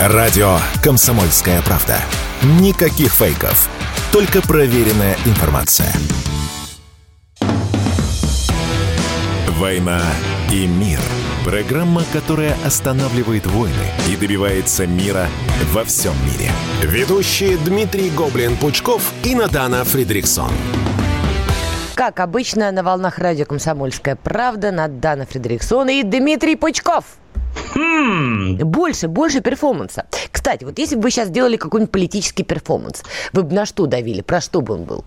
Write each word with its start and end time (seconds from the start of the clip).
Радио 0.00 0.58
«Комсомольская 0.80 1.60
правда». 1.62 1.96
Никаких 2.60 3.12
фейков. 3.12 3.68
Только 4.12 4.40
проверенная 4.40 5.16
информация. 5.26 5.92
«Война 9.48 10.00
и 10.52 10.68
мир». 10.68 11.00
Программа, 11.44 12.04
которая 12.12 12.56
останавливает 12.64 13.46
войны 13.46 13.74
и 14.08 14.14
добивается 14.14 14.86
мира 14.86 15.26
во 15.72 15.82
всем 15.82 16.14
мире. 16.26 16.52
Ведущие 16.80 17.56
Дмитрий 17.56 18.10
Гоблин-Пучков 18.10 19.02
и 19.24 19.34
Надана 19.34 19.82
Фридриксон. 19.82 20.52
Как 21.96 22.20
обычно, 22.20 22.70
на 22.70 22.84
волнах 22.84 23.18
радио 23.18 23.46
«Комсомольская 23.46 24.14
правда» 24.14 24.70
Надана 24.70 25.26
Фридриксон 25.26 25.88
и 25.88 26.04
Дмитрий 26.04 26.54
Пучков. 26.54 27.04
Хм. 27.74 28.56
Больше, 28.56 29.08
больше 29.08 29.40
перформанса. 29.40 30.06
Кстати, 30.30 30.64
вот 30.64 30.78
если 30.78 30.96
бы 30.96 31.02
вы 31.02 31.10
сейчас 31.10 31.30
делали 31.30 31.56
какой-нибудь 31.56 31.92
политический 31.92 32.44
перформанс, 32.44 33.02
вы 33.32 33.42
бы 33.42 33.54
на 33.54 33.66
что 33.66 33.86
давили? 33.86 34.20
Про 34.22 34.40
что 34.40 34.60
бы 34.60 34.74
он 34.74 34.84
был? 34.84 35.04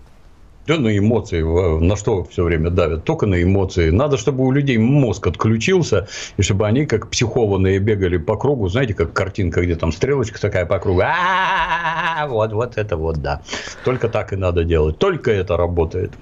Да 0.64 0.78
на 0.78 0.96
эмоции. 0.96 1.42
На 1.42 1.96
что 1.96 2.22
все 2.22 2.44
время 2.44 2.70
давят? 2.70 3.02
Только 3.04 3.26
на 3.26 3.42
эмоции. 3.42 3.90
Надо, 3.90 4.16
чтобы 4.16 4.44
у 4.44 4.52
людей 4.52 4.78
мозг 4.78 5.26
отключился, 5.26 6.06
и 6.36 6.42
чтобы 6.42 6.68
они, 6.68 6.86
как 6.86 7.10
психованные, 7.10 7.80
бегали 7.80 8.16
по 8.16 8.36
кругу. 8.36 8.68
Знаете, 8.68 8.94
как 8.94 9.12
картинка, 9.12 9.62
где 9.62 9.74
там 9.74 9.90
стрелочка 9.90 10.40
такая 10.40 10.64
по 10.64 10.78
кругу. 10.78 11.02
Вот, 12.28 12.52
вот 12.52 12.78
это 12.78 12.96
вот, 12.96 13.16
да. 13.16 13.42
Только 13.84 14.08
так 14.08 14.32
и 14.32 14.36
надо 14.36 14.62
делать. 14.62 14.98
Только 14.98 15.32
это 15.32 15.56
работает. 15.56 16.12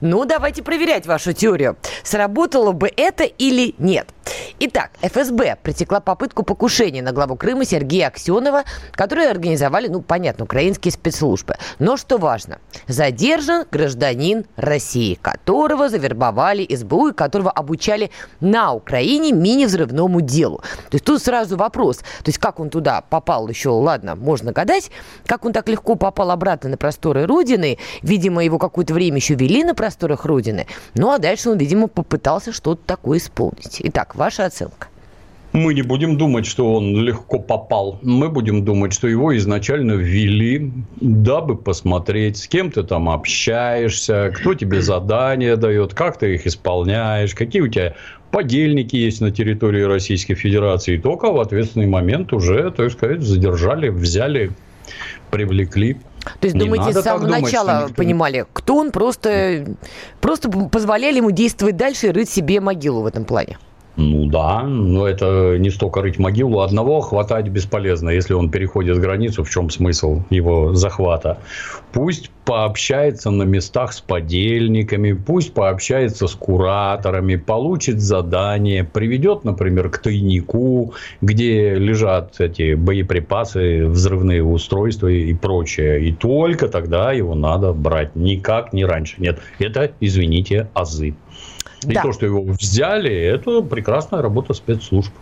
Ну, 0.00 0.24
давайте 0.24 0.62
проверять 0.62 1.06
вашу 1.06 1.32
теорию. 1.32 1.76
Сработало 2.02 2.72
бы 2.72 2.90
это 2.96 3.24
или 3.24 3.74
нет? 3.78 4.08
Итак, 4.60 4.90
ФСБ 5.02 5.56
пресекла 5.62 6.00
попытку 6.00 6.42
покушения 6.42 7.02
на 7.02 7.12
главу 7.12 7.36
Крыма 7.36 7.64
Сергея 7.64 8.08
Аксенова, 8.08 8.64
которые 8.92 9.28
организовали, 9.28 9.88
ну, 9.88 10.02
понятно, 10.02 10.44
украинские 10.44 10.92
спецслужбы. 10.92 11.56
Но 11.78 11.96
что 11.96 12.18
важно, 12.18 12.58
задержан 12.86 13.66
гражданин 13.70 14.44
России, 14.56 15.18
которого 15.20 15.88
завербовали 15.88 16.66
СБУ 16.74 17.08
и 17.08 17.12
которого 17.12 17.50
обучали 17.50 18.10
на 18.40 18.72
Украине 18.72 19.32
мини-взрывному 19.32 20.20
делу. 20.20 20.58
То 20.90 20.94
есть 20.94 21.04
тут 21.04 21.22
сразу 21.22 21.56
вопрос, 21.56 21.98
то 21.98 22.26
есть 22.26 22.38
как 22.38 22.60
он 22.60 22.70
туда 22.70 23.00
попал 23.00 23.48
еще, 23.48 23.70
ладно, 23.70 24.14
можно 24.14 24.52
гадать, 24.52 24.90
как 25.26 25.44
он 25.44 25.52
так 25.52 25.68
легко 25.68 25.96
попал 25.96 26.30
обратно 26.30 26.70
на 26.70 26.76
просторы 26.76 27.26
Родины, 27.26 27.78
видимо, 28.02 28.44
его 28.44 28.58
какое-то 28.58 28.94
время 28.94 29.16
еще 29.16 29.34
вели 29.34 29.64
на 29.64 29.71
просторах 29.74 30.24
Родины, 30.24 30.66
ну 30.94 31.10
а 31.10 31.18
дальше 31.18 31.50
он, 31.50 31.58
видимо, 31.58 31.88
попытался 31.88 32.52
что-то 32.52 32.82
такое 32.86 33.18
исполнить. 33.18 33.80
Итак, 33.80 34.14
ваша 34.14 34.46
оценка? 34.46 34.88
Мы 35.52 35.74
не 35.74 35.82
будем 35.82 36.16
думать, 36.16 36.46
что 36.46 36.72
он 36.72 36.96
легко 36.96 37.38
попал. 37.38 37.98
Мы 38.00 38.30
будем 38.30 38.64
думать, 38.64 38.94
что 38.94 39.06
его 39.06 39.36
изначально 39.36 39.92
ввели, 39.92 40.72
дабы 41.00 41.56
посмотреть, 41.56 42.38
с 42.38 42.48
кем 42.48 42.70
ты 42.70 42.82
там 42.82 43.10
общаешься, 43.10 44.32
кто 44.34 44.54
тебе 44.54 44.80
задания 44.80 45.56
дает, 45.56 45.92
как 45.92 46.18
ты 46.18 46.36
их 46.36 46.46
исполняешь, 46.46 47.34
какие 47.34 47.60
у 47.60 47.68
тебя 47.68 47.94
подельники 48.30 48.96
есть 48.96 49.20
на 49.20 49.30
территории 49.30 49.82
Российской 49.82 50.34
Федерации. 50.34 50.94
И 50.94 50.98
только 50.98 51.30
в 51.30 51.38
ответственный 51.38 51.86
момент 51.86 52.32
уже, 52.32 52.70
так 52.70 52.90
сказать, 52.90 53.20
задержали, 53.20 53.90
взяли, 53.90 54.52
привлекли. 55.30 55.98
То 56.24 56.46
есть, 56.46 56.54
не 56.54 56.60
думаете, 56.60 56.98
с 56.98 57.02
самого 57.02 57.26
думать, 57.26 57.42
начала 57.42 57.82
никто... 57.82 57.94
понимали, 57.94 58.46
кто 58.52 58.76
он, 58.76 58.90
просто, 58.90 59.66
просто 60.20 60.50
позволяли 60.50 61.16
ему 61.16 61.30
действовать 61.30 61.76
дальше 61.76 62.08
и 62.08 62.10
рыть 62.10 62.30
себе 62.30 62.60
могилу 62.60 63.02
в 63.02 63.06
этом 63.06 63.24
плане? 63.24 63.58
Ну 63.96 64.24
да, 64.24 64.62
но 64.62 65.06
это 65.06 65.58
не 65.58 65.68
столько 65.68 66.00
рыть 66.00 66.18
могилу. 66.18 66.60
Одного 66.60 67.00
хватать 67.00 67.48
бесполезно, 67.48 68.08
если 68.08 68.32
он 68.32 68.50
переходит 68.50 68.98
границу, 68.98 69.44
в 69.44 69.50
чем 69.50 69.68
смысл 69.68 70.22
его 70.30 70.72
захвата. 70.74 71.38
Пусть 71.92 72.30
пообщается 72.46 73.30
на 73.30 73.42
местах 73.42 73.92
с 73.92 74.00
подельниками, 74.00 75.12
пусть 75.12 75.52
пообщается 75.52 76.26
с 76.26 76.34
кураторами, 76.34 77.36
получит 77.36 78.00
задание, 78.00 78.82
приведет, 78.82 79.44
например, 79.44 79.90
к 79.90 79.98
тайнику, 79.98 80.94
где 81.20 81.74
лежат 81.74 82.40
эти 82.40 82.74
боеприпасы, 82.74 83.86
взрывные 83.86 84.42
устройства 84.42 85.08
и 85.08 85.34
прочее. 85.34 86.08
И 86.08 86.12
только 86.12 86.68
тогда 86.68 87.12
его 87.12 87.34
надо 87.34 87.74
брать. 87.74 88.16
Никак 88.16 88.72
не 88.72 88.86
раньше. 88.86 89.16
Нет, 89.18 89.38
это, 89.58 89.92
извините, 90.00 90.68
азы. 90.72 91.14
И 91.84 91.94
да. 91.94 92.02
то, 92.02 92.12
что 92.12 92.26
его 92.26 92.42
взяли, 92.42 93.12
это 93.12 93.60
прекрасная 93.62 94.22
работа 94.22 94.54
спецслужб. 94.54 95.12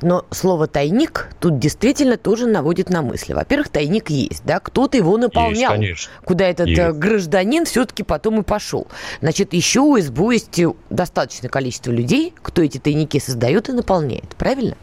Но 0.00 0.24
слово 0.30 0.66
«тайник» 0.68 1.30
тут 1.40 1.58
действительно 1.58 2.16
тоже 2.16 2.46
наводит 2.46 2.88
на 2.88 3.02
мысли. 3.02 3.32
Во-первых, 3.32 3.68
тайник 3.68 4.10
есть, 4.10 4.44
да, 4.44 4.60
кто-то 4.60 4.96
его 4.96 5.16
наполнял, 5.16 5.74
есть, 5.74 6.08
куда 6.24 6.46
этот 6.46 6.68
есть. 6.68 6.80
Э, 6.80 6.92
гражданин 6.92 7.64
все-таки 7.64 8.04
потом 8.04 8.40
и 8.40 8.42
пошел. 8.44 8.86
Значит, 9.20 9.54
еще 9.54 9.80
у 9.80 9.98
СБУ 9.98 10.30
есть 10.30 10.60
достаточное 10.90 11.50
количество 11.50 11.90
людей, 11.90 12.32
кто 12.40 12.62
эти 12.62 12.78
тайники 12.78 13.18
создает 13.18 13.68
и 13.68 13.72
наполняет, 13.72 14.36
правильно? 14.36 14.76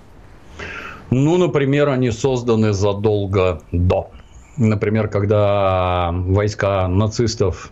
Ну, 1.12 1.38
например, 1.38 1.90
они 1.90 2.12
созданы 2.12 2.74
задолго 2.74 3.62
до. 3.72 4.10
Например, 4.58 5.08
когда 5.08 6.10
войска 6.12 6.88
нацистов 6.88 7.72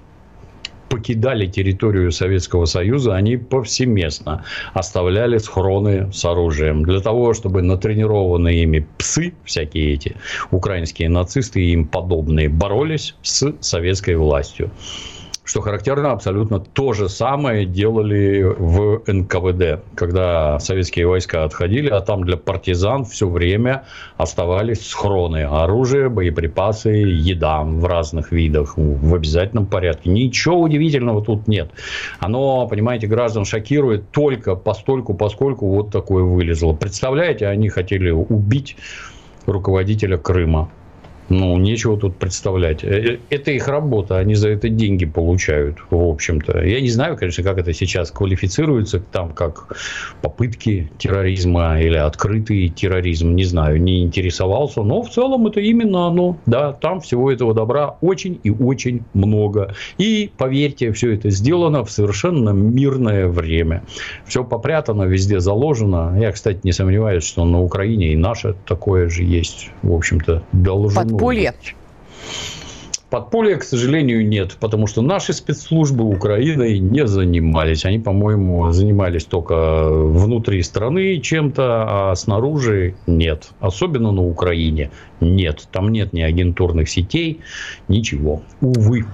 покидали 0.94 1.48
территорию 1.48 2.12
Советского 2.12 2.66
Союза, 2.66 3.16
они 3.16 3.38
повсеместно 3.38 4.46
оставляли 4.76 5.40
схроны 5.40 6.14
с 6.14 6.24
оружием. 6.24 6.84
Для 6.84 7.00
того, 7.00 7.34
чтобы 7.34 7.64
натренированные 7.64 8.62
ими 8.62 8.86
псы, 9.00 9.34
всякие 9.44 9.94
эти 9.94 10.16
украинские 10.52 11.10
нацисты 11.10 11.64
и 11.64 11.72
им 11.72 11.88
подобные, 11.88 12.48
боролись 12.48 13.16
с 13.24 13.56
советской 13.60 14.16
властью. 14.16 14.70
Что 15.46 15.60
характерно, 15.60 16.14
абсолютно 16.14 16.62
то 16.62 16.94
же 16.94 17.10
самое 17.10 17.66
делали 17.66 18.44
в 18.44 19.02
НКВД, 19.08 19.84
когда 19.94 20.58
советские 20.60 21.06
войска 21.06 21.44
отходили, 21.44 21.90
а 21.90 22.00
там 22.00 22.24
для 22.24 22.38
партизан 22.38 23.04
все 23.04 23.28
время 23.28 23.84
оставались 24.16 24.88
схроны, 24.88 25.44
оружие, 25.44 26.08
боеприпасы, 26.08 26.92
еда 26.92 27.64
в 27.64 27.86
разных 27.86 28.32
видах, 28.32 28.78
в 28.78 29.14
обязательном 29.14 29.66
порядке. 29.66 30.12
Ничего 30.12 30.62
удивительного 30.62 31.22
тут 31.22 31.46
нет. 31.50 31.72
Оно, 32.20 32.66
понимаете, 32.70 33.08
граждан 33.08 33.44
шокирует 33.44 34.12
только 34.12 34.56
постольку, 34.56 35.14
поскольку 35.14 35.68
вот 35.68 35.92
такое 35.92 36.24
вылезло. 36.24 36.72
Представляете, 36.72 37.48
они 37.48 37.68
хотели 37.68 38.12
убить 38.12 38.78
руководителя 39.46 40.18
Крыма. 40.18 40.70
Ну, 41.30 41.58
нечего 41.58 41.98
тут 41.98 42.18
представлять. 42.18 42.84
Э, 42.84 42.88
э, 42.88 43.18
это 43.30 43.52
их 43.52 43.68
работа, 43.68 44.18
они 44.18 44.36
за 44.36 44.50
это 44.50 44.70
деньги 44.70 45.06
получают, 45.06 45.78
в 45.90 46.10
общем-то. 46.10 46.62
Я 46.62 46.82
не 46.82 46.90
знаю, 46.90 47.18
конечно, 47.18 47.44
как 47.44 47.58
это 47.58 47.74
сейчас 47.74 48.12
квалифицируется, 48.12 49.00
там, 49.00 49.30
как 49.30 49.76
попытки 50.22 50.92
терроризма 50.98 51.80
или 51.82 51.96
открытый 51.96 52.68
терроризм, 52.70 53.36
не 53.36 53.46
знаю, 53.46 53.82
не 53.82 54.04
интересовался. 54.04 54.84
Но 54.84 55.02
в 55.02 55.10
целом 55.10 55.48
это 55.48 55.60
именно 55.62 56.08
оно. 56.08 56.38
Да, 56.46 56.74
там 56.74 57.00
всего 57.00 57.32
этого 57.32 57.54
добра 57.54 57.96
очень 58.02 58.40
и 58.44 58.50
очень 58.50 59.04
много. 59.14 59.76
И, 59.98 60.30
поверьте, 60.38 60.92
все 60.92 61.14
это 61.14 61.30
сделано 61.30 61.86
в 61.86 61.92
совершенно 61.92 62.50
мирное 62.50 63.28
время. 63.28 63.84
Все 64.26 64.44
попрятано, 64.44 65.04
везде 65.04 65.40
заложено. 65.40 66.18
Я, 66.20 66.32
кстати, 66.32 66.60
не 66.64 66.74
сомневаюсь, 66.74 67.24
что 67.24 67.46
на 67.46 67.62
Украине 67.62 68.14
и 68.14 68.18
наше 68.18 68.56
такое 68.66 69.10
же 69.10 69.24
есть, 69.24 69.70
в 69.82 69.94
общем-то, 69.94 70.44
должно 70.52 71.13
Подполье? 71.14 71.54
Подполья, 73.14 73.58
к 73.58 73.64
сожалению, 73.64 74.28
нет, 74.28 74.58
потому 74.60 74.88
что 74.88 75.04
наши 75.04 75.34
спецслужбы 75.34 76.04
Украиной 76.04 76.80
не 76.80 77.06
занимались. 77.06 77.86
Они, 77.86 78.00
по-моему, 78.00 78.72
занимались 78.72 79.26
только 79.26 79.88
внутри 79.88 80.64
страны 80.64 81.20
чем-то, 81.20 82.10
а 82.10 82.16
снаружи 82.16 82.96
нет. 83.06 83.52
Особенно 83.60 84.12
на 84.12 84.24
Украине 84.24 84.90
нет. 85.20 85.68
Там 85.72 85.92
нет 85.92 86.12
ни 86.14 86.22
агентурных 86.22 86.90
сетей, 86.90 87.42
ничего. 87.88 88.42
Увы. 88.62 89.06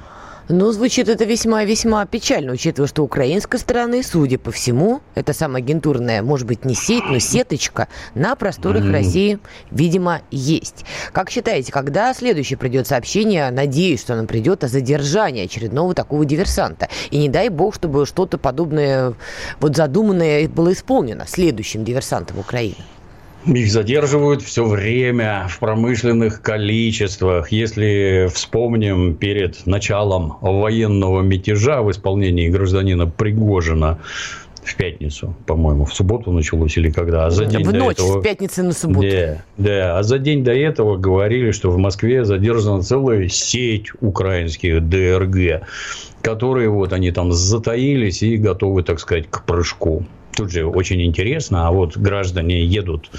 Ну, 0.51 0.71
звучит 0.71 1.07
это 1.09 1.25
весьма-весьма 1.25 2.07
печально, 2.07 2.53
учитывая, 2.53 2.87
что 2.87 3.03
украинской 3.03 3.59
стороны, 3.59 4.01
судя 4.01 4.39
по 4.39 4.49
всему, 4.49 5.01
это 5.13 5.31
самая 5.31 5.61
агентурная, 5.61 6.23
может 6.23 6.47
быть, 6.47 6.65
не 6.65 6.73
сеть, 6.73 7.03
но 7.07 7.19
сеточка 7.19 7.87
на 8.15 8.35
просторах 8.35 8.83
mm. 8.83 8.91
России, 8.91 9.39
видимо, 9.69 10.23
есть. 10.31 10.85
Как 11.13 11.29
считаете, 11.29 11.71
когда 11.71 12.11
следующее 12.15 12.57
придет 12.57 12.87
сообщение, 12.87 13.51
надеюсь, 13.51 14.01
что 14.01 14.15
оно 14.15 14.25
придет, 14.25 14.63
о 14.63 14.67
задержании 14.67 15.45
очередного 15.45 15.93
такого 15.93 16.25
диверсанта? 16.25 16.89
И 17.11 17.19
не 17.19 17.29
дай 17.29 17.49
бог, 17.49 17.75
чтобы 17.75 18.07
что-то 18.07 18.39
подобное, 18.39 19.13
вот 19.59 19.75
задуманное 19.75 20.47
было 20.47 20.73
исполнено 20.73 21.27
следующим 21.27 21.83
диверсантом 21.83 22.39
Украины. 22.39 22.77
Их 23.45 23.71
задерживают 23.71 24.41
все 24.41 24.65
время 24.65 25.47
в 25.49 25.59
промышленных 25.59 26.41
количествах. 26.41 27.51
Если 27.51 28.27
вспомним 28.33 29.15
перед 29.15 29.65
началом 29.65 30.37
военного 30.41 31.21
мятежа 31.21 31.81
в 31.81 31.89
исполнении 31.89 32.49
гражданина 32.49 33.07
Пригожина, 33.07 33.99
в 34.61 34.75
пятницу, 34.75 35.35
по-моему, 35.45 35.85
в 35.85 35.93
субботу 35.93 36.31
началось 36.31 36.77
или 36.77 36.91
когда, 36.91 37.25
а 37.25 37.29
за 37.31 37.45
день 37.45 37.63
в 37.63 37.71
до 37.71 37.77
ночь 37.77 37.97
этого... 37.97 38.19
с 38.19 38.23
пятницы 38.23 38.61
на 38.61 38.73
субботу. 38.73 39.07
Да, 39.09 39.43
да, 39.57 39.97
а 39.97 40.03
за 40.03 40.19
день 40.19 40.43
до 40.43 40.53
этого 40.53 40.97
говорили, 40.97 41.51
что 41.51 41.71
в 41.71 41.77
Москве 41.77 42.25
задержана 42.25 42.83
целая 42.83 43.29
сеть 43.29 43.87
украинских 44.01 44.87
ДРГ, 44.87 45.65
которые 46.21 46.69
вот 46.69 46.93
они 46.93 47.11
там 47.11 47.31
затаились 47.31 48.21
и 48.21 48.37
готовы, 48.37 48.83
так 48.83 48.99
сказать, 48.99 49.27
к 49.29 49.43
прыжку. 49.43 50.05
Тут 50.39 50.51
же 50.51 50.65
очень 50.65 51.01
интересно, 51.01 51.67
а 51.67 51.71
вот 51.71 51.97
граждане 51.97 52.63
едут 52.63 53.11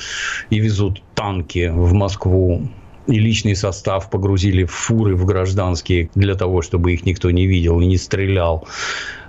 и 0.48 0.58
везут 0.58 1.02
танки 1.14 1.70
в 1.70 1.92
Москву, 1.92 2.66
и 3.06 3.18
личный 3.18 3.54
состав 3.54 4.08
погрузили 4.08 4.64
в 4.64 4.70
фуры 4.70 5.14
в 5.16 5.26
гражданские 5.26 6.08
для 6.14 6.34
того, 6.34 6.62
чтобы 6.62 6.94
их 6.94 7.04
никто 7.04 7.30
не 7.30 7.46
видел 7.46 7.78
и 7.78 7.84
не 7.84 7.98
стрелял. 7.98 8.66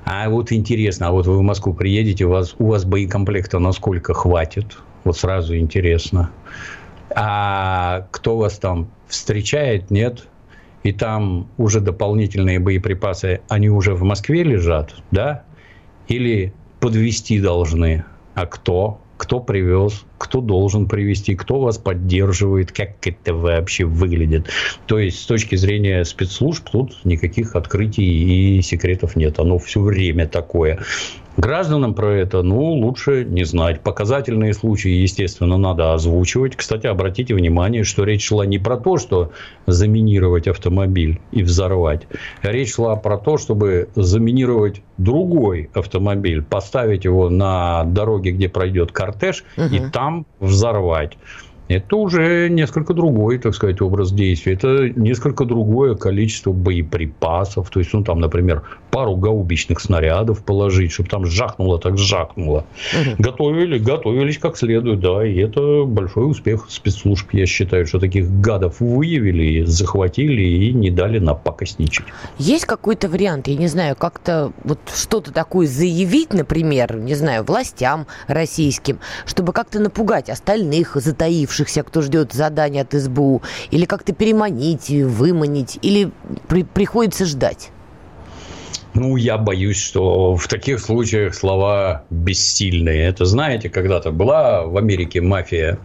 А 0.06 0.30
вот 0.30 0.54
интересно, 0.54 1.10
а 1.10 1.12
вот 1.12 1.28
вы 1.28 1.38
в 1.38 1.42
Москву 1.42 1.74
приедете, 1.74 2.24
у 2.24 2.30
вас, 2.30 2.56
у 2.60 2.68
вас 2.68 2.86
боекомплекта 2.86 3.60
насколько 3.60 4.14
хватит? 4.14 4.78
Вот 5.04 5.18
сразу 5.18 5.58
интересно. 5.58 6.32
А 7.14 8.08
кто 8.12 8.38
вас 8.38 8.58
там 8.58 8.90
встречает, 9.10 9.92
нет? 9.92 10.30
И 10.84 10.94
там 10.94 11.50
уже 11.58 11.82
дополнительные 11.82 12.60
боеприпасы, 12.60 13.42
они 13.50 13.70
уже 13.70 13.96
в 13.96 14.04
Москве 14.04 14.44
лежат, 14.44 14.96
да? 15.12 15.44
Или 16.08 16.54
подвести 16.82 17.40
должны? 17.40 18.04
А 18.34 18.46
кто? 18.46 19.00
Кто 19.18 19.40
привез? 19.40 20.04
кто 20.22 20.40
должен 20.40 20.88
привести, 20.88 21.34
кто 21.34 21.60
вас 21.60 21.80
поддерживает, 21.80 22.72
как 22.72 23.06
это 23.08 23.34
вообще 23.34 23.86
выглядит. 23.86 24.50
То 24.86 25.00
есть 25.00 25.20
с 25.20 25.26
точки 25.26 25.56
зрения 25.56 26.06
спецслужб 26.06 26.70
тут 26.72 27.04
никаких 27.06 27.56
открытий 27.56 28.58
и 28.58 28.62
секретов 28.62 29.16
нет. 29.16 29.40
Оно 29.40 29.58
все 29.58 29.82
время 29.82 30.28
такое. 30.28 30.80
Гражданам 31.42 31.96
про 31.96 32.14
это, 32.14 32.44
ну, 32.44 32.74
лучше 32.74 33.26
не 33.26 33.46
знать. 33.46 33.82
Показательные 33.82 34.54
случаи, 34.54 34.92
естественно, 34.92 35.58
надо 35.58 35.94
озвучивать. 35.94 36.56
Кстати, 36.56 36.86
обратите 36.86 37.34
внимание, 37.34 37.84
что 37.84 38.04
речь 38.04 38.28
шла 38.28 38.46
не 38.46 38.60
про 38.60 38.78
то, 38.78 38.98
что 38.98 39.32
заминировать 39.66 40.48
автомобиль 40.48 41.20
и 41.32 41.42
взорвать. 41.42 42.08
Речь 42.44 42.76
шла 42.76 42.96
про 42.96 43.18
то, 43.18 43.38
чтобы 43.38 43.90
заминировать 43.96 44.84
другой 44.98 45.72
автомобиль, 45.74 46.44
поставить 46.44 47.06
его 47.06 47.30
на 47.30 47.86
дороге, 47.86 48.32
где 48.32 48.48
пройдет 48.48 48.92
кортеж, 48.92 49.44
угу. 49.58 49.66
и 49.66 49.80
там 49.92 50.12
там 50.12 50.26
взорвать. 50.40 51.18
Это 51.78 51.96
уже 51.96 52.50
несколько 52.50 52.94
другой, 52.94 53.38
так 53.38 53.56
сказать, 53.56 53.82
образ 53.82 54.12
действия. 54.12 54.54
Это 54.54 54.90
несколько 54.90 55.46
другое 55.46 55.96
количество 55.96 56.52
боеприпасов. 56.52 57.70
То 57.70 57.80
есть, 57.80 57.94
ну, 57.94 58.04
там, 58.04 58.20
например, 58.20 58.64
пару 58.92 59.16
гаубичных 59.16 59.80
снарядов 59.80 60.44
положить, 60.44 60.92
чтобы 60.92 61.10
там 61.10 61.26
жахнуло, 61.26 61.80
так 61.80 61.98
жахнуло. 61.98 62.66
Угу. 62.94 63.24
Готовили, 63.24 63.78
готовились 63.80 64.38
как 64.38 64.58
следует, 64.58 65.00
да. 65.00 65.26
И 65.26 65.38
это 65.38 65.86
большой 65.86 66.30
успех 66.30 66.66
спецслужб. 66.70 67.28
Я 67.34 67.46
считаю, 67.46 67.86
что 67.88 68.00
таких 68.00 68.30
гадов 68.42 68.80
выявили, 68.80 69.64
захватили 69.64 70.42
и 70.42 70.74
не 70.74 70.90
дали 70.90 71.20
напакостничать. 71.20 72.06
Есть 72.38 72.66
какой-то 72.66 73.08
вариант, 73.08 73.48
я 73.48 73.56
не 73.56 73.68
знаю, 73.68 73.96
как-то 73.96 74.52
вот 74.64 74.80
что-то 74.94 75.32
такое 75.32 75.68
заявить, 75.68 76.34
например, 76.34 76.98
не 76.98 77.16
знаю, 77.16 77.44
властям 77.44 78.08
российским, 78.28 79.00
чтобы 79.26 79.54
как-то 79.54 79.80
напугать 79.80 80.30
остальных 80.30 80.96
затаивших 80.96 81.61
оставшихся, 81.62 81.84
кто 81.84 82.02
ждет 82.02 82.34
задания 82.34 82.82
от 82.82 82.94
СБУ, 82.94 83.42
или 83.72 83.86
как-то 83.86 84.14
переманить, 84.14 84.90
выманить, 84.90 85.80
или 85.82 86.12
при, 86.48 86.64
приходится 86.64 87.26
ждать? 87.26 87.72
Ну, 88.94 89.16
я 89.16 89.38
боюсь, 89.38 89.78
что 89.78 90.36
в 90.36 90.48
таких 90.50 90.80
случаях 90.80 91.34
слова 91.34 92.04
бессильные. 92.10 93.08
Это, 93.08 93.24
знаете, 93.24 93.70
когда-то 93.70 94.12
была 94.12 94.64
в 94.64 94.76
Америке 94.76 95.22
мафия 95.22 95.78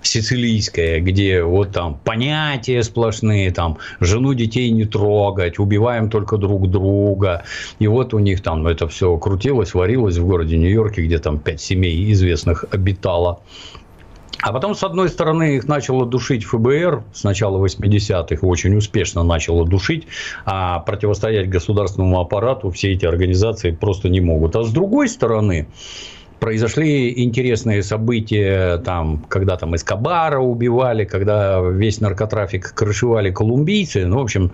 сицилийская, 0.00 1.00
где 1.00 1.42
вот 1.42 1.72
там 1.72 2.00
понятия 2.04 2.82
сплошные, 2.82 3.50
там 3.50 3.76
жену 4.00 4.32
детей 4.32 4.70
не 4.70 4.86
трогать, 4.86 5.58
убиваем 5.58 6.08
только 6.08 6.38
друг 6.38 6.70
друга. 6.70 7.42
И 7.80 7.86
вот 7.86 8.14
у 8.14 8.18
них 8.18 8.40
там 8.42 8.66
это 8.66 8.88
все 8.88 9.14
крутилось, 9.18 9.74
варилось 9.74 10.16
в 10.16 10.26
городе 10.26 10.56
Нью-Йорке, 10.56 11.02
где 11.02 11.18
там 11.18 11.38
пять 11.38 11.60
семей 11.60 12.10
известных 12.12 12.64
обитало. 12.70 13.40
А 14.44 14.52
потом, 14.52 14.74
с 14.74 14.84
одной 14.84 15.08
стороны, 15.08 15.56
их 15.56 15.68
начало 15.68 16.04
душить 16.04 16.44
ФБР 16.44 17.02
с 17.14 17.24
начала 17.24 17.64
80-х, 17.64 18.46
очень 18.46 18.76
успешно 18.76 19.22
начало 19.22 19.66
душить, 19.66 20.06
а 20.44 20.80
противостоять 20.80 21.48
государственному 21.48 22.20
аппарату 22.20 22.70
все 22.70 22.92
эти 22.92 23.06
организации 23.06 23.70
просто 23.70 24.10
не 24.10 24.20
могут. 24.20 24.54
А 24.54 24.62
с 24.62 24.70
другой 24.70 25.08
стороны, 25.08 25.66
произошли 26.40 27.24
интересные 27.24 27.82
события, 27.82 28.76
там, 28.84 29.24
когда 29.30 29.56
там 29.56 29.76
Эскобара 29.76 30.40
убивали, 30.40 31.06
когда 31.06 31.60
весь 31.60 32.02
наркотрафик 32.02 32.74
крышевали 32.74 33.30
колумбийцы. 33.30 34.04
Ну, 34.04 34.18
в 34.18 34.22
общем, 34.24 34.52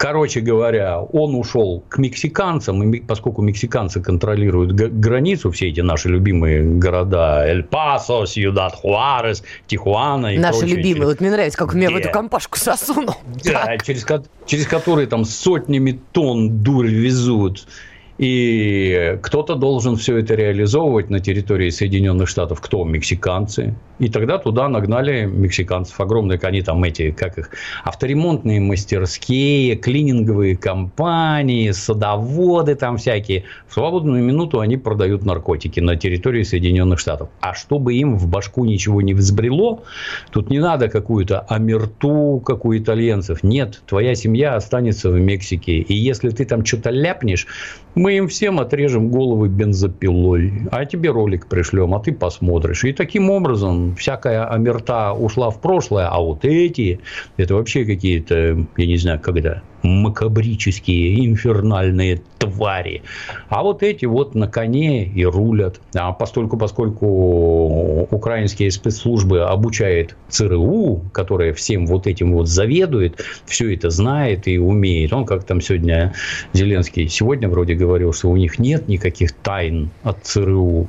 Короче 0.00 0.40
говоря, 0.40 0.98
он 0.98 1.34
ушел 1.34 1.84
к 1.90 1.98
мексиканцам, 1.98 2.90
и 2.90 3.00
поскольку 3.00 3.42
мексиканцы 3.42 4.00
контролируют 4.00 4.72
границу, 4.72 5.50
все 5.50 5.68
эти 5.68 5.80
наши 5.80 6.08
любимые 6.08 6.62
города, 6.62 7.46
Эль-Пасо, 7.46 8.24
Сьюдад 8.24 8.76
Хуарес, 8.76 9.42
Тихуана 9.66 10.28
и 10.28 10.38
Наши 10.38 10.60
прочие, 10.60 10.76
любимые, 10.78 11.06
вот 11.06 11.20
мне 11.20 11.30
нравится, 11.30 11.58
как 11.58 11.74
меня 11.74 11.90
в 11.90 11.96
эту 11.96 12.08
компашку 12.08 12.56
сосунул. 12.56 13.16
Да, 13.44 13.76
через, 13.76 14.06
через 14.46 14.66
которые 14.66 15.06
там 15.06 15.26
сотнями 15.26 16.00
тонн 16.12 16.62
дурь 16.62 16.88
везут. 16.88 17.66
И 18.20 19.18
кто-то 19.22 19.54
должен 19.54 19.96
все 19.96 20.18
это 20.18 20.34
реализовывать 20.34 21.08
на 21.08 21.20
территории 21.20 21.70
Соединенных 21.70 22.28
Штатов. 22.28 22.60
Кто? 22.60 22.84
Мексиканцы. 22.84 23.74
И 23.98 24.10
тогда 24.10 24.36
туда 24.36 24.68
нагнали 24.68 25.24
мексиканцев 25.24 25.98
огромные, 26.00 26.38
они 26.42 26.60
там 26.60 26.84
эти, 26.84 27.12
как 27.12 27.38
их, 27.38 27.50
авторемонтные 27.84 28.60
мастерские, 28.60 29.76
клининговые 29.76 30.56
компании, 30.56 31.70
садоводы 31.70 32.74
там 32.74 32.98
всякие. 32.98 33.44
В 33.68 33.74
свободную 33.74 34.22
минуту 34.22 34.60
они 34.60 34.76
продают 34.76 35.24
наркотики 35.24 35.80
на 35.80 35.96
территории 35.96 36.42
Соединенных 36.42 36.98
Штатов. 36.98 37.30
А 37.40 37.54
чтобы 37.54 37.94
им 37.94 38.16
в 38.16 38.26
башку 38.26 38.66
ничего 38.66 39.00
не 39.00 39.14
взбрело, 39.14 39.82
тут 40.30 40.50
не 40.50 40.58
надо 40.58 40.88
какую-то 40.88 41.40
амерту, 41.40 42.40
как 42.40 42.66
у 42.66 42.76
итальянцев. 42.76 43.42
Нет, 43.42 43.82
твоя 43.86 44.14
семья 44.14 44.56
останется 44.56 45.08
в 45.08 45.18
Мексике. 45.18 45.78
И 45.78 45.94
если 45.94 46.28
ты 46.28 46.44
там 46.44 46.66
что-то 46.66 46.90
ляпнешь, 46.90 47.46
мы 47.94 48.09
им 48.16 48.28
всем 48.28 48.60
отрежем 48.60 49.10
головы 49.10 49.48
бензопилой, 49.48 50.52
а 50.70 50.84
тебе 50.84 51.10
ролик 51.10 51.46
пришлем, 51.46 51.94
а 51.94 52.00
ты 52.00 52.12
посмотришь. 52.12 52.84
И 52.84 52.92
таким 52.92 53.30
образом 53.30 53.94
всякая 53.96 54.44
амерта 54.44 55.12
ушла 55.12 55.50
в 55.50 55.60
прошлое, 55.60 56.08
а 56.08 56.20
вот 56.20 56.44
эти, 56.44 57.00
это 57.36 57.54
вообще 57.54 57.84
какие-то, 57.84 58.66
я 58.76 58.86
не 58.86 58.96
знаю, 58.96 59.20
когда, 59.20 59.62
макабрические, 59.82 61.26
инфернальные 61.26 62.22
твари. 62.38 63.02
А 63.48 63.62
вот 63.62 63.82
эти 63.82 64.06
вот 64.06 64.34
на 64.34 64.48
коне 64.48 65.04
и 65.04 65.24
рулят. 65.24 65.80
А 65.94 66.12
постольку, 66.12 66.56
поскольку 66.56 68.06
украинские 68.10 68.70
спецслужбы 68.70 69.42
обучает 69.42 70.16
ЦРУ, 70.28 71.02
которая 71.12 71.52
всем 71.52 71.86
вот 71.86 72.06
этим 72.06 72.32
вот 72.32 72.48
заведует, 72.48 73.24
все 73.46 73.74
это 73.74 73.90
знает 73.90 74.48
и 74.48 74.58
умеет. 74.58 75.12
Он 75.12 75.24
как 75.26 75.44
там 75.44 75.60
сегодня 75.60 76.12
Зеленский 76.52 77.08
сегодня 77.08 77.48
вроде 77.48 77.74
говорил, 77.74 78.12
что 78.12 78.28
у 78.30 78.36
них 78.36 78.58
нет 78.58 78.88
никаких 78.88 79.32
тайн 79.32 79.90
от 80.02 80.18
ЦРУ. 80.22 80.88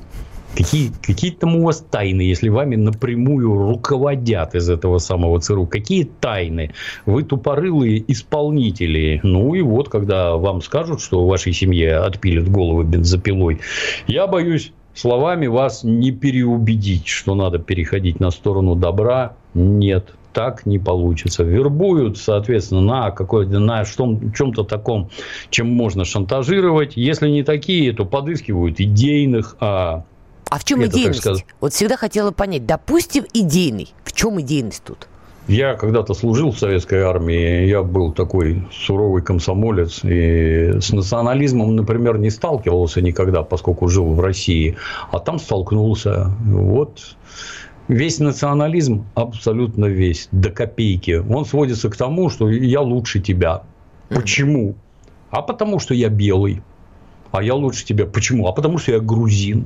Какие, 0.55 0.91
какие 1.01 1.31
там 1.31 1.55
у 1.55 1.63
вас 1.63 1.79
тайны, 1.89 2.22
если 2.22 2.50
вами 2.50 2.75
напрямую 2.75 3.53
руководят 3.53 4.53
из 4.53 4.70
этого 4.70 4.98
самого 4.98 5.39
ЦРУ? 5.39 5.65
Какие 5.65 6.03
тайны? 6.03 6.74
Вы 7.05 7.24
тупорылые 7.24 8.03
исполнители. 8.12 9.22
Ну 9.24 9.55
и 9.55 9.62
вот, 9.62 9.88
когда 9.88 10.36
вам 10.36 10.62
скажут, 10.62 11.01
что 11.01 11.25
вашей 11.25 11.53
семье 11.53 11.98
отпилят 11.98 12.50
головы 12.50 12.84
бензопилой, 12.84 13.60
я 14.08 14.27
боюсь, 14.27 14.74
словами 14.93 15.48
вас 15.48 15.84
не 15.84 16.12
переубедить, 16.12 17.08
что 17.08 17.34
надо 17.34 17.58
переходить 17.60 18.20
на 18.20 18.29
сторону 18.29 18.75
добра. 18.75 19.36
Нет, 19.53 20.13
так 20.34 20.65
не 20.65 20.79
получится. 20.79 21.43
Вербуют, 21.43 22.17
соответственно, 22.17 22.81
на 22.81 23.12
какой-то, 23.12 23.60
на 23.60 23.84
чем-то 23.86 24.63
таком, 24.63 25.10
чем 25.50 25.70
можно 25.70 26.03
шантажировать. 26.03 26.98
Если 26.98 27.29
не 27.29 27.43
такие, 27.43 27.93
то 27.93 28.05
подыскивают 28.05 28.79
идейных, 28.79 29.55
а 29.60 30.03
а 30.51 30.60
в 30.60 30.65
чем 30.65 30.81
Это, 30.81 30.89
идейность? 30.98 31.46
Вот 31.62 31.72
всегда 31.72 31.96
хотела 31.96 32.31
понять. 32.31 32.65
Допустим, 32.65 33.24
идейный. 33.34 33.93
В 34.03 34.12
чем 34.12 34.41
идейность 34.41 34.84
тут? 34.84 35.08
Я 35.48 35.75
когда-то 35.75 36.13
служил 36.13 36.51
в 36.51 36.60
советской 36.60 37.03
армии, 37.03 37.65
я 37.65 37.84
был 37.84 38.12
такой 38.12 38.67
суровый 38.70 39.22
комсомолец, 39.22 40.03
и 40.03 40.74
с 40.81 40.91
национализмом, 40.91 41.77
например, 41.77 42.17
не 42.17 42.29
сталкивался 42.29 43.01
никогда, 43.01 43.43
поскольку 43.43 43.88
жил 43.88 44.13
в 44.13 44.20
России, 44.20 44.75
а 45.10 45.20
там 45.20 45.39
столкнулся. 45.39 46.31
Вот 46.46 47.15
весь 47.88 48.20
национализм, 48.20 49.05
абсолютно 49.15 49.86
весь, 49.86 50.27
до 50.34 50.50
копейки, 50.50 51.24
он 51.29 51.46
сводится 51.46 51.89
к 51.89 51.96
тому, 51.96 52.29
что 52.29 52.50
я 52.50 52.81
лучше 52.81 53.22
тебя. 53.22 53.63
Почему? 54.10 54.75
А 55.29 55.41
потому 55.41 55.79
что 55.79 55.93
я 55.93 56.10
белый. 56.10 56.62
А 57.32 57.44
я 57.44 57.56
лучше 57.56 57.86
тебя. 57.86 58.06
Почему? 58.06 58.48
А 58.48 58.52
потому 58.52 58.78
что 58.78 58.92
я 58.92 59.00
грузин 59.00 59.66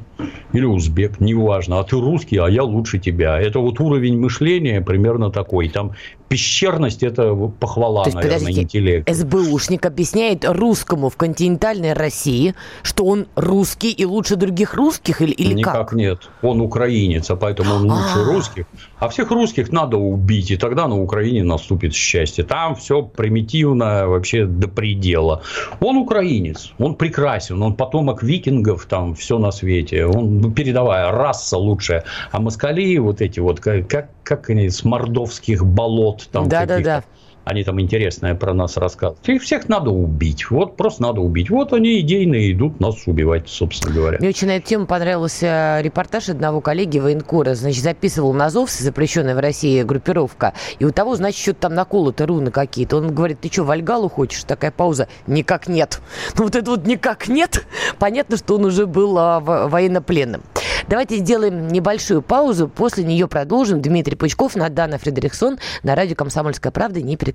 или 0.53 0.65
узбек, 0.65 1.19
неважно. 1.19 1.79
А 1.79 1.83
ты 1.83 1.99
русский, 1.99 2.37
а 2.37 2.47
я 2.47 2.63
лучше 2.63 2.99
тебя. 2.99 3.39
Это 3.39 3.59
вот 3.59 3.79
уровень 3.79 4.19
мышления 4.19 4.81
примерно 4.81 5.31
такой. 5.31 5.69
Там 5.69 5.93
пещерность– 6.27 7.03
это 7.03 7.35
похвала, 7.35 8.03
То 8.03 8.09
есть, 8.09 8.15
наверное, 8.15 8.51
интеллект. 8.51 9.09
СБУшник 9.09 9.85
объясняет 9.85 10.45
русскому 10.45 11.09
в 11.09 11.17
континентальной 11.17 11.93
России, 11.93 12.55
что 12.83 13.05
он 13.05 13.27
русский 13.35 13.91
и 13.91 14.05
лучше 14.05 14.35
других 14.35 14.73
русских 14.73 15.21
или, 15.21 15.31
или 15.31 15.53
Никак 15.53 15.89
как? 15.89 15.93
нет. 15.93 16.29
Он 16.41 16.61
украинец, 16.61 17.29
а 17.29 17.35
поэтому 17.35 17.75
он 17.75 17.91
лучше 17.91 18.19
А-а-а. 18.19 18.33
русских. 18.33 18.65
А 18.99 19.09
всех 19.09 19.31
русских 19.31 19.71
надо 19.71 19.97
убить, 19.97 20.51
и 20.51 20.57
тогда 20.57 20.87
на 20.87 20.99
Украине 20.99 21.43
наступит 21.43 21.93
счастье. 21.93 22.43
Там 22.43 22.75
все 22.75 23.01
примитивно 23.01 24.07
вообще 24.07 24.45
до 24.45 24.67
предела. 24.67 25.41
Он 25.79 25.97
украинец, 25.97 26.73
он 26.79 26.95
прекрасен, 26.95 27.61
он 27.61 27.75
потомок 27.75 28.23
викингов, 28.23 28.85
там 28.85 29.15
все 29.15 29.37
на 29.37 29.51
свете. 29.51 30.05
Он 30.05 30.39
ну, 30.39 30.51
передовая 30.51 31.11
раса 31.11 31.57
лучшая. 31.57 32.03
А 32.31 32.39
москали 32.39 32.97
вот 32.97 33.21
эти 33.21 33.39
вот, 33.39 33.59
как, 33.59 34.09
как 34.23 34.49
они, 34.49 34.69
с 34.69 34.83
мордовских 34.83 35.65
болот. 35.65 36.14
Там 36.31 36.49
да, 36.49 36.65
да, 36.65 36.79
да 36.79 37.03
они 37.45 37.63
там 37.63 37.79
интересное 37.79 38.33
про 38.33 38.53
нас 38.53 38.75
рассказывают. 38.75 39.29
Их 39.29 39.43
всех 39.43 39.69
надо 39.69 39.91
убить. 39.91 40.49
Вот 40.49 40.75
просто 40.75 41.03
надо 41.03 41.21
убить. 41.21 41.51
Вот 41.51 41.73
они 41.73 41.99
идейно 41.99 42.51
идут 42.51 42.79
нас 42.79 43.05
убивать, 43.05 43.47
собственно 43.47 43.93
говоря. 43.93 44.17
Мне 44.17 44.29
очень 44.29 44.47
на 44.47 44.57
эту 44.57 44.67
тему 44.67 44.87
понравился 44.87 45.79
репортаж 45.81 46.29
одного 46.29 46.59
коллеги 46.59 46.97
военкора. 46.97 47.53
Значит, 47.53 47.83
записывал 47.83 48.33
Назовцы, 48.33 48.83
запрещенная 48.83 49.35
в 49.35 49.39
России 49.39 49.83
группировка. 49.83 50.53
И 50.79 50.85
у 50.85 50.91
того, 50.91 51.15
значит, 51.15 51.39
что-то 51.39 51.61
там 51.61 51.75
наколото 51.75 52.25
руны 52.25 52.49
какие-то. 52.49 52.97
Он 52.97 53.13
говорит, 53.13 53.41
ты 53.41 53.51
что, 53.51 53.63
в 53.63 53.69
Альгалу 53.69 54.09
хочешь? 54.09 54.43
Такая 54.43 54.71
пауза. 54.71 55.07
Никак 55.27 55.67
нет. 55.67 56.01
Ну, 56.37 56.45
вот 56.45 56.55
это 56.55 56.71
вот 56.71 56.87
никак 56.87 57.27
нет. 57.27 57.67
Понятно, 57.99 58.37
что 58.37 58.55
он 58.55 58.65
уже 58.65 58.87
был 58.87 59.15
а, 59.19 59.39
военнопленным. 59.39 60.41
Давайте 60.87 61.17
сделаем 61.17 61.67
небольшую 61.67 62.23
паузу. 62.23 62.67
После 62.67 63.03
нее 63.03 63.27
продолжим. 63.27 63.81
Дмитрий 63.81 64.15
Пучков, 64.15 64.55
Надана 64.55 64.97
Фредериксон 64.97 65.59
на 65.83 65.93
радио 65.93 66.15
«Комсомольская 66.15 66.71
правда». 66.71 67.01
Не 67.01 67.17
переключайтесь. 67.17 67.34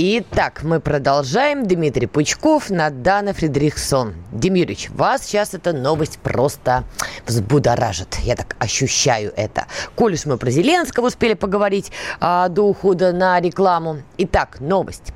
Итак, 0.00 0.62
мы 0.62 0.78
продолжаем. 0.78 1.66
Дмитрий 1.66 2.06
Пучков, 2.06 2.70
Надана 2.70 3.32
Фредериксон. 3.32 4.14
Демирович, 4.30 4.90
вас 4.90 5.24
сейчас 5.26 5.54
эта 5.54 5.72
новость 5.72 6.20
просто 6.20 6.84
взбудоражит. 7.26 8.14
Я 8.22 8.36
так 8.36 8.54
ощущаю 8.60 9.32
это. 9.34 9.66
Коль 9.96 10.14
уж 10.14 10.24
мы 10.24 10.38
про 10.38 10.50
Зеленского 10.50 11.08
успели 11.08 11.34
поговорить 11.34 11.90
а, 12.20 12.48
до 12.48 12.68
ухода 12.68 13.12
на 13.12 13.40
рекламу. 13.40 14.02
Итак, 14.18 14.58
новость. 14.60 15.12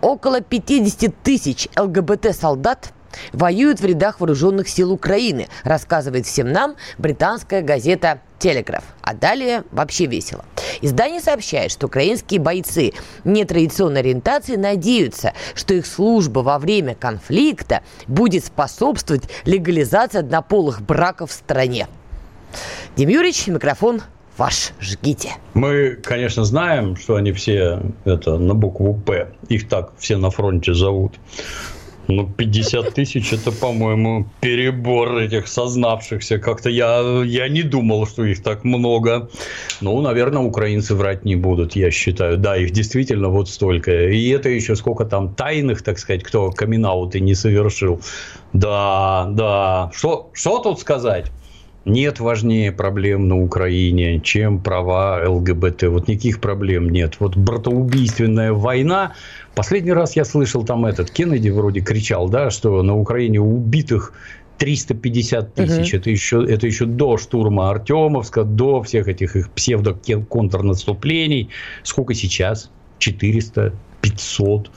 Около 0.00 0.40
50 0.40 1.14
тысяч 1.22 1.68
ЛГБТ-солдат 1.76 2.94
воюют 3.32 3.80
в 3.80 3.84
рядах 3.84 4.20
вооруженных 4.20 4.68
сил 4.68 4.92
Украины, 4.92 5.48
рассказывает 5.64 6.26
всем 6.26 6.52
нам 6.52 6.76
британская 6.98 7.62
газета 7.62 8.20
«Телеграф». 8.38 8.84
А 9.02 9.14
далее 9.14 9.64
вообще 9.70 10.06
весело. 10.06 10.44
Издание 10.80 11.20
сообщает, 11.20 11.70
что 11.70 11.86
украинские 11.86 12.40
бойцы 12.40 12.92
нетрадиционной 13.24 14.00
ориентации 14.00 14.56
надеются, 14.56 15.32
что 15.54 15.74
их 15.74 15.86
служба 15.86 16.40
во 16.40 16.58
время 16.58 16.94
конфликта 16.94 17.82
будет 18.06 18.44
способствовать 18.44 19.24
легализации 19.44 20.18
однополых 20.18 20.82
браков 20.82 21.30
в 21.30 21.34
стране. 21.34 21.86
Дим 22.96 23.08
Юрьевич, 23.08 23.46
микрофон 23.46 24.02
ваш, 24.36 24.72
жгите. 24.80 25.30
Мы, 25.54 25.96
конечно, 26.02 26.44
знаем, 26.44 26.96
что 26.96 27.16
они 27.16 27.32
все 27.32 27.80
это 28.04 28.38
на 28.38 28.54
букву 28.54 28.94
«П». 28.94 29.32
Их 29.48 29.68
так 29.68 29.92
все 29.98 30.16
на 30.16 30.30
фронте 30.30 30.74
зовут. 30.74 31.14
Ну, 32.16 32.26
50 32.26 32.94
тысяч 32.94 33.32
это, 33.32 33.52
по-моему, 33.52 34.26
перебор 34.40 35.16
этих 35.16 35.48
сознавшихся. 35.48 36.38
Как-то 36.38 36.68
я, 36.68 37.22
я 37.24 37.48
не 37.48 37.62
думал, 37.62 38.06
что 38.06 38.24
их 38.24 38.42
так 38.42 38.64
много. 38.64 39.30
Ну, 39.80 40.00
наверное, 40.00 40.42
украинцы 40.42 40.94
врать 40.94 41.24
не 41.24 41.36
будут, 41.36 41.76
я 41.76 41.90
считаю. 41.90 42.36
Да, 42.36 42.56
их 42.56 42.70
действительно 42.72 43.28
вот 43.28 43.48
столько. 43.48 44.10
И 44.10 44.28
это 44.28 44.48
еще 44.48 44.76
сколько 44.76 45.04
там 45.04 45.34
тайных, 45.34 45.82
так 45.82 45.98
сказать, 45.98 46.22
кто 46.22 46.50
камин 46.50 46.82
не 47.14 47.34
совершил. 47.34 48.00
Да, 48.52 49.26
да. 49.30 49.90
Что, 49.94 50.30
тут 50.58 50.80
сказать? 50.80 51.30
Нет 51.84 52.20
важнее 52.20 52.70
проблем 52.70 53.26
на 53.26 53.42
Украине, 53.42 54.20
чем 54.20 54.60
права 54.60 55.20
ЛГБТ. 55.26 55.84
Вот 55.84 56.06
никаких 56.06 56.40
проблем 56.40 56.90
нет. 56.90 57.16
Вот 57.18 57.36
братоубийственная 57.36 58.52
война. 58.52 59.14
Последний 59.56 59.92
раз 59.92 60.14
я 60.14 60.24
слышал 60.24 60.64
там 60.64 60.86
этот 60.86 61.10
Кеннеди 61.10 61.48
вроде 61.48 61.80
кричал, 61.80 62.28
да, 62.28 62.50
что 62.50 62.82
на 62.82 62.96
Украине 62.96 63.40
убитых 63.40 64.12
350 64.58 65.54
тысяч. 65.54 65.92
Угу. 65.92 66.00
Это, 66.00 66.10
еще, 66.10 66.46
это 66.48 66.66
еще 66.68 66.86
до 66.86 67.16
штурма 67.16 67.70
Артемовска, 67.70 68.44
до 68.44 68.80
всех 68.82 69.08
этих 69.08 69.34
их 69.34 69.50
псевдо-контрнаступлений. 69.50 71.48
Сколько 71.82 72.14
сейчас? 72.14 72.70
400, 72.98 73.72
500. 74.02 74.70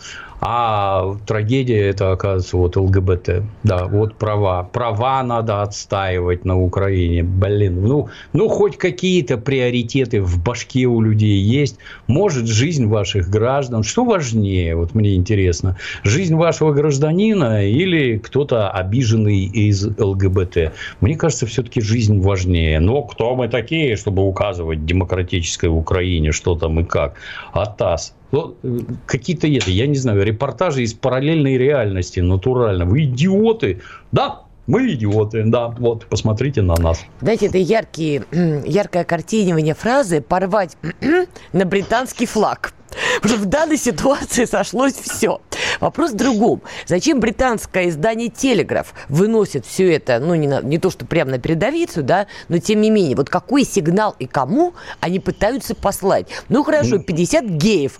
А 0.47 1.15
трагедия 1.25 1.89
это, 1.89 2.11
оказывается, 2.11 2.57
вот 2.57 2.75
ЛГБТ. 2.75 3.41
Да, 3.63 3.85
вот 3.85 4.13
права. 4.13 4.61
Права 4.61 5.23
надо 5.23 5.63
отстаивать 5.63 6.45
на 6.45 6.61
Украине. 6.61 7.23
Блин, 7.23 7.81
ну, 7.81 8.09
ну 8.31 8.47
хоть 8.47 8.77
какие-то 8.77 9.39
приоритеты 9.39 10.21
в 10.21 10.43
башке 10.43 10.85
у 10.85 11.01
людей 11.01 11.39
есть. 11.39 11.77
Может, 12.05 12.45
жизнь 12.45 12.85
ваших 12.85 13.27
граждан. 13.27 13.81
Что 13.81 14.05
важнее, 14.05 14.75
вот 14.75 14.93
мне 14.93 15.15
интересно. 15.15 15.77
Жизнь 16.03 16.35
вашего 16.35 16.73
гражданина 16.73 17.65
или 17.67 18.19
кто-то 18.19 18.69
обиженный 18.69 19.45
из 19.45 19.83
ЛГБТ? 19.97 20.73
Мне 21.01 21.15
кажется, 21.15 21.47
все-таки 21.47 21.81
жизнь 21.81 22.21
важнее. 22.21 22.79
Но 22.79 23.01
кто 23.01 23.35
мы 23.35 23.47
такие, 23.47 23.95
чтобы 23.95 24.21
указывать 24.21 24.85
демократической 24.85 25.69
Украине, 25.71 26.31
что 26.31 26.53
там 26.53 26.79
и 26.81 26.83
как? 26.83 27.15
А 27.51 27.65
ТАСС 27.65 28.13
ну, 28.35 28.85
какие-то 29.05 29.47
это, 29.47 29.71
я 29.71 29.87
не 29.87 29.95
знаю, 29.95 30.23
репортажи 30.23 30.83
из 30.83 30.93
параллельной 30.93 31.57
реальности, 31.57 32.19
натурально. 32.19 32.85
Вы 32.85 33.05
идиоты. 33.05 33.81
Да, 34.11 34.41
мы 34.67 34.91
идиоты, 34.91 35.43
да, 35.45 35.69
вот, 35.69 36.05
посмотрите 36.07 36.61
на 36.61 36.75
нас. 36.75 36.99
Знаете, 37.21 37.45
это 37.47 37.57
яркие, 37.57 38.25
яркое 38.65 39.05
картинивание 39.05 39.73
фразы 39.73 40.19
«порвать 40.21 40.75
на 41.53 41.65
британский 41.65 42.25
флаг». 42.25 42.73
Потому 43.21 43.39
что 43.39 43.47
в 43.47 43.49
данной 43.49 43.77
ситуации 43.77 44.45
сошлось 44.45 44.93
все. 44.93 45.41
Вопрос 45.79 46.11
в 46.11 46.15
другом. 46.15 46.61
Зачем 46.85 47.19
британское 47.19 47.89
издание 47.89 48.29
«Телеграф» 48.29 48.93
выносит 49.09 49.65
все 49.65 49.93
это, 49.93 50.19
ну, 50.19 50.35
не, 50.35 50.47
на, 50.47 50.61
не 50.61 50.77
то, 50.77 50.89
что 50.89 51.05
прямо 51.05 51.31
на 51.31 51.39
передовицу, 51.39 52.03
да, 52.03 52.27
но 52.47 52.59
тем 52.59 52.81
не 52.81 52.89
менее, 52.89 53.15
вот 53.15 53.29
какой 53.29 53.63
сигнал 53.63 54.15
и 54.19 54.25
кому 54.25 54.73
они 54.99 55.19
пытаются 55.19 55.75
послать? 55.75 56.27
Ну, 56.49 56.63
хорошо, 56.63 56.99
50 56.99 57.45
геев 57.45 57.99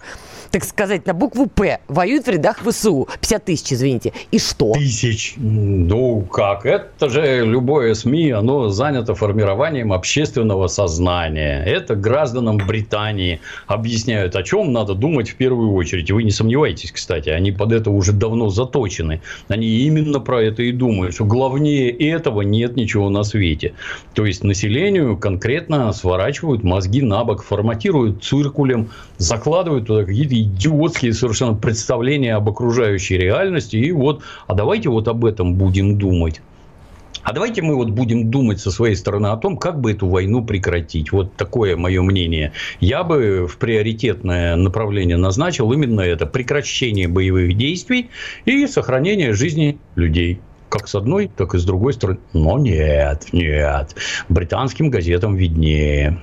так 0.56 0.64
сказать, 0.64 1.06
на 1.06 1.14
букву 1.14 1.48
«П» 1.48 1.80
воюют 1.90 2.28
в 2.28 2.30
рядах 2.30 2.60
ВСУ. 2.66 3.10
50 3.20 3.44
тысяч, 3.44 3.74
извините. 3.74 4.14
И 4.32 4.40
что? 4.40 4.72
Тысяч. 4.72 5.34
Ну, 5.36 6.22
как? 6.22 6.66
Это 6.66 7.10
же 7.10 7.46
любое 7.46 7.94
СМИ, 7.94 8.32
оно 8.32 8.70
занято 8.70 9.16
формированием 9.16 9.92
общественного 9.92 10.68
сознания. 10.68 11.62
Это 11.66 11.96
гражданам 11.98 12.56
Британии 12.56 13.42
объясняют, 13.68 14.38
о 14.38 14.44
чем 14.44 14.72
надо 14.72 14.94
думать 14.94 15.32
в 15.32 15.36
первую 15.36 15.74
очередь. 15.74 16.10
Вы 16.10 16.24
не 16.24 16.32
сомневайтесь, 16.32 16.94
кстати, 16.94 17.28
они 17.28 17.52
под 17.52 17.74
это 17.74 17.90
уже 17.92 18.14
давно 18.14 18.48
заточены. 18.48 19.22
Они 19.50 19.68
именно 19.68 20.22
про 20.22 20.42
это 20.42 20.64
и 20.64 20.72
думают, 20.72 21.16
что 21.16 21.26
главнее 21.26 21.92
этого 21.92 22.44
нет 22.44 22.78
ничего 22.78 23.10
на 23.10 23.24
свете. 23.26 23.74
То 24.14 24.26
есть, 24.26 24.42
населению 24.46 25.18
конкретно 25.18 25.92
сворачивают 25.92 26.64
мозги 26.64 27.02
на 27.02 27.26
бок, 27.26 27.44
форматируют 27.44 28.24
циркулем, 28.24 28.88
закладывают 29.18 29.88
туда 29.88 30.06
какие-то 30.06 30.45
идиотские 30.46 31.14
совершенно 31.14 31.56
представления 31.56 32.36
об 32.36 32.50
окружающей 32.50 33.18
реальности. 33.18 33.78
И 33.78 33.92
вот, 33.92 34.24
а 34.48 34.54
давайте 34.54 34.90
вот 34.90 35.08
об 35.08 35.26
этом 35.26 35.56
будем 35.56 35.98
думать. 35.98 36.42
А 37.24 37.34
давайте 37.34 37.64
мы 37.64 37.76
вот 37.76 37.90
будем 37.90 38.30
думать 38.30 38.60
со 38.60 38.70
своей 38.70 38.96
стороны 38.96 39.28
о 39.28 39.38
том, 39.38 39.58
как 39.58 39.82
бы 39.82 39.92
эту 39.92 40.08
войну 40.08 40.46
прекратить. 40.46 41.12
Вот 41.12 41.36
такое 41.36 41.76
мое 41.76 42.04
мнение. 42.04 42.52
Я 42.80 43.04
бы 43.04 43.48
в 43.48 43.58
приоритетное 43.58 44.56
направление 44.56 45.18
назначил 45.18 45.72
именно 45.74 46.02
это. 46.02 46.28
Прекращение 46.28 47.08
боевых 47.08 47.58
действий 47.58 48.12
и 48.46 48.68
сохранение 48.68 49.34
жизни 49.34 49.80
людей 49.96 50.40
как 50.70 50.88
с 50.88 50.94
одной, 50.94 51.32
так 51.36 51.56
и 51.56 51.58
с 51.58 51.64
другой 51.64 51.94
стороны. 51.94 52.20
Но 52.34 52.60
нет, 52.60 53.28
нет. 53.32 53.96
Британским 54.30 54.92
газетам 54.92 55.36
виднее. 55.36 56.20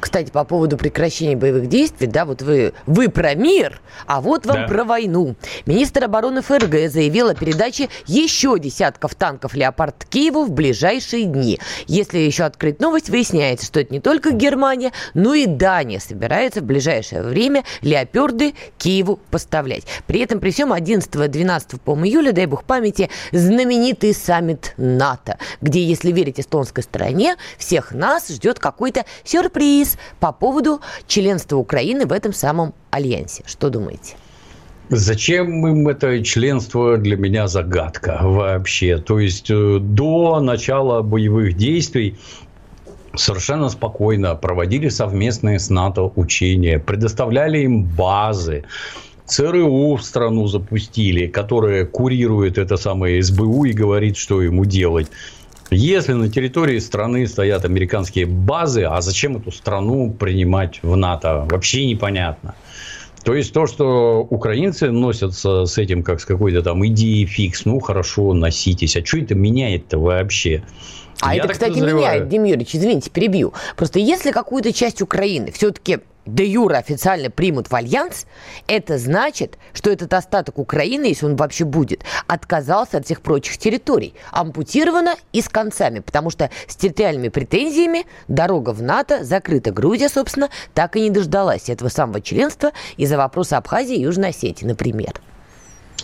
Кстати, 0.00 0.30
по 0.30 0.44
поводу 0.44 0.76
прекращения 0.76 1.36
боевых 1.36 1.68
действий, 1.68 2.06
да, 2.06 2.24
вот 2.24 2.42
вы, 2.42 2.72
вы 2.86 3.08
про 3.08 3.34
мир, 3.34 3.80
а 4.06 4.20
вот 4.20 4.46
вам 4.46 4.62
да. 4.62 4.68
про 4.68 4.84
войну. 4.84 5.36
Министр 5.66 6.04
обороны 6.04 6.42
ФРГ 6.42 6.90
заявил 6.90 7.28
о 7.28 7.34
передаче 7.34 7.88
еще 8.06 8.58
десятков 8.58 9.14
танков 9.14 9.54
«Леопард» 9.54 10.04
Киеву 10.04 10.44
в 10.44 10.50
ближайшие 10.50 11.24
дни. 11.24 11.60
Если 11.86 12.18
еще 12.18 12.44
открыть 12.44 12.80
новость, 12.80 13.10
выясняется, 13.10 13.66
что 13.66 13.80
это 13.80 13.92
не 13.92 14.00
только 14.00 14.30
Германия, 14.32 14.92
но 15.14 15.34
и 15.34 15.46
Дания 15.46 16.00
собирается 16.00 16.60
в 16.60 16.64
ближайшее 16.64 17.22
время 17.22 17.64
«Леопарды» 17.82 18.54
Киеву 18.78 19.20
поставлять. 19.30 19.84
При 20.06 20.20
этом 20.20 20.40
при 20.40 20.50
всем 20.50 20.72
11-12 20.72 21.80
по 21.80 21.94
июля, 21.98 22.32
дай 22.32 22.46
бог 22.46 22.64
памяти, 22.64 23.10
знаменитый 23.32 24.14
саммит 24.14 24.74
НАТО, 24.76 25.38
где, 25.60 25.82
если 25.84 26.12
верить 26.12 26.40
эстонской 26.40 26.82
стороне, 26.82 27.36
всех 27.58 27.92
нас 27.92 28.28
ждет 28.28 28.58
какой-то 28.58 29.04
сюрприз 29.24 29.57
сюрприз 29.58 29.98
по 30.20 30.32
поводу 30.32 30.80
членства 31.06 31.56
Украины 31.56 32.06
в 32.06 32.12
этом 32.12 32.32
самом 32.32 32.74
альянсе. 32.90 33.42
Что 33.46 33.70
думаете? 33.70 34.14
Зачем 34.90 35.66
им 35.66 35.88
это 35.88 36.24
членство 36.24 36.96
для 36.96 37.16
меня 37.16 37.46
загадка 37.46 38.20
вообще. 38.22 38.96
То 38.98 39.18
есть 39.18 39.50
э, 39.50 39.78
до 39.80 40.40
начала 40.40 41.02
боевых 41.02 41.56
действий 41.56 42.16
совершенно 43.14 43.68
спокойно 43.68 44.34
проводили 44.34 44.88
совместные 44.88 45.58
с 45.58 45.68
НАТО 45.68 46.10
учения, 46.16 46.78
предоставляли 46.78 47.58
им 47.58 47.82
базы, 47.82 48.64
ЦРУ 49.26 49.96
в 49.96 50.02
страну 50.02 50.46
запустили, 50.46 51.26
которая 51.26 51.84
курирует 51.84 52.56
это 52.56 52.78
самое 52.78 53.22
СБУ 53.22 53.66
и 53.66 53.72
говорит, 53.72 54.16
что 54.16 54.40
ему 54.40 54.64
делать. 54.64 55.08
Если 55.70 56.14
на 56.14 56.30
территории 56.30 56.78
страны 56.78 57.26
стоят 57.26 57.64
американские 57.64 58.26
базы, 58.26 58.84
а 58.84 59.00
зачем 59.00 59.36
эту 59.36 59.52
страну 59.52 60.10
принимать 60.10 60.80
в 60.82 60.96
НАТО, 60.96 61.46
вообще 61.50 61.84
непонятно. 61.86 62.54
То 63.24 63.34
есть 63.34 63.52
то, 63.52 63.66
что 63.66 64.26
украинцы 64.30 64.90
носятся 64.90 65.66
с 65.66 65.76
этим 65.76 66.02
как 66.02 66.20
с 66.20 66.24
какой-то 66.24 66.62
там 66.62 66.86
идеей 66.86 67.26
фикс, 67.26 67.66
ну 67.66 67.80
хорошо, 67.80 68.32
носитесь. 68.32 68.96
А 68.96 69.04
что 69.04 69.18
это 69.18 69.34
меняет-то 69.34 69.98
вообще? 69.98 70.62
А 71.20 71.34
Я 71.34 71.42
это, 71.42 71.52
кстати, 71.52 71.72
подозреваю... 71.72 71.96
меняет, 71.98 72.28
Дим 72.28 72.44
Юрьевич, 72.44 72.76
извините, 72.76 73.10
перебью. 73.10 73.52
Просто 73.76 73.98
если 73.98 74.30
какую-то 74.30 74.72
часть 74.72 75.02
Украины 75.02 75.50
все-таки 75.52 75.98
де 76.34 76.46
юра 76.46 76.78
официально 76.78 77.30
примут 77.30 77.70
в 77.70 77.74
альянс, 77.74 78.26
это 78.66 78.98
значит, 78.98 79.58
что 79.72 79.90
этот 79.90 80.12
остаток 80.12 80.58
Украины, 80.58 81.06
если 81.06 81.26
он 81.26 81.36
вообще 81.36 81.64
будет, 81.64 82.04
отказался 82.26 82.98
от 82.98 83.06
всех 83.06 83.20
прочих 83.22 83.58
территорий, 83.58 84.14
ампутировано 84.30 85.14
и 85.32 85.40
с 85.40 85.48
концами, 85.48 86.00
потому 86.00 86.30
что 86.30 86.50
с 86.66 86.76
территориальными 86.76 87.28
претензиями 87.28 88.06
дорога 88.28 88.70
в 88.70 88.82
НАТО 88.82 89.24
закрыта. 89.24 89.70
Грузия, 89.70 90.08
собственно, 90.08 90.50
так 90.74 90.96
и 90.96 91.00
не 91.00 91.10
дождалась 91.10 91.68
этого 91.68 91.88
самого 91.88 92.20
членства 92.20 92.72
из-за 92.96 93.16
вопроса 93.16 93.56
Абхазии 93.56 93.96
и 93.96 94.02
Южной 94.02 94.30
Осетии, 94.30 94.64
например. 94.64 95.20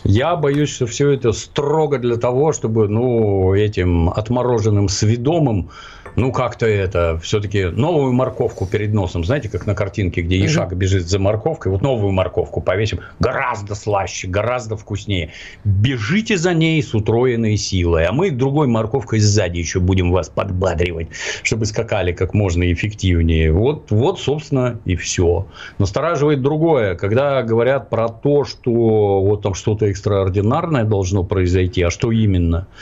Я 0.04 0.36
боюсь, 0.36 0.68
что 0.68 0.86
все 0.86 1.10
это 1.10 1.32
строго 1.32 1.98
для 1.98 2.16
того, 2.16 2.52
чтобы 2.52 2.88
ну, 2.88 3.54
этим 3.54 4.10
отмороженным 4.10 4.88
сведомым 4.88 5.70
ну, 6.16 6.32
как-то 6.32 6.66
это, 6.66 7.18
все-таки 7.22 7.64
новую 7.64 8.12
морковку 8.12 8.66
перед 8.66 8.92
носом, 8.92 9.24
знаете, 9.24 9.48
как 9.48 9.66
на 9.66 9.74
картинке, 9.74 10.22
где 10.22 10.44
Ишак 10.44 10.68
угу. 10.68 10.76
бежит 10.76 11.08
за 11.08 11.18
морковкой, 11.18 11.72
вот 11.72 11.82
новую 11.82 12.12
морковку 12.12 12.60
повесим, 12.60 13.00
гораздо 13.18 13.74
слаще, 13.74 14.28
гораздо 14.28 14.76
вкуснее. 14.76 15.32
Бежите 15.64 16.36
за 16.36 16.54
ней 16.54 16.82
с 16.82 16.94
утроенной 16.94 17.56
силой, 17.56 18.06
а 18.06 18.12
мы 18.12 18.30
другой 18.30 18.66
морковкой 18.66 19.18
сзади 19.18 19.58
еще 19.58 19.80
будем 19.80 20.12
вас 20.12 20.28
подбадривать, 20.28 21.08
чтобы 21.42 21.66
скакали 21.66 22.12
как 22.12 22.34
можно 22.34 22.72
эффективнее. 22.72 23.52
Вот, 23.52 23.90
вот 23.90 24.20
собственно, 24.20 24.80
и 24.84 24.96
все. 24.96 25.46
Настораживает 25.78 26.42
другое, 26.42 26.94
когда 26.94 27.42
говорят 27.42 27.90
про 27.90 28.08
то, 28.08 28.44
что 28.44 29.20
вот 29.20 29.42
там 29.42 29.54
что-то 29.54 29.86
экстраординарное 29.86 30.84
должно 30.84 31.24
произойти, 31.24 31.82
а 31.82 31.90
что 31.90 32.12
именно– 32.12 32.66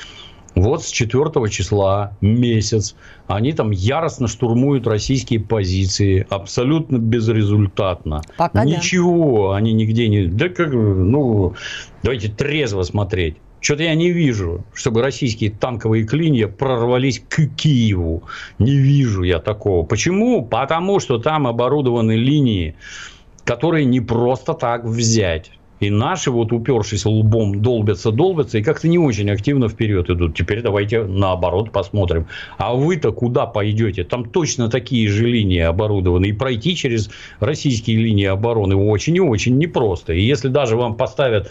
вот 0.54 0.84
с 0.84 0.90
4 0.90 1.48
числа 1.50 2.16
месяц 2.20 2.94
они 3.26 3.52
там 3.52 3.70
яростно 3.70 4.28
штурмуют 4.28 4.86
российские 4.86 5.40
позиции, 5.40 6.26
абсолютно 6.28 6.98
безрезультатно. 6.98 8.22
Пока 8.36 8.64
Ничего 8.64 9.52
да. 9.52 9.56
они 9.56 9.72
нигде 9.72 10.08
не... 10.08 10.26
Да 10.26 10.48
как, 10.48 10.72
ну, 10.72 11.54
давайте 12.02 12.28
трезво 12.28 12.82
смотреть. 12.82 13.36
Что-то 13.60 13.84
я 13.84 13.94
не 13.94 14.10
вижу, 14.10 14.64
чтобы 14.74 15.02
российские 15.02 15.52
танковые 15.52 16.04
клинья 16.04 16.48
прорвались 16.48 17.20
к 17.20 17.46
Киеву. 17.46 18.24
Не 18.58 18.74
вижу 18.76 19.22
я 19.22 19.38
такого. 19.38 19.86
Почему? 19.86 20.44
Потому 20.44 20.98
что 20.98 21.18
там 21.18 21.46
оборудованы 21.46 22.16
линии, 22.16 22.74
которые 23.44 23.84
не 23.84 24.00
просто 24.00 24.54
так 24.54 24.84
взять. 24.84 25.52
И 25.82 25.90
наши, 25.90 26.30
вот 26.30 26.52
упершись 26.52 27.04
лбом, 27.04 27.60
долбятся, 27.60 28.12
долбятся, 28.12 28.58
и 28.58 28.62
как-то 28.62 28.86
не 28.86 28.98
очень 28.98 29.28
активно 29.30 29.68
вперед 29.68 30.08
идут. 30.10 30.36
Теперь 30.36 30.62
давайте 30.62 31.02
наоборот 31.02 31.72
посмотрим. 31.72 32.28
А 32.56 32.72
вы-то 32.72 33.10
куда 33.10 33.46
пойдете? 33.46 34.04
Там 34.04 34.24
точно 34.24 34.68
такие 34.68 35.08
же 35.08 35.26
линии 35.26 35.58
оборудованы. 35.58 36.26
И 36.26 36.32
пройти 36.32 36.76
через 36.76 37.10
российские 37.40 37.96
линии 37.96 38.26
обороны 38.26 38.76
очень 38.76 39.16
и 39.16 39.20
очень 39.20 39.58
непросто. 39.58 40.12
И 40.12 40.22
если 40.22 40.46
даже 40.46 40.76
вам 40.76 40.94
поставят 40.94 41.50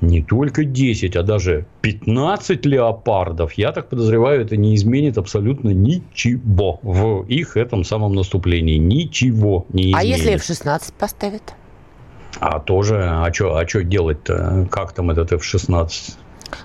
не 0.00 0.22
только 0.22 0.62
10, 0.62 1.16
а 1.16 1.24
даже 1.24 1.66
15 1.82 2.64
леопардов, 2.64 3.54
я 3.54 3.72
так 3.72 3.88
подозреваю, 3.88 4.42
это 4.42 4.56
не 4.56 4.76
изменит 4.76 5.18
абсолютно 5.18 5.70
ничего 5.70 6.78
в 6.82 7.24
их 7.26 7.56
этом 7.56 7.82
самом 7.82 8.14
наступлении. 8.14 8.76
Ничего 8.76 9.66
не 9.72 9.90
изменит. 9.90 9.96
А 9.98 10.04
если 10.04 10.34
F-16 10.34 10.92
поставят? 10.96 11.42
А 12.40 12.60
тоже, 12.60 13.02
а 13.02 13.32
что 13.32 13.56
а 13.56 13.64
чё 13.64 13.82
делать-то? 13.82 14.68
Как 14.70 14.92
там 14.92 15.10
этот 15.10 15.32
F-16? 15.32 16.14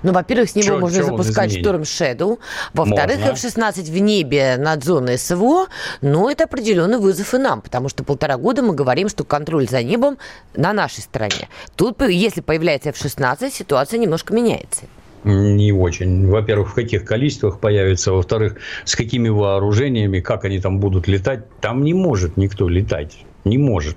Ну, 0.02 0.12
во-первых, 0.12 0.48
с 0.48 0.54
него 0.54 0.66
чё, 0.66 0.78
можно 0.78 0.98
чё 0.98 1.04
запускать 1.04 1.56
Storm 1.56 1.82
Shadow. 1.82 2.38
Во-вторых, 2.72 3.18
F-16 3.18 3.82
в 3.82 3.98
небе 3.98 4.56
над 4.58 4.84
зоной 4.84 5.18
СВО, 5.18 5.66
но 6.00 6.30
это 6.30 6.44
определенный 6.44 6.98
вызов 6.98 7.34
и 7.34 7.38
нам, 7.38 7.60
потому 7.60 7.88
что 7.88 8.04
полтора 8.04 8.36
года 8.36 8.62
мы 8.62 8.74
говорим, 8.74 9.08
что 9.08 9.24
контроль 9.24 9.68
за 9.68 9.82
небом 9.82 10.18
на 10.54 10.72
нашей 10.72 11.00
стороне. 11.00 11.48
Тут, 11.76 12.00
если 12.02 12.40
появляется 12.40 12.90
F-16, 12.90 13.50
ситуация 13.50 13.98
немножко 13.98 14.32
меняется. 14.32 14.84
Не 15.24 15.72
очень. 15.72 16.28
Во-первых, 16.28 16.70
в 16.70 16.74
каких 16.74 17.04
количествах 17.04 17.58
появится. 17.58 18.12
Во-вторых, 18.12 18.56
с 18.84 18.94
какими 18.94 19.30
вооружениями, 19.30 20.20
как 20.20 20.44
они 20.44 20.60
там 20.60 20.80
будут 20.80 21.08
летать. 21.08 21.44
Там 21.60 21.82
не 21.82 21.94
может 21.94 22.36
никто 22.36 22.68
летать. 22.68 23.24
Не 23.44 23.58
может. 23.58 23.96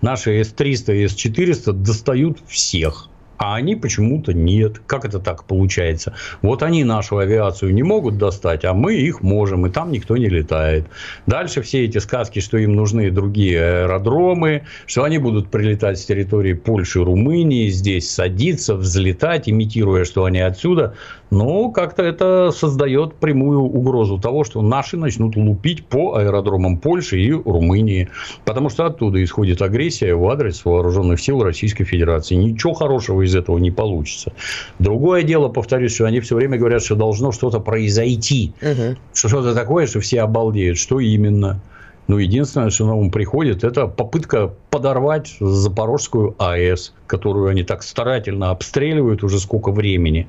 Наши 0.00 0.42
С-300 0.42 0.96
и 0.96 1.08
С-400 1.08 1.72
достают 1.72 2.38
всех 2.48 3.09
а 3.40 3.54
они 3.54 3.74
почему-то 3.74 4.34
нет. 4.34 4.82
Как 4.86 5.06
это 5.06 5.18
так 5.18 5.44
получается? 5.44 6.12
Вот 6.42 6.62
они 6.62 6.84
нашу 6.84 7.16
авиацию 7.16 7.72
не 7.72 7.82
могут 7.82 8.18
достать, 8.18 8.66
а 8.66 8.74
мы 8.74 8.96
их 8.96 9.22
можем, 9.22 9.66
и 9.66 9.70
там 9.70 9.90
никто 9.92 10.18
не 10.18 10.28
летает. 10.28 10.84
Дальше 11.26 11.62
все 11.62 11.86
эти 11.86 11.96
сказки, 11.96 12.40
что 12.40 12.58
им 12.58 12.74
нужны 12.74 13.10
другие 13.10 13.58
аэродромы, 13.58 14.64
что 14.84 15.04
они 15.04 15.16
будут 15.16 15.48
прилетать 15.48 15.98
с 15.98 16.04
территории 16.04 16.52
Польши, 16.52 17.02
Румынии, 17.02 17.70
здесь 17.70 18.10
садиться, 18.10 18.74
взлетать, 18.74 19.48
имитируя, 19.48 20.04
что 20.04 20.26
они 20.26 20.40
отсюда. 20.40 20.94
Но 21.30 21.70
как-то 21.70 22.02
это 22.02 22.50
создает 22.50 23.14
прямую 23.14 23.60
угрозу 23.60 24.18
того, 24.18 24.44
что 24.44 24.62
наши 24.62 24.96
начнут 24.96 25.36
лупить 25.36 25.86
по 25.86 26.16
аэродромам 26.16 26.76
Польши 26.76 27.20
и 27.20 27.30
Румынии. 27.32 28.08
Потому 28.44 28.68
что 28.68 28.84
оттуда 28.84 29.22
исходит 29.22 29.62
агрессия 29.62 30.14
в 30.14 30.28
адрес 30.28 30.64
вооруженных 30.64 31.20
сил 31.20 31.42
Российской 31.42 31.84
Федерации. 31.84 32.34
Ничего 32.34 32.74
хорошего 32.74 33.22
из 33.22 33.29
этого 33.34 33.58
не 33.58 33.70
получится. 33.70 34.32
Другое 34.78 35.22
дело, 35.22 35.48
повторюсь, 35.48 35.94
что 35.94 36.06
они 36.06 36.20
все 36.20 36.36
время 36.36 36.58
говорят, 36.58 36.82
что 36.82 36.94
должно 36.94 37.32
что-то 37.32 37.60
произойти. 37.60 38.52
Угу. 38.62 38.96
Что-то 39.14 39.54
такое, 39.54 39.86
что 39.86 40.00
все 40.00 40.22
обалдеют. 40.22 40.78
Что 40.78 41.00
именно? 41.00 41.60
Ну, 42.08 42.18
единственное, 42.18 42.70
что 42.70 42.86
на 42.86 42.94
ум 42.96 43.12
приходит, 43.12 43.62
это 43.62 43.86
попытка 43.86 44.52
подорвать 44.70 45.36
Запорожскую 45.38 46.34
АЭС, 46.38 46.92
которую 47.06 47.48
они 47.48 47.62
так 47.62 47.84
старательно 47.84 48.50
обстреливают 48.50 49.22
уже 49.22 49.38
сколько 49.38 49.70
времени. 49.70 50.26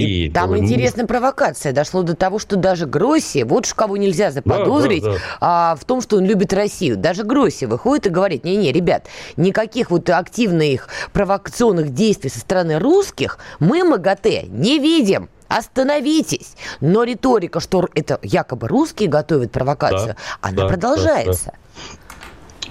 И, 0.00 0.30
там 0.30 0.50
то, 0.50 0.58
интересная 0.58 1.04
ну... 1.04 1.08
провокация. 1.08 1.72
Дошло 1.72 2.02
до 2.02 2.14
того, 2.14 2.38
что 2.38 2.56
даже 2.56 2.86
Гросси, 2.86 3.44
вот 3.44 3.66
уж 3.66 3.74
кого 3.74 3.96
нельзя 3.96 4.30
заподозрить, 4.30 5.02
да, 5.02 5.12
да, 5.12 5.16
да. 5.16 5.22
А, 5.40 5.76
в 5.76 5.84
том, 5.84 6.00
что 6.00 6.16
он 6.16 6.24
любит 6.24 6.52
Россию. 6.52 6.96
Даже 6.96 7.24
Гросси 7.24 7.64
выходит 7.64 8.06
и 8.06 8.10
говорит, 8.10 8.44
не-не, 8.44 8.72
ребят, 8.72 9.06
никаких 9.36 9.90
вот 9.90 10.08
активных 10.10 10.88
провокационных 11.12 11.94
действий 11.94 12.30
со 12.30 12.40
стороны 12.40 12.78
русских 12.78 13.38
мы 13.58 13.84
МАГАТЭ 13.84 14.46
не 14.48 14.78
видим. 14.78 15.28
остановитесь. 15.48 16.56
Но 16.80 17.04
риторика, 17.04 17.60
что 17.60 17.88
это 17.94 18.18
якобы 18.22 18.68
русские 18.68 19.08
готовят 19.08 19.52
провокацию, 19.52 20.16
да, 20.16 20.16
она 20.40 20.56
да, 20.62 20.68
продолжается. 20.68 21.46
Да, 21.46 21.52
да. 21.52 21.58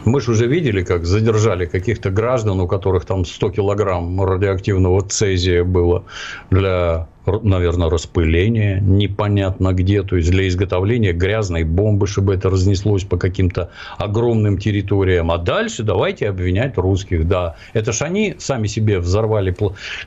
Мы 0.03 0.21
же 0.21 0.31
уже 0.31 0.45
видели, 0.45 0.83
как 0.83 1.05
задержали 1.05 1.65
каких-то 1.65 2.11
граждан, 2.11 2.59
у 2.59 2.67
которых 2.67 3.05
там 3.05 3.25
100 3.25 3.51
килограмм 3.51 4.21
радиоактивного 4.23 5.01
цезия 5.01 5.63
было 5.63 6.03
для 6.51 7.07
наверное, 7.25 7.89
распыление 7.89 8.79
непонятно 8.81 9.73
где, 9.73 10.03
то 10.03 10.15
есть 10.15 10.29
для 10.29 10.47
изготовления 10.47 11.13
грязной 11.13 11.63
бомбы, 11.63 12.07
чтобы 12.07 12.33
это 12.33 12.49
разнеслось 12.49 13.03
по 13.03 13.17
каким-то 13.17 13.69
огромным 13.97 14.57
территориям. 14.57 15.31
А 15.31 15.37
дальше 15.37 15.83
давайте 15.83 16.29
обвинять 16.29 16.77
русских. 16.77 17.27
Да, 17.27 17.55
это 17.73 17.91
ж 17.91 18.01
они 18.03 18.35
сами 18.37 18.67
себе 18.67 18.99
взорвали 18.99 19.55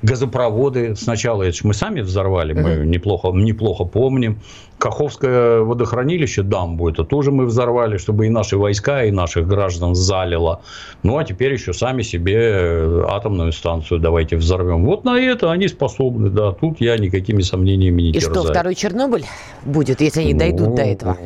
газопроводы. 0.02 0.94
Сначала 0.96 1.42
это 1.42 1.56
ж 1.56 1.64
мы 1.64 1.74
сами 1.74 2.00
взорвали, 2.00 2.52
мы 2.52 2.86
неплохо, 2.86 3.30
неплохо 3.32 3.84
помним. 3.84 4.38
Каховское 4.78 5.60
водохранилище, 5.60 6.42
дамбу, 6.42 6.88
это 6.88 7.02
тоже 7.02 7.32
мы 7.32 7.46
взорвали, 7.46 7.96
чтобы 7.96 8.26
и 8.26 8.30
наши 8.30 8.56
войска, 8.56 9.02
и 9.02 9.10
наших 9.10 9.48
граждан 9.48 9.96
залило. 9.96 10.60
Ну, 11.02 11.18
а 11.18 11.24
теперь 11.24 11.52
еще 11.52 11.72
сами 11.72 12.02
себе 12.02 12.36
э, 12.36 13.04
атомную 13.08 13.52
станцию 13.52 13.98
давайте 13.98 14.36
взорвем. 14.36 14.84
Вот 14.84 15.04
на 15.04 15.18
это 15.18 15.50
они 15.50 15.66
способны, 15.66 16.30
да. 16.30 16.52
Тут 16.52 16.80
я 16.80 16.96
никакими 17.08 17.42
сомнениями 17.42 18.02
не 18.02 18.10
И 18.10 18.12
терзаю. 18.14 18.34
что, 18.34 18.44
второй 18.44 18.74
Чернобыль 18.74 19.24
будет, 19.64 20.00
если 20.00 20.20
они 20.20 20.34
дойдут 20.34 20.68
ну, 20.68 20.76
до 20.76 20.82
этого? 20.82 21.18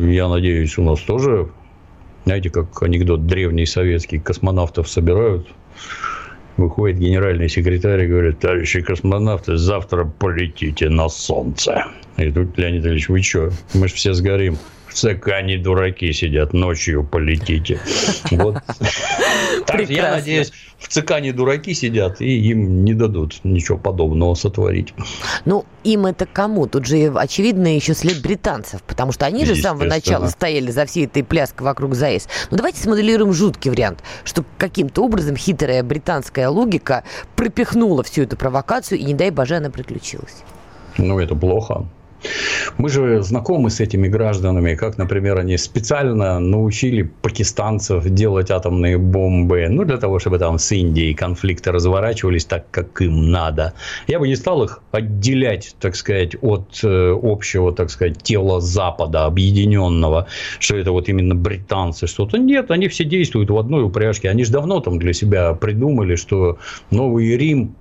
Я 0.00 0.28
надеюсь, 0.28 0.76
у 0.78 0.82
нас 0.82 1.00
тоже, 1.00 1.48
знаете, 2.24 2.50
как 2.50 2.82
анекдот 2.82 3.26
древний 3.26 3.66
советский, 3.66 4.18
космонавтов 4.18 4.88
собирают 4.88 5.46
выходит 6.56 6.98
генеральный 6.98 7.48
секретарь 7.48 8.04
и 8.04 8.06
говорит, 8.06 8.38
товарищи 8.38 8.80
космонавты, 8.80 9.56
завтра 9.56 10.04
полетите 10.04 10.88
на 10.88 11.08
Солнце. 11.08 11.86
И 12.16 12.30
тут 12.30 12.56
Леонид 12.56 12.84
Ильич, 12.86 13.08
вы 13.08 13.22
что, 13.22 13.50
мы 13.74 13.88
же 13.88 13.94
все 13.94 14.14
сгорим. 14.14 14.56
ЦК 14.96 15.42
не 15.42 15.58
дураки 15.58 16.10
сидят, 16.12 16.54
ночью 16.54 17.04
полетите. 17.04 17.78
Вот. 18.30 18.56
Так, 19.66 19.90
я 19.90 20.12
надеюсь, 20.12 20.52
в 20.78 20.88
ЦК 20.88 21.20
не 21.20 21.32
дураки 21.32 21.74
сидят, 21.74 22.22
и 22.22 22.48
им 22.48 22.82
не 22.82 22.94
дадут 22.94 23.40
ничего 23.44 23.76
подобного 23.76 24.34
сотворить. 24.34 24.94
Ну, 25.44 25.66
им 25.84 26.06
это 26.06 26.24
кому? 26.24 26.66
Тут 26.66 26.86
же, 26.86 27.12
очевидно, 27.14 27.74
еще 27.74 27.92
след 27.92 28.22
британцев, 28.22 28.82
потому 28.84 29.12
что 29.12 29.26
они 29.26 29.44
же 29.44 29.54
с 29.54 29.60
самого 29.60 29.84
начала 29.84 30.28
стояли 30.28 30.70
за 30.70 30.86
всей 30.86 31.04
этой 31.04 31.22
пляской 31.22 31.66
вокруг 31.66 31.94
ЗАЭС. 31.94 32.28
Ну, 32.50 32.56
давайте 32.56 32.80
смоделируем 32.80 33.34
жуткий 33.34 33.70
вариант, 33.70 34.02
что 34.24 34.46
каким-то 34.56 35.02
образом 35.02 35.36
хитрая 35.36 35.82
британская 35.82 36.48
логика 36.48 37.04
пропихнула 37.34 38.02
всю 38.02 38.22
эту 38.22 38.38
провокацию, 38.38 38.98
и, 38.98 39.04
не 39.04 39.12
дай 39.12 39.30
боже, 39.30 39.56
она 39.56 39.68
приключилась. 39.68 40.42
Ну, 40.96 41.18
это 41.18 41.34
плохо. 41.34 41.86
Мы 42.78 42.88
же 42.88 43.22
знакомы 43.22 43.70
с 43.70 43.80
этими 43.80 44.08
гражданами, 44.08 44.74
как, 44.74 44.98
например, 44.98 45.38
они 45.38 45.56
специально 45.56 46.38
научили 46.38 47.02
пакистанцев 47.22 48.04
делать 48.04 48.50
атомные 48.50 48.98
бомбы, 48.98 49.66
ну, 49.68 49.84
для 49.84 49.96
того, 49.96 50.18
чтобы 50.18 50.38
там 50.38 50.58
с 50.58 50.72
Индией 50.72 51.14
конфликты 51.14 51.72
разворачивались 51.72 52.44
так, 52.44 52.70
как 52.70 53.00
им 53.00 53.30
надо. 53.30 53.72
Я 54.06 54.18
бы 54.18 54.28
не 54.28 54.36
стал 54.36 54.62
их 54.64 54.80
отделять, 54.92 55.74
так 55.80 55.96
сказать, 55.96 56.36
от 56.42 56.80
э, 56.82 57.18
общего, 57.22 57.72
так 57.72 57.90
сказать, 57.90 58.22
тела 58.22 58.60
Запада, 58.60 59.24
объединенного, 59.24 60.26
что 60.58 60.76
это 60.76 60.92
вот 60.92 61.08
именно 61.08 61.34
британцы 61.34 62.06
что-то. 62.06 62.38
Нет, 62.38 62.70
они 62.70 62.88
все 62.88 63.04
действуют 63.04 63.50
в 63.50 63.58
одной 63.58 63.84
упряжке. 63.84 64.30
Они 64.30 64.44
же 64.44 64.52
давно 64.52 64.80
там 64.80 64.98
для 64.98 65.12
себя 65.12 65.54
придумали, 65.54 66.16
что 66.16 66.58
Новый 66.90 67.36
Рим 67.36 67.74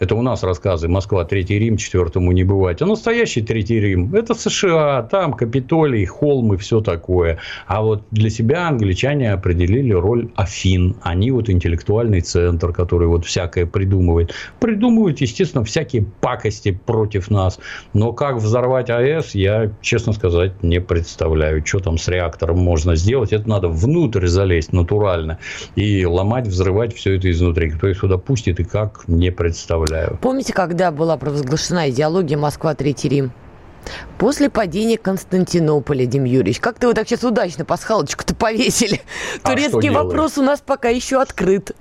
это 0.00 0.14
у 0.14 0.22
нас 0.22 0.42
рассказы 0.42 0.88
Москва, 0.88 1.26
Третий 1.26 1.58
Рим, 1.58 1.76
четвертому 1.76 2.32
не 2.32 2.42
бывать. 2.42 2.80
А 2.80 2.86
настоящий 2.86 3.42
Третий 3.42 3.78
Рим– 3.78 4.14
это 4.14 4.32
США, 4.32 5.02
там 5.02 5.34
Капитолий, 5.34 6.06
холмы, 6.06 6.56
все 6.56 6.80
такое. 6.80 7.38
А 7.66 7.82
вот 7.82 8.04
для 8.10 8.30
себя 8.30 8.66
англичане 8.66 9.30
определили 9.30 9.92
роль 9.92 10.30
Афин. 10.36 10.96
Они 11.02 11.30
вот 11.30 11.50
интеллектуальный 11.50 12.22
центр, 12.22 12.72
который 12.72 13.08
вот 13.08 13.26
всякое 13.26 13.66
придумывает. 13.66 14.32
Придумывают, 14.58 15.20
естественно, 15.20 15.64
всякие 15.64 16.06
пакости 16.22 16.70
против 16.86 17.30
нас. 17.30 17.60
Но 17.92 18.14
как 18.14 18.36
взорвать 18.36 18.88
АЭС, 18.88 19.34
я, 19.34 19.70
честно 19.82 20.14
сказать, 20.14 20.62
не 20.62 20.80
представляю. 20.80 21.64
Что 21.66 21.80
там 21.80 21.98
с 21.98 22.08
реактором 22.08 22.58
можно 22.58 22.96
сделать? 22.96 23.34
Это 23.34 23.46
надо 23.46 23.68
внутрь 23.68 24.26
залезть 24.26 24.72
натурально 24.72 25.38
и 25.76 26.06
ломать, 26.06 26.46
взрывать 26.46 26.96
все 26.96 27.16
это 27.16 27.30
изнутри. 27.30 27.70
Кто 27.70 27.86
их 27.86 27.98
сюда 27.98 28.16
пустит 28.16 28.60
и 28.60 28.64
как, 28.64 29.06
не 29.06 29.30
представляю 29.30 29.89
представляю. 29.90 30.18
Помните, 30.20 30.52
когда 30.52 30.90
была 30.90 31.16
провозглашена 31.16 31.90
идеология 31.90 32.36
Москва 32.36 32.74
Третий 32.74 33.08
Рим? 33.08 33.32
После 34.18 34.50
падения 34.50 34.98
Константинополя, 34.98 36.04
Дим 36.04 36.24
Юрьевич. 36.24 36.60
Как-то 36.60 36.88
вы 36.88 36.94
так 36.94 37.08
сейчас 37.08 37.24
удачно 37.24 37.64
пасхалочку-то 37.64 38.34
повесили. 38.34 39.00
А 39.42 39.50
Турецкий 39.50 39.88
вопрос 39.88 40.36
у 40.36 40.42
нас 40.42 40.60
пока 40.60 40.90
еще 40.90 41.20
открыт. 41.20 41.74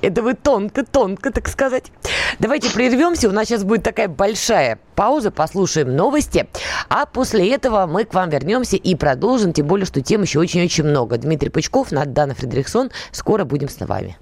Это 0.00 0.22
вы 0.22 0.34
тонко-тонко, 0.34 1.32
так 1.32 1.48
сказать. 1.48 1.90
Давайте 2.38 2.70
прервемся. 2.70 3.28
У 3.28 3.32
нас 3.32 3.48
сейчас 3.48 3.64
будет 3.64 3.82
такая 3.82 4.06
большая 4.06 4.78
пауза. 4.94 5.32
Послушаем 5.32 5.96
новости. 5.96 6.46
А 6.88 7.04
после 7.04 7.52
этого 7.52 7.86
мы 7.86 8.04
к 8.04 8.14
вам 8.14 8.30
вернемся 8.30 8.76
и 8.76 8.94
продолжим. 8.94 9.52
Тем 9.52 9.66
более, 9.66 9.86
что 9.86 10.00
тем 10.00 10.22
еще 10.22 10.38
очень-очень 10.38 10.84
много. 10.84 11.18
Дмитрий 11.18 11.50
Пучков, 11.50 11.90
Надана 11.90 12.34
Фредериксон. 12.34 12.90
Скоро 13.10 13.44
будем 13.44 13.68
с 13.68 13.84
вами. 13.84 14.16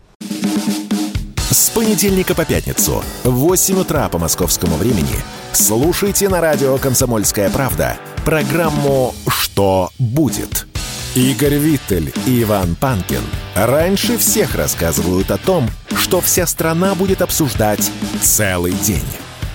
С 1.50 1.70
понедельника 1.70 2.34
по 2.34 2.44
пятницу 2.44 3.02
в 3.24 3.30
8 3.30 3.80
утра 3.80 4.06
по 4.10 4.18
московскому 4.18 4.76
времени 4.76 5.16
слушайте 5.52 6.28
на 6.28 6.42
радио 6.42 6.76
«Комсомольская 6.76 7.48
правда» 7.48 7.96
программу 8.26 9.14
«Что 9.26 9.88
будет?». 9.98 10.66
Игорь 11.14 11.54
Виттель 11.54 12.12
и 12.26 12.42
Иван 12.42 12.74
Панкин 12.74 13.22
раньше 13.54 14.18
всех 14.18 14.56
рассказывают 14.56 15.30
о 15.30 15.38
том, 15.38 15.70
что 15.96 16.20
вся 16.20 16.46
страна 16.46 16.94
будет 16.94 17.22
обсуждать 17.22 17.90
целый 18.20 18.72
день. 18.72 19.08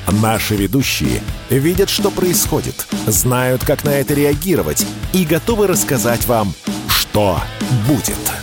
Наши 0.08 0.56
ведущие 0.56 1.22
видят, 1.52 1.92
что 1.92 2.10
происходит, 2.10 2.88
знают, 3.06 3.64
как 3.64 3.84
на 3.84 3.92
это 3.92 4.16
реагировать 4.16 4.84
и 5.14 5.26
готовы 5.26 5.68
рассказать 5.68 6.26
вам, 6.26 6.56
что 6.90 7.40
будет. 7.88 8.43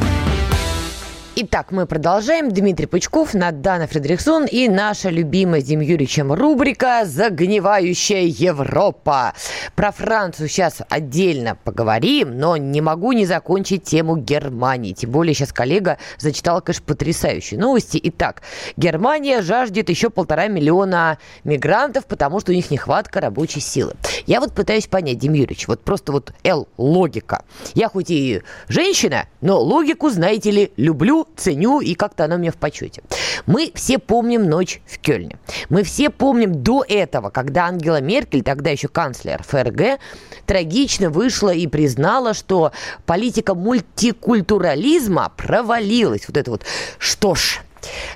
Итак, 1.43 1.71
мы 1.71 1.87
продолжаем. 1.87 2.51
Дмитрий 2.51 2.85
Пучков, 2.85 3.33
Надана 3.33 3.87
Фредериксон 3.87 4.45
и 4.45 4.67
наша 4.67 5.09
любимая 5.09 5.63
Дим 5.63 5.79
Юрьевичем 5.79 6.31
рубрика 6.31 7.01
«Загнивающая 7.03 8.21
Европа». 8.21 9.33
Про 9.75 9.91
Францию 9.91 10.49
сейчас 10.49 10.83
отдельно 10.87 11.57
поговорим, 11.63 12.37
но 12.37 12.57
не 12.57 12.79
могу 12.79 13.13
не 13.13 13.25
закончить 13.25 13.85
тему 13.85 14.17
Германии. 14.17 14.93
Тем 14.93 15.09
более 15.09 15.33
сейчас 15.33 15.51
коллега 15.51 15.97
зачитала, 16.19 16.59
конечно, 16.59 16.85
потрясающие 16.85 17.59
новости. 17.59 17.99
Итак, 18.03 18.43
Германия 18.77 19.41
жаждет 19.41 19.89
еще 19.89 20.11
полтора 20.11 20.47
миллиона 20.47 21.17
мигрантов, 21.43 22.05
потому 22.05 22.39
что 22.39 22.51
у 22.51 22.55
них 22.55 22.69
нехватка 22.69 23.19
рабочей 23.19 23.61
силы. 23.61 23.95
Я 24.27 24.41
вот 24.41 24.53
пытаюсь 24.53 24.85
понять, 24.85 25.17
Дим 25.17 25.33
Юрьевич, 25.33 25.67
вот 25.67 25.81
просто 25.81 26.11
вот 26.11 26.33
Л, 26.43 26.67
логика. 26.77 27.45
Я 27.73 27.89
хоть 27.89 28.11
и 28.11 28.43
женщина, 28.67 29.25
но 29.41 29.59
логику, 29.59 30.11
знаете 30.11 30.51
ли, 30.51 30.71
люблю 30.77 31.25
ценю, 31.35 31.81
и 31.81 31.93
как-то 31.93 32.25
она 32.25 32.35
у 32.35 32.39
меня 32.39 32.51
в 32.51 32.57
почете. 32.57 33.03
Мы 33.45 33.71
все 33.75 33.99
помним 33.99 34.49
ночь 34.49 34.81
в 34.85 34.99
Кёльне. 34.99 35.37
Мы 35.69 35.83
все 35.83 36.09
помним 36.09 36.63
до 36.63 36.83
этого, 36.87 37.29
когда 37.29 37.65
Ангела 37.65 38.01
Меркель, 38.01 38.43
тогда 38.43 38.69
еще 38.69 38.87
канцлер 38.87 39.43
ФРГ, 39.43 39.99
трагично 40.45 41.09
вышла 41.09 41.53
и 41.53 41.67
признала, 41.67 42.33
что 42.33 42.71
политика 43.05 43.55
мультикультурализма 43.55 45.31
провалилась. 45.35 46.27
Вот 46.27 46.37
это 46.37 46.51
вот. 46.51 46.63
Что 46.99 47.35
ж, 47.35 47.61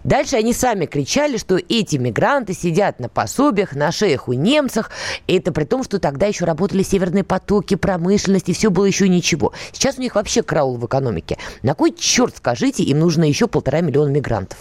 Дальше 0.03 0.35
они 0.35 0.53
сами 0.53 0.85
кричали, 0.85 1.37
что 1.37 1.57
эти 1.57 1.97
мигранты 1.97 2.53
сидят 2.53 2.99
на 2.99 3.09
пособиях, 3.09 3.75
на 3.75 3.91
шеях 3.91 4.27
у 4.27 4.33
немцев. 4.33 4.89
Это 5.27 5.51
при 5.51 5.63
том, 5.63 5.83
что 5.83 5.99
тогда 5.99 6.27
еще 6.27 6.45
работали 6.45 6.83
северные 6.83 7.23
потоки, 7.23 7.75
промышленность, 7.75 8.49
и 8.49 8.53
все 8.53 8.69
было 8.69 8.85
еще 8.85 9.09
ничего. 9.09 9.53
Сейчас 9.71 9.97
у 9.97 10.01
них 10.01 10.15
вообще 10.15 10.43
краул 10.43 10.77
в 10.77 10.85
экономике. 10.85 11.37
На 11.63 11.73
кой 11.73 11.93
черт, 11.97 12.37
скажите, 12.37 12.83
им 12.83 12.99
нужно 12.99 13.23
еще 13.23 13.47
полтора 13.47 13.81
миллиона 13.81 14.09
мигрантов? 14.09 14.57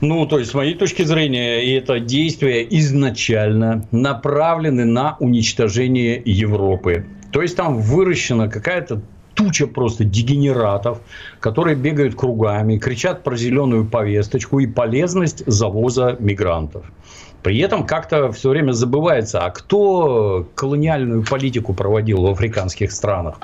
Ну, 0.00 0.26
то 0.26 0.40
есть, 0.40 0.50
с 0.50 0.54
моей 0.54 0.74
точки 0.74 1.02
зрения, 1.04 1.78
это 1.78 2.00
действия 2.00 2.66
изначально 2.68 3.86
направлены 3.92 4.84
на 4.84 5.16
уничтожение 5.20 6.20
Европы. 6.24 7.06
То 7.30 7.40
есть, 7.40 7.56
там 7.56 7.78
выращена 7.78 8.48
какая-то 8.48 9.00
туча 9.34 9.66
просто 9.66 10.04
дегенератов, 10.04 11.00
которые 11.40 11.76
бегают 11.76 12.14
кругами, 12.14 12.78
кричат 12.78 13.22
про 13.22 13.36
зеленую 13.36 13.86
повесточку 13.86 14.58
и 14.60 14.66
полезность 14.66 15.42
завоза 15.46 16.16
мигрантов. 16.18 16.84
При 17.42 17.58
этом 17.58 17.84
как-то 17.86 18.30
все 18.30 18.50
время 18.50 18.72
забывается, 18.72 19.40
а 19.44 19.50
кто 19.50 20.46
колониальную 20.54 21.24
политику 21.24 21.74
проводил 21.74 22.22
в 22.22 22.30
африканских 22.30 22.92
странах? 22.92 23.40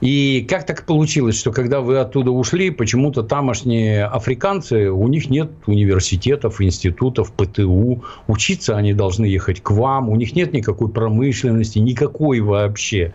И 0.00 0.46
как 0.48 0.64
так 0.64 0.86
получилось, 0.86 1.38
что 1.38 1.52
когда 1.52 1.80
вы 1.80 1.98
оттуда 1.98 2.30
ушли, 2.30 2.70
почему-то 2.70 3.22
тамошние 3.22 4.06
африканцы, 4.06 4.90
у 4.90 5.06
них 5.08 5.28
нет 5.28 5.50
университетов, 5.66 6.60
институтов, 6.62 7.32
ПТУ, 7.32 8.02
учиться 8.26 8.76
они 8.76 8.94
должны 8.94 9.26
ехать 9.26 9.62
к 9.62 9.70
вам, 9.70 10.08
у 10.08 10.16
них 10.16 10.34
нет 10.34 10.54
никакой 10.54 10.88
промышленности, 10.88 11.78
никакой 11.78 12.40
вообще. 12.40 13.12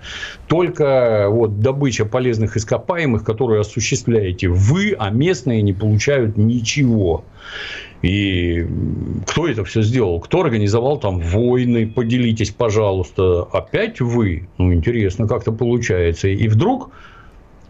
Только 0.48 1.28
вот 1.30 1.60
добыча 1.60 2.06
полезных 2.06 2.56
ископаемых, 2.56 3.24
которые 3.24 3.62
осуществляете 3.62 4.48
вы, 4.48 4.95
а 4.98 5.10
местные 5.10 5.63
не 5.63 5.74
получают 5.74 6.38
ничего. 6.38 7.24
И 8.05 8.65
кто 9.25 9.47
это 9.47 9.63
все 9.63 9.81
сделал? 9.81 10.19
Кто 10.19 10.41
организовал 10.41 10.99
там 10.99 11.19
войны? 11.19 11.87
Поделитесь, 11.87 12.51
пожалуйста. 12.51 13.43
Опять 13.51 13.99
вы? 13.99 14.47
Ну, 14.59 14.71
интересно, 14.73 15.27
как-то 15.27 15.51
получается. 15.51 16.27
И 16.27 16.47
вдруг 16.47 16.91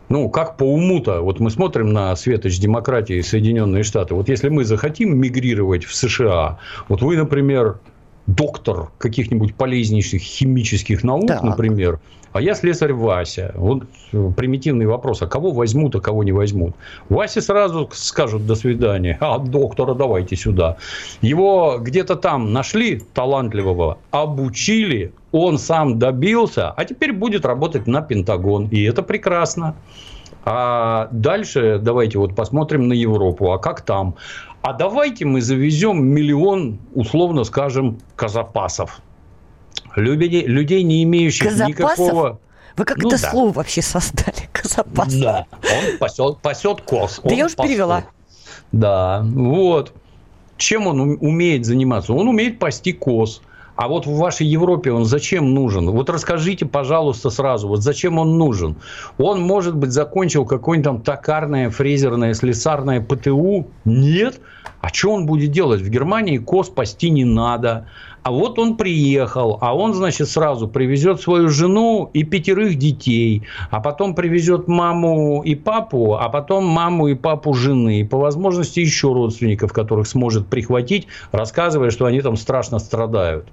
ну, 0.09 0.29
как 0.29 0.57
по 0.57 0.63
уму-то, 0.63 1.21
вот 1.21 1.39
мы 1.39 1.49
смотрим 1.49 1.91
на 1.91 2.15
светоч 2.15 2.59
демократии 2.59 3.21
Соединенные 3.21 3.83
Штаты, 3.83 4.13
вот 4.13 4.29
если 4.29 4.49
мы 4.49 4.63
захотим 4.63 5.17
мигрировать 5.17 5.83
в 5.83 5.95
США, 5.95 6.59
вот 6.89 7.01
вы, 7.01 7.17
например, 7.17 7.79
доктор 8.27 8.91
каких-нибудь 8.99 9.55
полезнейших 9.55 10.21
химических 10.21 11.03
наук, 11.03 11.27
так. 11.27 11.41
например, 11.43 11.99
а 12.35 12.41
я 12.41 12.53
слесарь 12.53 12.91
Вася. 12.91 13.53
Вот 13.55 13.83
примитивный 14.35 14.85
вопрос, 14.85 15.21
а 15.21 15.27
кого 15.27 15.51
возьмут, 15.51 15.95
а 15.95 16.01
кого 16.01 16.21
не 16.25 16.33
возьмут? 16.33 16.75
Васе 17.07 17.39
сразу 17.39 17.89
скажут 17.93 18.45
до 18.45 18.55
свидания, 18.55 19.17
а 19.21 19.39
доктора 19.39 19.93
давайте 19.93 20.35
сюда. 20.35 20.75
Его 21.21 21.77
где-то 21.79 22.17
там 22.17 22.51
нашли 22.51 23.01
талантливого, 23.13 23.99
обучили, 24.11 25.13
он 25.31 25.57
сам 25.57 25.97
добился, 25.97 26.71
а 26.71 26.83
теперь 26.83 27.13
будет 27.13 27.45
работать 27.45 27.87
на 27.87 28.01
Пентагон. 28.01 28.67
И 28.67 28.83
это 28.83 29.01
прекрасно. 29.01 29.73
А 30.43 31.07
дальше 31.11 31.79
давайте 31.81 32.19
вот 32.19 32.35
посмотрим 32.35 32.89
на 32.89 32.93
Европу. 32.93 33.53
А 33.53 33.59
как 33.59 33.79
там? 33.79 34.15
А 34.61 34.73
давайте 34.73 35.23
мы 35.23 35.39
завезем 35.39 36.05
миллион, 36.05 36.79
условно 36.95 37.45
скажем, 37.45 37.99
казапасов. 38.17 39.01
Людей, 39.95 40.45
людей 40.45 40.83
не 40.83 41.03
имеющих 41.03 41.49
Казапасов? 41.49 41.69
никакого... 41.69 42.39
Вы 42.77 42.83
как 42.83 42.97
ну, 42.97 43.07
это 43.07 43.21
да. 43.21 43.31
слово 43.31 43.51
вообще 43.53 43.81
создали? 43.81 44.49
Казапас. 44.51 45.13
Да, 45.13 45.47
он 45.61 45.97
пасет, 45.97 46.39
пасет 46.41 46.81
коз. 46.81 47.21
Да 47.23 47.33
я 47.33 47.45
уж 47.45 47.55
пасет. 47.55 47.71
перевела. 47.71 48.03
Да, 48.71 49.21
вот. 49.23 49.93
Чем 50.57 50.87
он 50.87 51.17
умеет 51.21 51.65
заниматься? 51.65 52.13
Он 52.13 52.27
умеет 52.27 52.59
пасти 52.59 52.91
коз. 52.91 53.41
А 53.75 53.89
вот 53.89 54.05
в 54.05 54.15
вашей 54.15 54.47
Европе 54.47 54.91
он 54.91 55.05
зачем 55.05 55.53
нужен? 55.53 55.89
Вот 55.89 56.09
расскажите, 56.09 56.65
пожалуйста, 56.65 57.29
сразу, 57.29 57.67
вот 57.67 57.83
зачем 57.83 58.19
он 58.19 58.37
нужен? 58.37 58.77
Он, 59.17 59.41
может 59.41 59.75
быть, 59.75 59.91
закончил 59.91 60.45
какое-нибудь 60.45 60.85
там 60.85 61.01
токарное, 61.01 61.69
фрезерное, 61.69 62.33
слесарное 62.33 63.01
ПТУ? 63.01 63.67
Нет. 63.83 64.39
А 64.81 64.89
что 64.89 65.11
он 65.11 65.25
будет 65.25 65.51
делать? 65.51 65.81
В 65.81 65.89
Германии 65.89 66.37
коз 66.37 66.69
пасти 66.69 67.09
не 67.09 67.25
надо. 67.25 67.87
А 68.25 68.31
вот 68.31 68.57
он 68.57 68.75
приехал, 68.75 69.59
а 69.61 69.75
он, 69.75 69.93
значит, 69.93 70.27
сразу 70.27 70.67
привезет 70.67 71.21
свою 71.21 71.49
жену 71.49 72.09
и 72.11 72.23
пятерых 72.23 72.75
детей, 72.75 73.43
а 73.69 73.79
потом 73.79 74.15
привезет 74.15 74.67
маму 74.67 75.43
и 75.43 75.53
папу, 75.53 76.15
а 76.15 76.27
потом 76.29 76.65
маму 76.65 77.07
и 77.07 77.13
папу 77.13 77.53
жены, 77.53 77.99
и 77.99 78.03
по 78.03 78.17
возможности 78.17 78.79
еще 78.79 79.13
родственников, 79.13 79.73
которых 79.73 80.07
сможет 80.07 80.47
прихватить, 80.47 81.05
рассказывая, 81.31 81.91
что 81.91 82.07
они 82.07 82.19
там 82.21 82.35
страшно 82.35 82.79
страдают. 82.79 83.47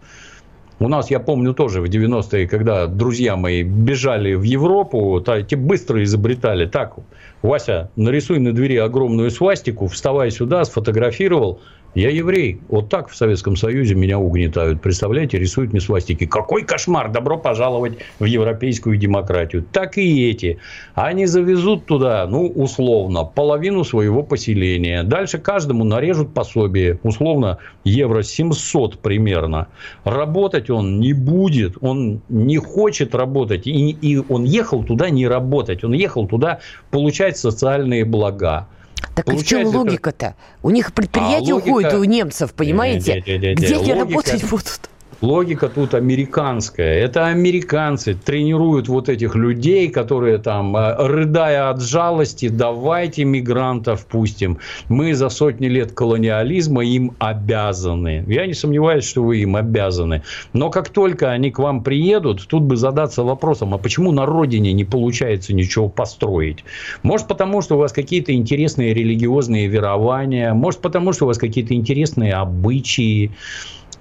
У 0.78 0.88
нас, 0.88 1.10
я 1.10 1.20
помню, 1.20 1.54
тоже 1.54 1.80
в 1.80 1.84
90-е, 1.84 2.46
когда 2.48 2.86
друзья 2.86 3.36
мои 3.36 3.62
бежали 3.62 4.34
в 4.34 4.42
Европу, 4.42 5.20
то, 5.20 5.42
те 5.42 5.56
быстро 5.56 6.02
изобретали. 6.02 6.66
Так, 6.66 6.96
Вася, 7.42 7.90
нарисуй 7.96 8.38
на 8.38 8.52
двери 8.52 8.76
огромную 8.76 9.30
свастику, 9.30 9.86
вставай 9.86 10.30
сюда, 10.30 10.64
сфотографировал, 10.64 11.60
я 11.94 12.10
еврей. 12.10 12.60
Вот 12.68 12.88
так 12.88 13.08
в 13.08 13.16
Советском 13.16 13.56
Союзе 13.56 13.94
меня 13.94 14.18
угнетают. 14.18 14.80
Представляете, 14.80 15.38
рисуют 15.38 15.72
мне 15.72 15.80
свастики. 15.80 16.24
Какой 16.24 16.64
кошмар! 16.64 17.10
Добро 17.10 17.36
пожаловать 17.36 17.98
в 18.18 18.24
европейскую 18.24 18.96
демократию. 18.96 19.64
Так 19.72 19.98
и 19.98 20.30
эти. 20.30 20.58
Они 20.94 21.26
завезут 21.26 21.84
туда, 21.84 22.26
ну, 22.26 22.46
условно, 22.46 23.24
половину 23.24 23.84
своего 23.84 24.22
поселения. 24.22 25.02
Дальше 25.02 25.38
каждому 25.38 25.84
нарежут 25.84 26.32
пособие. 26.32 26.98
Условно, 27.02 27.58
евро 27.84 28.22
700 28.22 28.98
примерно. 28.98 29.68
Работать 30.04 30.70
он 30.70 30.98
не 30.98 31.12
будет. 31.12 31.76
Он 31.82 32.22
не 32.30 32.56
хочет 32.56 33.14
работать. 33.14 33.66
И, 33.66 33.90
и 33.90 34.16
он 34.16 34.44
ехал 34.44 34.82
туда 34.82 35.10
не 35.10 35.28
работать. 35.28 35.84
Он 35.84 35.92
ехал 35.92 36.26
туда 36.26 36.60
получать 36.90 37.36
социальные 37.36 38.06
блага. 38.06 38.66
Так 39.14 39.28
и 39.32 39.36
в 39.36 39.44
чем 39.44 39.66
логика-то? 39.66 40.36
У 40.62 40.70
них 40.70 40.92
предприятия 40.92 41.52
а, 41.52 41.54
логика... 41.54 41.68
уходят 41.68 41.94
у 41.94 42.04
немцев, 42.04 42.52
понимаете? 42.54 43.22
Не, 43.26 43.32
не, 43.32 43.38
не, 43.38 43.48
не, 43.48 43.54
Где 43.54 43.76
они 43.76 43.92
работать 43.92 44.44
будут? 44.48 44.90
Логика 45.22 45.68
тут 45.68 45.94
американская. 45.94 46.98
Это 46.98 47.26
американцы 47.26 48.14
тренируют 48.14 48.88
вот 48.88 49.08
этих 49.08 49.36
людей, 49.36 49.88
которые 49.88 50.38
там, 50.38 50.76
э, 50.76 50.96
рыдая 50.98 51.70
от 51.70 51.80
жалости, 51.80 52.48
давайте 52.48 53.22
мигрантов 53.22 54.04
пустим. 54.06 54.58
Мы 54.88 55.14
за 55.14 55.28
сотни 55.28 55.66
лет 55.66 55.92
колониализма 55.92 56.84
им 56.84 57.12
обязаны. 57.20 58.24
Я 58.26 58.48
не 58.48 58.54
сомневаюсь, 58.54 59.04
что 59.04 59.22
вы 59.22 59.38
им 59.38 59.54
обязаны. 59.54 60.22
Но 60.54 60.70
как 60.70 60.88
только 60.88 61.30
они 61.30 61.52
к 61.52 61.60
вам 61.60 61.84
приедут, 61.84 62.44
тут 62.48 62.64
бы 62.64 62.76
задаться 62.76 63.22
вопросом, 63.22 63.74
а 63.74 63.78
почему 63.78 64.10
на 64.10 64.26
родине 64.26 64.72
не 64.72 64.84
получается 64.84 65.54
ничего 65.54 65.88
построить? 65.88 66.64
Может, 67.04 67.28
потому 67.28 67.62
что 67.62 67.76
у 67.76 67.78
вас 67.78 67.92
какие-то 67.92 68.32
интересные 68.32 68.92
религиозные 68.92 69.68
верования, 69.68 70.52
может, 70.52 70.80
потому 70.80 71.12
что 71.12 71.26
у 71.26 71.28
вас 71.28 71.38
какие-то 71.38 71.74
интересные 71.74 72.34
обычаи. 72.34 73.30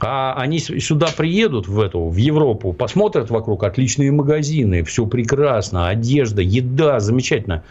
А 0.03 0.33
они 0.33 0.57
сюда 0.57 1.09
приедут, 1.15 1.67
в 1.67 1.79
эту, 1.79 2.07
в 2.07 2.15
Европу, 2.15 2.73
посмотрят 2.73 3.29
вокруг 3.29 3.63
отличные 3.63 4.11
магазины, 4.11 4.83
все 4.83 5.05
прекрасно, 5.05 5.89
одежда, 5.89 6.41
еда, 6.41 6.99
замечательно. 6.99 7.63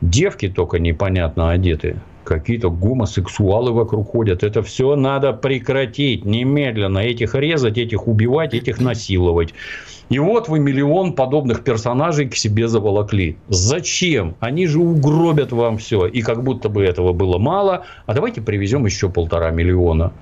Девки 0.00 0.48
только 0.48 0.78
непонятно 0.78 1.50
одеты. 1.50 1.96
Какие-то 2.24 2.70
гомосексуалы 2.70 3.72
вокруг 3.72 4.12
ходят. 4.12 4.42
Это 4.42 4.62
все 4.62 4.96
надо 4.96 5.32
прекратить 5.32 6.24
немедленно. 6.24 6.98
Этих 7.00 7.34
резать, 7.34 7.76
этих 7.76 8.08
убивать, 8.08 8.54
этих 8.54 8.80
насиловать. 8.80 9.52
И 10.08 10.18
вот 10.18 10.48
вы 10.48 10.58
миллион 10.58 11.12
подобных 11.12 11.64
персонажей 11.64 12.28
к 12.28 12.36
себе 12.36 12.68
заволокли. 12.68 13.36
Зачем? 13.48 14.36
Они 14.40 14.66
же 14.66 14.78
угробят 14.78 15.52
вам 15.52 15.78
все. 15.78 16.06
И 16.06 16.22
как 16.22 16.42
будто 16.44 16.68
бы 16.68 16.82
этого 16.84 17.12
было 17.12 17.38
мало. 17.38 17.84
А 18.06 18.14
давайте 18.14 18.40
привезем 18.40 18.86
еще 18.86 19.10
полтора 19.10 19.50
миллиона 19.50 20.12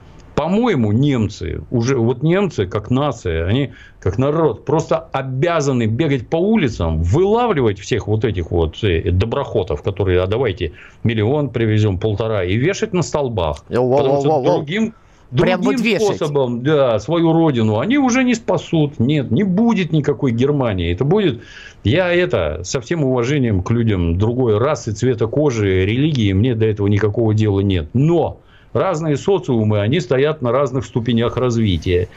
по-моему, 0.41 0.91
немцы, 0.93 1.61
уже 1.71 1.99
вот 1.99 2.23
немцы 2.23 2.67
как 2.67 2.89
нация, 2.89 3.47
они 3.47 3.73
как 3.99 4.17
народ 4.17 4.65
просто 4.65 4.97
обязаны 5.13 5.85
бегать 5.85 6.29
по 6.29 6.37
улицам, 6.37 7.03
вылавливать 7.03 7.79
всех 7.79 8.07
вот 8.07 8.25
этих 8.25 8.51
вот 8.51 8.83
э, 8.83 9.11
доброхотов, 9.11 9.83
которые, 9.83 10.23
а 10.23 10.27
давайте 10.27 10.73
миллион 11.05 11.51
привезем, 11.51 11.99
полтора, 11.99 12.43
и 12.43 12.57
вешать 12.57 12.95
на 12.95 13.03
столбах. 13.03 13.67
Воу, 13.69 13.99
Потому 13.99 14.21
что 14.21 14.43
другим, 14.43 14.95
Прям 15.31 15.61
другим 15.61 16.01
способом 16.01 16.63
да, 16.63 16.99
свою 17.01 17.35
родину 17.35 17.79
они 17.79 17.99
уже 17.99 18.25
не 18.25 18.35
спасут. 18.35 18.99
Нет, 18.99 19.31
не 19.31 19.45
будет 19.45 19.93
никакой 19.93 20.33
Германии. 20.33 20.91
Это 20.91 21.05
будет... 21.05 21.43
Я 21.85 22.11
это 22.11 22.63
со 22.65 22.81
всем 22.81 23.05
уважением 23.05 23.63
к 23.63 23.71
людям 23.71 24.17
другой 24.17 24.57
расы, 24.57 24.93
цвета 24.93 25.27
кожи, 25.27 25.85
религии, 25.85 26.33
мне 26.33 26.55
до 26.55 26.65
этого 26.65 26.87
никакого 26.87 27.35
дела 27.35 27.61
нет. 27.61 27.91
Но 27.93 28.41
разные 28.73 29.17
социумы, 29.17 29.81
они 29.81 30.01
стоят 30.01 30.43
на 30.43 30.53
разных 30.53 30.85
ступенях 30.85 31.37
развития. 31.37 32.09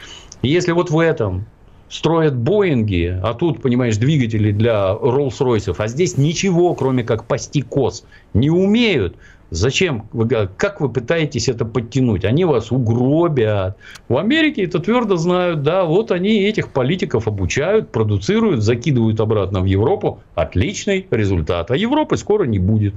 И 0.42 0.48
если 0.48 0.72
вот 0.72 0.90
в 0.90 0.98
этом 0.98 1.46
строят 1.88 2.36
Боинги, 2.36 3.18
а 3.22 3.34
тут, 3.34 3.62
понимаешь, 3.62 3.96
двигатели 3.96 4.50
для 4.50 4.92
Роллс-Ройсов, 4.92 5.76
а 5.78 5.86
здесь 5.86 6.18
ничего, 6.18 6.74
кроме 6.74 7.04
как 7.04 7.24
пасти 7.24 7.62
коз, 7.62 8.04
не 8.32 8.50
умеют, 8.50 9.16
Зачем? 9.54 10.08
Как 10.56 10.80
вы 10.80 10.88
пытаетесь 10.88 11.48
это 11.48 11.64
подтянуть? 11.64 12.24
Они 12.24 12.44
вас 12.44 12.72
угробят. 12.72 13.76
В 14.08 14.16
Америке 14.16 14.64
это 14.64 14.80
твердо 14.80 15.16
знают. 15.16 15.62
Да, 15.62 15.84
вот 15.84 16.10
они 16.10 16.42
этих 16.42 16.70
политиков 16.70 17.28
обучают, 17.28 17.92
продуцируют, 17.92 18.62
закидывают 18.62 19.20
обратно 19.20 19.60
в 19.60 19.66
Европу. 19.66 20.20
Отличный 20.34 21.06
результат. 21.08 21.70
А 21.70 21.76
Европы 21.76 22.16
скоро 22.16 22.44
не 22.44 22.58
будет. 22.58 22.94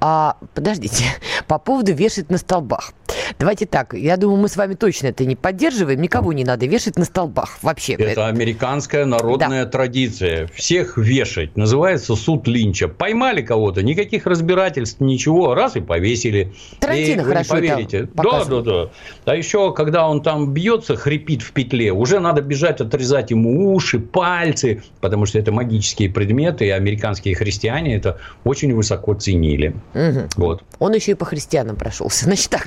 А, 0.00 0.36
подождите, 0.54 1.04
по 1.46 1.58
поводу 1.58 1.92
вешать 1.92 2.30
на 2.30 2.38
столбах. 2.38 2.92
Давайте 3.38 3.66
так, 3.66 3.94
я 3.94 4.16
думаю, 4.16 4.40
мы 4.40 4.48
с 4.48 4.56
вами 4.56 4.74
точно 4.74 5.08
это 5.08 5.24
не 5.24 5.36
поддерживаем, 5.36 6.00
никого 6.00 6.32
не 6.32 6.44
надо 6.44 6.66
вешать 6.66 6.96
на 6.96 7.04
столбах 7.04 7.58
вообще. 7.62 7.94
Это 7.94 8.26
американская 8.26 9.04
народная 9.04 9.64
да. 9.64 9.70
традиция. 9.70 10.48
Всех 10.48 10.96
вешать. 10.96 11.56
Называется 11.56 12.16
суд 12.16 12.46
Линча. 12.46 12.88
Поймали 12.88 13.42
кого-то, 13.42 13.82
никаких 13.82 14.26
разбирательств, 14.26 15.00
ничего, 15.00 15.54
раз 15.54 15.76
и 15.76 15.80
повесили. 15.82 16.52
Тарантино 16.80 17.20
и 17.20 17.24
хорошо 17.24 17.58
не 17.58 17.68
поверите. 17.68 18.08
Да, 18.14 18.44
да, 18.44 18.60
да. 18.60 18.90
А 19.24 19.36
еще, 19.36 19.72
когда 19.72 20.08
он 20.08 20.22
там 20.22 20.52
бьется, 20.52 20.96
хрипит 20.96 21.42
в 21.42 21.52
петле, 21.52 21.92
уже 21.92 22.20
надо 22.20 22.42
бежать, 22.42 22.80
отрезать 22.80 23.30
ему 23.30 23.74
уши, 23.74 23.98
пальцы, 23.98 24.82
потому 25.00 25.26
что 25.26 25.38
это 25.38 25.52
магические 25.52 26.10
предметы, 26.10 26.66
и 26.66 26.70
американские 26.70 27.34
христиане 27.34 27.96
это 27.96 28.18
очень 28.44 28.74
высоко 28.74 29.14
ценили. 29.14 29.74
Угу. 29.94 30.20
Вот. 30.36 30.62
Он 30.78 30.92
еще 30.92 31.12
и 31.12 31.14
по 31.14 31.24
христианам 31.24 31.76
прошелся. 31.76 32.24
Значит 32.32 32.50
так, 32.50 32.64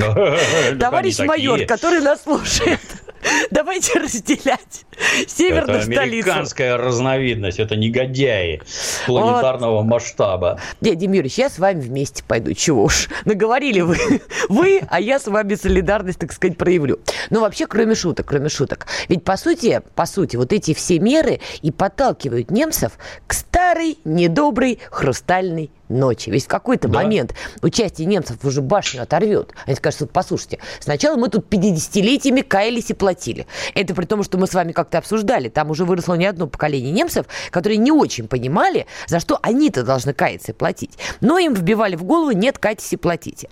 товарищ 0.79 1.19
майор, 1.19 1.65
который 1.65 2.01
нас 2.01 2.23
слушает, 2.23 2.79
Давайте 3.51 3.99
разделять 3.99 4.85
северных 5.27 5.87
это 5.87 6.01
американская 6.01 6.77
разновидность, 6.77 7.59
это 7.59 7.75
негодяи 7.75 8.61
планетарного 9.05 9.81
масштаба. 9.83 10.59
Не, 10.81 10.95
Дим 10.95 11.11
Юрьевич, 11.13 11.37
я 11.37 11.49
с 11.49 11.59
вами 11.59 11.81
вместе 11.81 12.23
пойду, 12.23 12.53
чего 12.53 12.85
уж. 12.85 13.04
Наговорили 13.25 13.81
вы, 13.81 13.97
вы, 14.49 14.81
а 14.89 14.99
я 14.99 15.19
с 15.19 15.27
вами 15.27 15.55
солидарность, 15.55 16.19
так 16.19 16.31
сказать, 16.31 16.57
проявлю. 16.57 16.99
Но 17.29 17.41
вообще, 17.41 17.67
кроме 17.67 17.95
шуток, 17.95 18.27
кроме 18.27 18.49
шуток. 18.49 18.87
Ведь, 19.09 19.23
по 19.23 19.37
сути, 19.37 19.81
по 19.95 20.05
сути, 20.05 20.35
вот 20.35 20.53
эти 20.53 20.73
все 20.73 20.99
меры 20.99 21.39
и 21.61 21.71
подталкивают 21.71 22.51
немцев 22.51 22.93
к 23.27 23.33
старой, 23.33 23.97
недоброй, 24.03 24.79
хрустальной 24.89 25.71
ночи. 25.89 26.29
Ведь 26.29 26.45
в 26.45 26.47
какой-то 26.47 26.87
да. 26.87 27.01
момент 27.01 27.33
участие 27.61 28.07
немцев 28.07 28.37
уже 28.43 28.61
башню 28.61 29.03
оторвет. 29.03 29.53
Они 29.65 29.75
скажут, 29.75 30.11
послушайте, 30.11 30.59
сначала 30.79 31.17
мы 31.17 31.29
тут 31.29 31.47
50-летиями 31.49 32.41
каялись 32.41 32.89
и 32.89 32.93
платили. 32.93 33.47
Это 33.73 33.93
при 33.93 34.05
том, 34.05 34.23
что 34.23 34.37
мы 34.37 34.47
с 34.47 34.53
вами 34.53 34.71
как-то 34.71 34.97
обсуждали. 34.97 35.49
Там 35.49 35.69
уже 35.71 35.85
выросло 35.85 36.15
не 36.15 36.25
одно 36.25 36.47
поколение 36.47 36.91
немцев, 36.91 37.25
которые 37.51 37.77
не 37.77 37.91
очень 37.91 38.27
понимали, 38.27 38.87
за 39.07 39.19
что 39.19 39.39
они-то 39.41 39.83
должны 39.83 40.13
каяться 40.13 40.51
и 40.51 40.55
платить. 40.55 40.97
Но 41.21 41.37
им 41.37 41.53
вбивали 41.53 41.95
в 41.95 42.03
голову, 42.03 42.31
нет, 42.31 42.57
кайтесь 42.57 42.93
и 42.93 42.97
платите. 42.97 43.49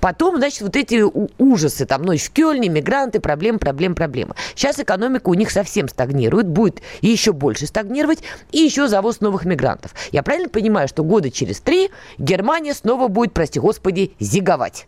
Потом, 0.00 0.38
значит, 0.38 0.62
вот 0.62 0.76
эти 0.76 1.02
ужасы, 1.40 1.86
там, 1.86 2.02
ночь 2.02 2.24
в 2.24 2.32
Кёльне, 2.32 2.68
мигранты, 2.68 3.20
проблемы, 3.20 3.58
проблемы, 3.58 3.94
проблемы. 3.94 4.34
Сейчас 4.56 4.80
экономика 4.80 5.28
у 5.28 5.34
них 5.34 5.50
совсем 5.50 5.88
стагнирует, 5.88 6.48
будет 6.48 6.82
еще 7.00 7.32
больше 7.32 7.66
стагнировать, 7.66 8.18
и 8.50 8.58
еще 8.58 8.88
завоз 8.88 9.20
новых 9.20 9.44
мигрантов. 9.44 9.94
Я 10.10 10.22
правильно 10.22 10.48
понимаю, 10.48 10.88
что 10.88 11.04
года 11.04 11.30
через 11.30 11.60
три 11.60 11.71
3 11.72 11.88
Германия 12.18 12.74
снова 12.74 13.08
будет, 13.08 13.32
прости 13.32 13.58
господи, 13.58 14.12
зиговать. 14.20 14.86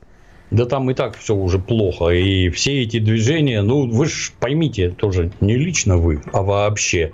Да 0.51 0.67
там 0.67 0.91
и 0.91 0.95
так 0.95 1.17
все 1.17 1.35
уже 1.35 1.59
плохо. 1.59 2.11
И 2.11 2.51
все 2.51 2.83
эти 2.83 2.99
движения, 2.99 3.63
ну, 3.63 3.89
вы 3.91 4.05
же 4.05 4.33
поймите, 4.39 4.91
тоже 4.91 5.33
не 5.41 5.57
лично 5.57 5.97
вы, 5.97 6.21
а 6.35 6.43
вообще. 6.43 7.13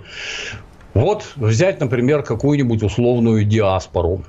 Вот 0.93 1.23
взять, 1.37 1.79
например, 1.79 2.21
какую-нибудь 2.21 2.83
условную 2.83 3.45
диаспору. 3.45 4.25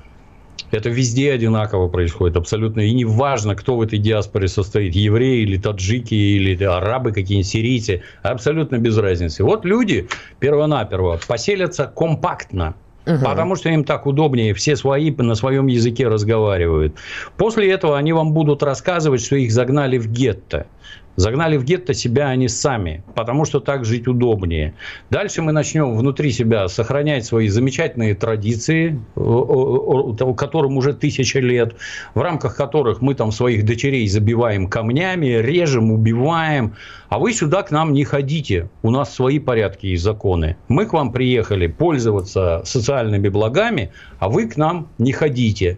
Это 0.71 0.87
везде 0.87 1.33
одинаково 1.33 1.89
происходит 1.89 2.37
абсолютно. 2.37 2.79
И 2.79 2.93
не 2.93 3.03
важно, 3.03 3.53
кто 3.55 3.75
в 3.75 3.81
этой 3.81 3.99
диаспоре 3.99 4.47
состоит. 4.47 4.95
Евреи 4.95 5.41
или 5.41 5.57
таджики, 5.57 6.15
или 6.15 6.63
арабы 6.63 7.11
какие-нибудь, 7.11 7.51
сирийцы. 7.51 8.01
Абсолютно 8.21 8.77
без 8.77 8.97
разницы. 8.97 9.43
Вот 9.43 9.65
люди 9.65 10.07
перво-наперво 10.39 11.19
поселятся 11.27 11.91
компактно 11.93 12.75
Угу. 13.05 13.23
Потому 13.23 13.55
что 13.55 13.69
им 13.69 13.83
так 13.83 14.05
удобнее, 14.05 14.53
все 14.53 14.75
свои 14.75 15.11
на 15.11 15.35
своем 15.35 15.67
языке 15.67 16.07
разговаривают. 16.07 16.95
После 17.37 17.71
этого 17.71 17.97
они 17.97 18.13
вам 18.13 18.33
будут 18.33 18.63
рассказывать, 18.63 19.21
что 19.21 19.35
их 19.35 19.51
загнали 19.51 19.97
в 19.97 20.07
гетто. 20.09 20.67
Загнали 21.15 21.57
в 21.57 21.63
гетто 21.63 21.93
себя 21.93 22.29
они 22.29 22.47
сами, 22.47 23.03
потому 23.15 23.45
что 23.45 23.59
так 23.59 23.85
жить 23.85 24.07
удобнее. 24.07 24.73
Дальше 25.11 25.41
мы 25.43 25.51
начнем 25.51 25.95
внутри 25.95 26.31
себя 26.31 26.67
сохранять 26.67 27.25
свои 27.25 27.49
замечательные 27.49 28.15
традиции, 28.15 28.99
которым 29.13 30.77
уже 30.77 30.93
тысяча 30.93 31.39
лет, 31.39 31.75
в 32.15 32.21
рамках 32.21 32.55
которых 32.55 33.01
мы 33.01 33.13
там 33.13 33.31
своих 33.31 33.63
дочерей 33.63 34.07
забиваем 34.07 34.67
камнями, 34.67 35.27
режем, 35.27 35.91
убиваем. 35.91 36.75
А 37.09 37.19
вы 37.19 37.31
сюда 37.31 37.61
к 37.61 37.69
нам 37.69 37.93
не 37.93 38.05
ходите. 38.05 38.69
У 38.81 38.89
нас 38.89 39.13
свои 39.13 39.37
порядки 39.37 39.87
и 39.87 39.95
законы. 39.95 40.57
Мы 40.67 40.87
к 40.87 40.93
вам 40.93 41.11
приехали 41.11 41.67
пользоваться 41.67 42.63
социальными 42.65 43.29
благами, 43.29 43.91
а 44.17 44.29
вы 44.29 44.47
к 44.47 44.57
нам 44.57 44.87
не 44.97 45.11
ходите. 45.11 45.77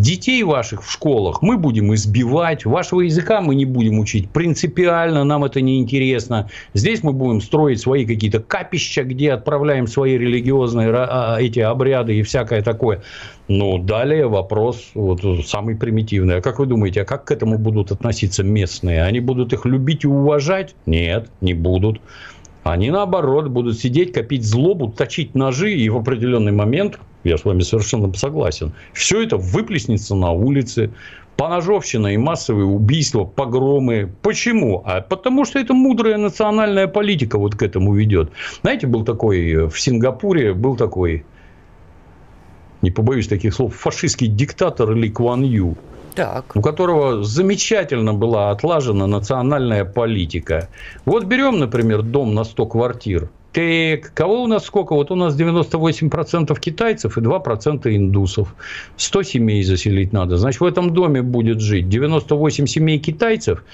Детей 0.00 0.42
ваших 0.44 0.82
в 0.82 0.90
школах 0.90 1.42
мы 1.42 1.58
будем 1.58 1.92
избивать, 1.94 2.64
вашего 2.64 3.02
языка 3.02 3.42
мы 3.42 3.54
не 3.54 3.66
будем 3.66 3.98
учить. 3.98 4.30
Принципиально 4.30 5.24
нам 5.24 5.44
это 5.44 5.60
не 5.60 5.78
интересно. 5.78 6.48
Здесь 6.72 7.02
мы 7.02 7.12
будем 7.12 7.42
строить 7.42 7.80
свои 7.80 8.06
какие-то 8.06 8.40
капища, 8.40 9.02
где 9.02 9.32
отправляем 9.32 9.86
свои 9.86 10.16
религиозные 10.16 10.90
а, 10.90 11.36
эти 11.38 11.60
обряды 11.60 12.18
и 12.18 12.22
всякое 12.22 12.62
такое. 12.62 13.02
Ну, 13.48 13.76
далее 13.76 14.26
вопрос 14.26 14.90
вот, 14.94 15.20
самый 15.46 15.76
примитивный. 15.76 16.36
А 16.36 16.40
как 16.40 16.60
вы 16.60 16.64
думаете, 16.64 17.02
а 17.02 17.04
как 17.04 17.26
к 17.26 17.30
этому 17.30 17.58
будут 17.58 17.92
относиться 17.92 18.42
местные? 18.42 19.02
Они 19.02 19.20
будут 19.20 19.52
их 19.52 19.66
любить 19.66 20.04
и 20.04 20.06
уважать? 20.06 20.74
Нет, 20.86 21.28
не 21.42 21.52
будут. 21.52 22.00
Они, 22.62 22.90
наоборот, 22.90 23.48
будут 23.48 23.78
сидеть, 23.78 24.14
копить 24.14 24.46
злобу, 24.46 24.88
точить 24.88 25.34
ножи, 25.34 25.74
и 25.74 25.90
в 25.90 25.98
определенный 25.98 26.52
момент, 26.52 26.98
я 27.24 27.36
с 27.36 27.44
вами 27.44 27.60
совершенно 27.60 28.12
согласен, 28.14 28.72
все 28.92 29.22
это 29.22 29.36
выплеснется 29.36 30.14
на 30.14 30.30
улице, 30.30 30.90
поножовщина 31.36 32.08
и 32.08 32.16
массовые 32.16 32.66
убийства, 32.66 33.24
погромы. 33.24 34.12
Почему? 34.22 34.82
А 34.84 35.00
потому 35.00 35.44
что 35.44 35.58
это 35.58 35.72
мудрая 35.72 36.18
национальная 36.18 36.86
политика 36.86 37.38
вот 37.38 37.54
к 37.54 37.62
этому 37.62 37.94
ведет. 37.94 38.30
Знаете, 38.62 38.86
был 38.86 39.04
такой 39.04 39.68
в 39.68 39.80
Сингапуре, 39.80 40.52
был 40.52 40.76
такой, 40.76 41.24
не 42.82 42.90
побоюсь 42.90 43.28
таких 43.28 43.54
слов, 43.54 43.74
фашистский 43.74 44.26
диктатор 44.26 44.94
Ли 44.94 45.10
Куан 45.10 45.42
Ю 45.42 45.76
так. 46.14 46.56
у 46.56 46.60
которого 46.60 47.22
замечательно 47.22 48.14
была 48.14 48.50
отлажена 48.50 49.06
национальная 49.06 49.84
политика. 49.84 50.68
Вот 51.04 51.24
берем, 51.24 51.58
например, 51.58 52.02
дом 52.02 52.34
на 52.34 52.44
100 52.44 52.66
квартир. 52.66 53.30
Так, 53.52 54.14
кого 54.14 54.44
у 54.44 54.46
нас 54.46 54.64
сколько? 54.64 54.94
Вот 54.94 55.10
у 55.10 55.16
нас 55.16 55.36
98% 55.36 56.58
китайцев 56.60 57.18
и 57.18 57.20
2% 57.20 57.96
индусов. 57.96 58.54
100 58.96 59.22
семей 59.24 59.64
заселить 59.64 60.12
надо. 60.12 60.36
Значит, 60.36 60.60
в 60.60 60.64
этом 60.64 60.94
доме 60.94 61.22
будет 61.22 61.60
жить 61.60 61.88
98 61.88 62.66
семей 62.66 63.00
китайцев 63.00 63.64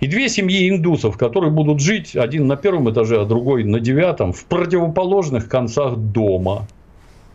и 0.00 0.06
две 0.06 0.28
семьи 0.28 0.68
индусов, 0.68 1.16
которые 1.16 1.50
будут 1.50 1.80
жить 1.80 2.14
один 2.14 2.46
на 2.46 2.56
первом 2.56 2.90
этаже, 2.90 3.20
а 3.20 3.24
другой 3.24 3.64
на 3.64 3.80
девятом, 3.80 4.34
в 4.34 4.44
противоположных 4.44 5.48
концах 5.48 5.96
дома 5.96 6.68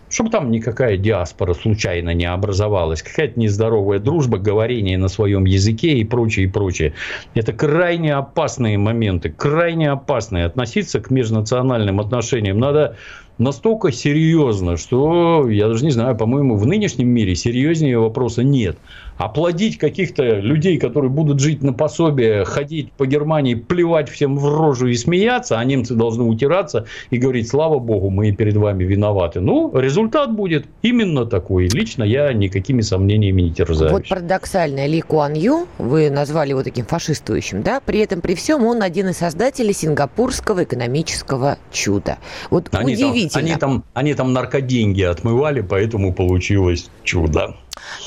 чтобы 0.10 0.30
там 0.30 0.52
никакая 0.52 0.98
диаспора 0.98 1.54
случайно 1.54 2.13
не 2.13 2.26
образовалась, 2.26 3.02
какая-то 3.02 3.39
нездоровая 3.39 4.00
дружба, 4.00 4.38
говорение 4.38 4.98
на 4.98 5.08
своем 5.08 5.45
языке 5.45 5.93
и 5.93 6.04
прочее, 6.04 6.45
и 6.45 6.50
прочее. 6.50 6.93
Это 7.36 7.54
крайне 7.54 8.13
опасные 8.13 8.78
моменты, 8.78 9.30
крайне 9.30 9.91
опасные. 9.91 10.45
Относиться 10.45 11.00
к 11.00 11.12
межнациональным 11.12 12.00
отношениям 12.00 12.60
надо 12.60 12.98
настолько 13.38 13.91
серьезно, 13.91 14.78
что 14.78 15.50
я 15.50 15.67
даже 15.67 15.86
не 15.86 15.91
знаю, 15.91 16.15
по-моему, 16.15 16.56
в 16.56 16.65
нынешнем 16.65 17.08
мире 17.08 17.36
серьезнее 17.36 17.98
вопроса 18.00 18.43
нет 18.43 18.78
оплодить 19.20 19.78
каких-то 19.78 20.24
людей, 20.24 20.78
которые 20.78 21.12
будут 21.12 21.42
жить 21.42 21.62
на 21.62 21.74
пособие, 21.74 22.46
ходить 22.46 22.94
по 22.94 23.06
Германии, 23.06 23.54
плевать 23.54 24.10
всем 24.10 24.38
в 24.38 24.58
рожу 24.58 24.88
и 24.88 24.96
смеяться, 24.96 25.60
а 25.60 25.64
немцы 25.66 25.94
должны 25.94 26.24
утираться 26.24 26.86
и 27.10 27.18
говорить, 27.18 27.50
слава 27.50 27.80
богу, 27.80 28.10
мы 28.10 28.32
перед 28.32 28.56
вами 28.56 28.86
виноваты. 28.86 29.42
Ну, 29.42 29.78
результат 29.78 30.34
будет 30.34 30.66
именно 30.82 31.26
такой. 31.26 31.68
Лично 31.68 32.04
я 32.04 32.32
никакими 32.32 32.80
сомнениями 32.80 33.42
не 33.42 33.54
терзаюсь. 33.54 33.92
Вот 33.92 34.08
парадоксально, 34.08 34.88
Ли 34.88 35.02
Куан 35.02 35.34
Ю, 35.34 35.68
вы 35.78 36.10
назвали 36.10 36.52
его 36.52 36.64
таким 36.64 36.86
фашистующим, 36.86 37.62
да? 37.62 37.82
При 37.82 38.00
этом, 38.00 38.22
при 38.22 38.36
всем, 38.36 38.66
он 38.66 38.82
один 38.82 39.10
из 39.10 39.18
создателей 39.18 39.74
сингапурского 39.74 40.64
экономического 40.64 41.58
чуда. 41.74 42.20
Вот 42.50 42.70
они 42.72 42.94
удивительно. 42.94 43.30
Там, 43.30 43.42
они, 43.44 43.56
там, 43.56 43.84
они 43.94 44.14
там 44.14 44.32
наркоденьги 44.32 45.02
отмывали, 45.02 45.60
поэтому 45.60 46.14
получилось 46.14 46.90
чудо. 47.04 47.58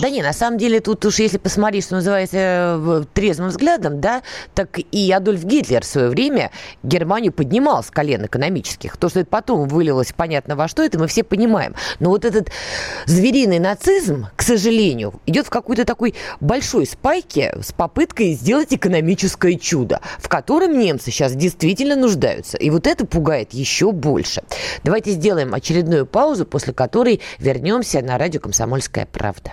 Да 0.01 0.11
не, 0.11 0.23
на 0.23 0.33
самом 0.33 0.59
деле 0.59 0.81
тут 0.81 1.05
уж 1.05 1.19
если 1.19 1.39
посмотреть, 1.39 1.85
что 1.85 1.97
называется, 1.97 3.07
трезвым 3.15 3.49
взглядом, 3.49 4.01
да, 4.01 4.23
так 4.55 4.79
и 4.79 5.13
Адольф 5.13 5.45
Гитлер 5.45 5.83
в 5.83 5.87
свое 5.87 6.09
время 6.09 6.51
Германию 6.83 7.33
поднимал 7.33 7.83
с 7.83 7.91
колен 7.91 8.25
экономических. 8.25 8.97
То, 8.97 9.09
что 9.09 9.21
это 9.21 9.31
потом 9.31 9.69
вылилось 9.69 10.13
понятно 10.13 10.57
во 10.57 10.69
что, 10.69 10.83
это 10.83 10.99
мы 10.99 11.07
все 11.07 11.25
понимаем. 11.25 11.75
Но 12.01 12.11
вот 12.11 12.25
этот 12.25 12.51
звериный 13.07 13.59
нацизм, 13.59 14.29
к 14.37 14.43
сожалению, 14.43 15.21
идет 15.27 15.47
в 15.47 15.51
какой-то 15.51 15.85
такой 15.85 16.15
большой 16.41 16.87
спайке 16.87 17.57
с 17.63 17.73
попыткой 17.73 18.33
сделать 18.33 18.73
экономическое 18.73 19.57
чудо, 19.57 20.01
в 20.19 20.29
котором 20.29 20.79
немцы 20.79 21.11
сейчас 21.11 21.35
действительно 21.35 21.97
нуждаются. 21.97 22.57
И 22.57 22.71
вот 22.71 22.87
это 22.87 23.07
пугает 23.07 23.53
еще 23.53 23.93
больше. 23.93 24.43
Давайте 24.85 25.13
сделаем 25.13 25.55
очередную 25.55 26.07
паузу, 26.07 26.47
после 26.47 26.73
которой 26.73 27.21
вернемся 27.39 28.01
на 28.01 28.19
радио 28.19 28.41
«Комсомольская 28.41 29.07
правда». 29.07 29.53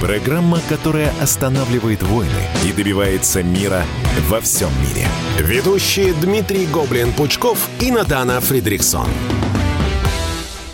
программа, 0.00 0.58
которая 0.68 1.12
останавливает 1.20 2.02
войны 2.02 2.30
и 2.64 2.72
добивается 2.72 3.42
мира 3.42 3.82
во 4.28 4.40
всем 4.40 4.70
мире. 4.80 5.06
Ведущие 5.38 6.12
Дмитрий 6.14 6.66
Гоблин-Пучков 6.66 7.58
и 7.80 7.90
Надана 7.90 8.40
Фридриксон. 8.40 9.06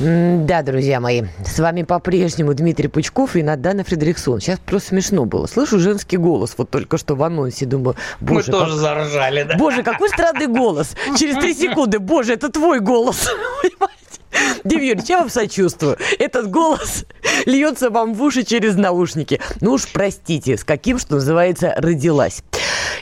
Да, 0.03 0.63
друзья 0.63 0.99
мои, 0.99 1.23
с 1.47 1.61
вами 1.61 1.85
по-прежнему 1.85 2.55
Дмитрий 2.55 2.89
Пучков 2.89 3.37
и 3.37 3.43
Надана 3.45 3.85
Фредериксон. 3.85 4.41
Сейчас 4.41 4.59
просто 4.59 4.89
смешно 4.89 5.27
было. 5.27 5.47
Слышу 5.47 5.79
женский 5.79 6.17
голос, 6.17 6.55
вот 6.57 6.71
только 6.71 6.99
что 6.99 7.15
в 7.15 7.23
анонсе. 7.23 7.67
Думаю, 7.67 7.95
боже, 8.21 8.51
Мы 8.51 8.59
тоже 8.59 8.75
заржали, 8.75 9.45
да? 9.45 9.57
Боже, 9.57 9.85
какой 9.85 10.09
странный 10.09 10.49
голос. 10.49 10.97
Через 11.17 11.37
три 11.37 11.55
секунды, 11.69 12.01
боже, 12.01 12.33
это 12.33 12.49
твой 12.49 12.81
голос. 12.81 13.29
Понимаете? 13.63 14.02
Дим 14.65 14.81
Юрьевич, 14.81 15.09
я 15.09 15.19
вам 15.19 15.31
сочувствую. 15.31 15.99
Этот 16.19 16.51
голос 16.51 17.05
льется 17.47 17.91
вам 17.91 18.15
в 18.15 18.23
уши 18.23 18.45
через 18.45 18.77
наушники. 18.77 19.41
Ну 19.61 19.73
уж 19.73 19.89
простите, 19.93 20.57
с 20.57 20.65
каким, 20.65 20.99
что 20.99 21.17
называется, 21.17 21.75
родилась. 21.77 22.43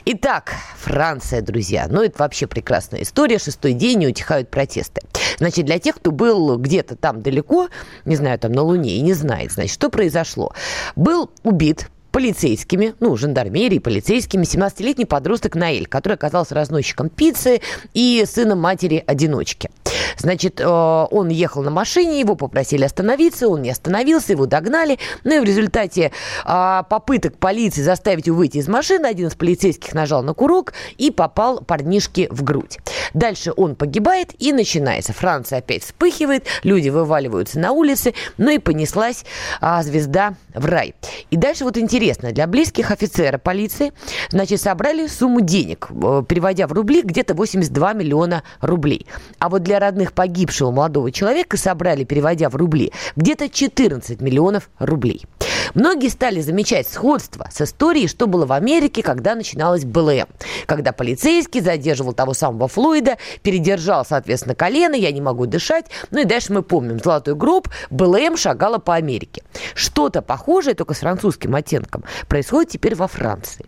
Итак, 0.06 0.54
Франция, 0.78 1.42
друзья. 1.42 1.86
Ну, 1.88 2.02
это 2.02 2.18
вообще 2.18 2.46
прекрасная 2.46 3.02
история. 3.02 3.38
Шестой 3.38 3.74
день 3.74 3.98
не 3.98 4.08
утихают 4.08 4.50
протесты. 4.50 5.02
Значит, 5.38 5.66
для 5.66 5.78
тех, 5.78 5.96
кто 5.96 6.10
был 6.10 6.56
где-то 6.56 6.96
там 6.96 7.22
далеко, 7.22 7.68
не 8.04 8.16
знаю, 8.16 8.38
там 8.38 8.52
на 8.52 8.62
Луне, 8.62 8.96
и 8.96 9.00
не 9.00 9.12
знает, 9.12 9.52
значит, 9.52 9.74
что 9.74 9.90
произошло. 9.90 10.52
Был 10.96 11.30
убит 11.42 11.88
полицейскими, 12.10 12.94
ну, 13.00 13.16
жандармерией, 13.16 13.80
полицейскими, 13.80 14.42
17-летний 14.42 15.04
подросток 15.04 15.54
Наэль, 15.54 15.86
который 15.86 16.14
оказался 16.14 16.54
разносчиком 16.54 17.08
пиццы 17.08 17.60
и 17.94 18.24
сыном 18.26 18.60
матери-одиночки. 18.60 19.70
Значит, 20.16 20.60
э, 20.60 20.66
он 20.66 21.28
ехал 21.28 21.62
на 21.62 21.70
машине, 21.70 22.20
его 22.20 22.34
попросили 22.34 22.84
остановиться, 22.84 23.48
он 23.48 23.62
не 23.62 23.70
остановился, 23.70 24.32
его 24.32 24.46
догнали. 24.46 24.98
Ну 25.24 25.36
и 25.36 25.40
в 25.40 25.44
результате 25.44 26.12
а, 26.44 26.82
попыток 26.84 27.38
полиции 27.38 27.82
заставить 27.82 28.26
его 28.26 28.36
выйти 28.36 28.58
из 28.58 28.68
машины, 28.68 29.06
один 29.06 29.28
из 29.28 29.34
полицейских 29.34 29.94
нажал 29.94 30.22
на 30.22 30.34
курок 30.34 30.74
и 30.98 31.10
попал 31.10 31.60
парнишке 31.60 32.28
в 32.30 32.42
грудь. 32.42 32.78
Дальше 33.14 33.52
он 33.56 33.76
погибает 33.76 34.30
и 34.38 34.52
начинается. 34.52 35.12
Франция 35.12 35.58
опять 35.58 35.84
вспыхивает, 35.84 36.46
люди 36.62 36.88
вываливаются 36.88 37.58
на 37.58 37.72
улицы, 37.72 38.14
ну 38.38 38.50
и 38.50 38.58
понеслась 38.58 39.24
а, 39.60 39.82
звезда 39.82 40.34
в 40.54 40.66
рай. 40.66 40.94
И 41.30 41.36
дальше 41.36 41.64
вот 41.64 41.76
интересно, 41.76 41.99
для 42.32 42.46
близких 42.46 42.90
офицера 42.90 43.38
полиции, 43.38 43.92
значит, 44.30 44.60
собрали 44.60 45.06
сумму 45.06 45.40
денег, 45.40 45.88
э, 45.90 46.22
переводя 46.26 46.66
в 46.66 46.72
рубли, 46.72 47.02
где-то 47.02 47.34
82 47.34 47.92
миллиона 47.92 48.42
рублей. 48.60 49.06
А 49.38 49.48
вот 49.48 49.62
для 49.62 49.78
родных 49.78 50.12
погибшего 50.12 50.70
молодого 50.70 51.12
человека 51.12 51.56
собрали, 51.56 52.04
переводя 52.04 52.48
в 52.48 52.56
рубли, 52.56 52.92
где-то 53.16 53.48
14 53.48 54.20
миллионов 54.20 54.70
рублей. 54.78 55.26
Многие 55.74 56.08
стали 56.08 56.40
замечать 56.40 56.88
сходство 56.88 57.48
с 57.52 57.60
историей, 57.60 58.08
что 58.08 58.26
было 58.26 58.46
в 58.46 58.52
Америке, 58.52 59.02
когда 59.02 59.34
начиналась 59.34 59.84
БЛМ. 59.84 60.26
Когда 60.66 60.92
полицейский 60.92 61.60
задерживал 61.60 62.12
того 62.12 62.34
самого 62.34 62.68
Флойда, 62.68 63.18
передержал, 63.42 64.04
соответственно, 64.04 64.54
колено, 64.54 64.94
я 64.94 65.12
не 65.12 65.20
могу 65.20 65.46
дышать. 65.46 65.86
Ну 66.10 66.20
и 66.20 66.24
дальше 66.24 66.52
мы 66.52 66.62
помним, 66.62 66.98
золотой 66.98 67.34
гроб, 67.34 67.68
БЛМ 67.90 68.36
шагала 68.36 68.78
по 68.78 68.94
Америке. 68.94 69.42
Что-то 69.74 70.22
похожее, 70.22 70.74
только 70.74 70.94
с 70.94 70.98
французским 70.98 71.54
оттенком, 71.54 72.04
происходит 72.28 72.72
теперь 72.72 72.94
во 72.94 73.08
Франции. 73.08 73.66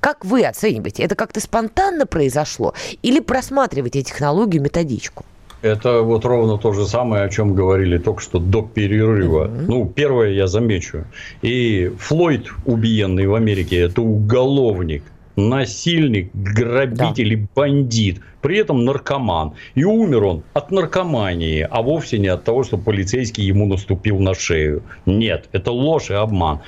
Как 0.00 0.24
вы 0.24 0.44
оцениваете? 0.44 1.02
Это 1.02 1.14
как-то 1.14 1.40
спонтанно 1.40 2.06
произошло 2.06 2.74
или 3.02 3.20
просматриваете 3.20 4.02
технологию, 4.02 4.62
методичку? 4.62 5.24
Это 5.62 6.02
вот 6.02 6.24
ровно 6.24 6.58
то 6.58 6.72
же 6.72 6.86
самое, 6.86 7.24
о 7.24 7.28
чем 7.28 7.54
говорили 7.54 7.98
только 7.98 8.20
что 8.20 8.38
до 8.38 8.62
перерыва. 8.62 9.46
Mm-hmm. 9.46 9.64
Ну, 9.68 9.86
первое 9.86 10.30
я 10.30 10.46
замечу. 10.48 11.04
И 11.40 11.92
Флойд, 11.98 12.50
убиенный 12.66 13.26
в 13.26 13.34
Америке, 13.34 13.78
это 13.78 14.02
уголовник 14.02 15.04
насильник, 15.36 16.30
грабитель 16.34 17.36
да. 17.36 17.48
бандит, 17.54 18.20
при 18.40 18.58
этом 18.58 18.84
наркоман. 18.84 19.54
И 19.74 19.84
умер 19.84 20.24
он 20.24 20.42
от 20.52 20.70
наркомании, 20.70 21.66
а 21.68 21.82
вовсе 21.82 22.18
не 22.18 22.28
от 22.28 22.44
того, 22.44 22.64
что 22.64 22.78
полицейский 22.78 23.44
ему 23.44 23.66
наступил 23.66 24.18
на 24.18 24.34
шею. 24.34 24.82
Нет, 25.06 25.48
это 25.52 25.72
ложь 25.72 26.10
и 26.10 26.14
обман. 26.14 26.60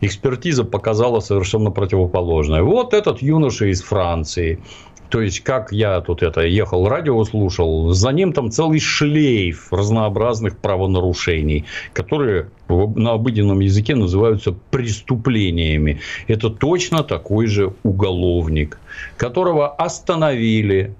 Экспертиза 0.00 0.62
показала 0.64 1.18
совершенно 1.18 1.70
противоположное. 1.70 2.62
Вот 2.62 2.94
этот 2.94 3.20
юноша 3.20 3.66
из 3.66 3.82
Франции, 3.82 4.60
то 5.08 5.22
есть, 5.22 5.40
как 5.40 5.72
я 5.72 6.00
тут 6.00 6.22
это 6.22 6.42
ехал, 6.42 6.88
радио 6.88 7.22
слушал, 7.24 7.92
за 7.92 8.10
ним 8.10 8.32
там 8.32 8.50
целый 8.50 8.78
шлейф 8.78 9.72
разнообразных 9.72 10.58
правонарушений, 10.58 11.64
которые 11.92 12.50
на 12.68 13.12
обыденном 13.12 13.60
языке 13.60 13.94
называются 13.94 14.52
преступлениями. 14.70 16.00
Это 16.26 16.50
точно 16.50 17.02
такой 17.02 17.46
же 17.46 17.72
уголовник, 17.82 18.78
которого 19.16 19.68
остановили, 19.68 20.94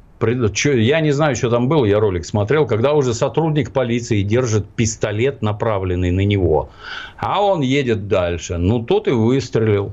я 0.64 1.00
не 1.00 1.12
знаю, 1.12 1.36
что 1.36 1.50
там 1.50 1.68
было, 1.68 1.84
я 1.84 2.00
ролик 2.00 2.24
смотрел, 2.24 2.66
когда 2.66 2.94
уже 2.94 3.14
сотрудник 3.14 3.72
полиции 3.72 4.22
держит 4.22 4.68
пистолет, 4.68 5.42
направленный 5.42 6.10
на 6.10 6.24
него, 6.24 6.70
а 7.18 7.42
он 7.42 7.60
едет 7.60 8.08
дальше. 8.08 8.56
Ну, 8.56 8.82
тот 8.82 9.06
и 9.06 9.12
выстрелил. 9.12 9.92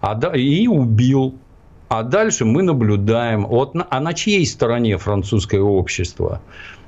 А, 0.00 0.18
и 0.34 0.66
убил 0.66 1.34
а 1.90 2.04
дальше 2.04 2.44
мы 2.44 2.62
наблюдаем, 2.62 3.46
вот, 3.46 3.74
а 3.74 4.00
на 4.00 4.14
чьей 4.14 4.46
стороне 4.46 4.96
французское 4.96 5.60
общество? 5.60 6.40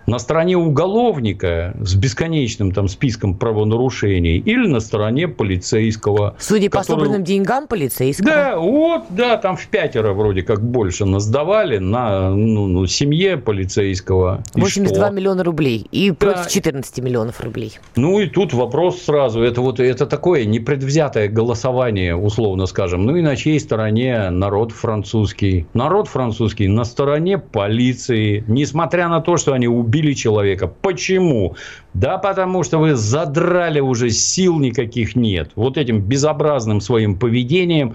На 0.06 0.18
стороне 0.18 0.56
уголовника 0.56 1.74
с 1.80 1.94
бесконечным 1.94 2.72
там 2.72 2.88
списком 2.88 3.34
правонарушений 3.34 4.38
или 4.38 4.66
на 4.66 4.80
стороне 4.80 5.28
полицейского. 5.28 6.36
Судя 6.38 6.68
который... 6.68 6.80
по 6.80 6.92
собранным 6.92 7.24
деньгам 7.24 7.66
полицейского. 7.66 8.28
Да, 8.28 8.58
вот, 8.58 9.04
да, 9.10 9.36
там 9.36 9.56
в 9.56 9.66
пятеро 9.68 10.12
вроде 10.12 10.42
как 10.42 10.62
больше 10.62 11.04
насдавали 11.04 11.78
на 11.78 12.30
ну, 12.30 12.66
ну, 12.66 12.86
семье 12.86 13.36
полицейского. 13.36 14.42
82 14.54 15.10
миллиона 15.10 15.44
рублей 15.44 15.86
и 15.90 16.10
да. 16.10 16.16
против 16.16 16.50
14 16.50 16.98
миллионов 16.98 17.40
рублей. 17.40 17.78
Ну 17.96 18.20
и 18.20 18.26
тут 18.26 18.52
вопрос 18.52 19.02
сразу, 19.02 19.42
это 19.42 19.60
вот 19.60 19.80
это 19.80 20.06
такое 20.06 20.44
непредвзятое 20.44 21.28
голосование, 21.28 22.16
условно 22.16 22.66
скажем. 22.66 23.06
Ну 23.06 23.16
и 23.16 23.22
на 23.22 23.36
чьей 23.36 23.60
стороне 23.60 24.30
народ 24.30 24.72
французский? 24.72 25.66
Народ 25.74 26.08
французский 26.08 26.68
на 26.68 26.84
стороне 26.84 27.38
полиции, 27.38 28.44
несмотря 28.46 29.08
на 29.08 29.20
то, 29.20 29.36
что 29.36 29.52
они 29.52 29.68
убили 29.68 29.91
убили 29.92 30.14
человека. 30.14 30.66
Почему? 30.66 31.56
Да 31.94 32.18
потому 32.18 32.62
что 32.62 32.78
вы 32.78 32.94
задрали 32.94 33.80
уже, 33.80 34.10
сил 34.10 34.58
никаких 34.58 35.14
нет. 35.14 35.50
Вот 35.54 35.76
этим 35.76 36.00
безобразным 36.00 36.80
своим 36.80 37.18
поведением 37.18 37.94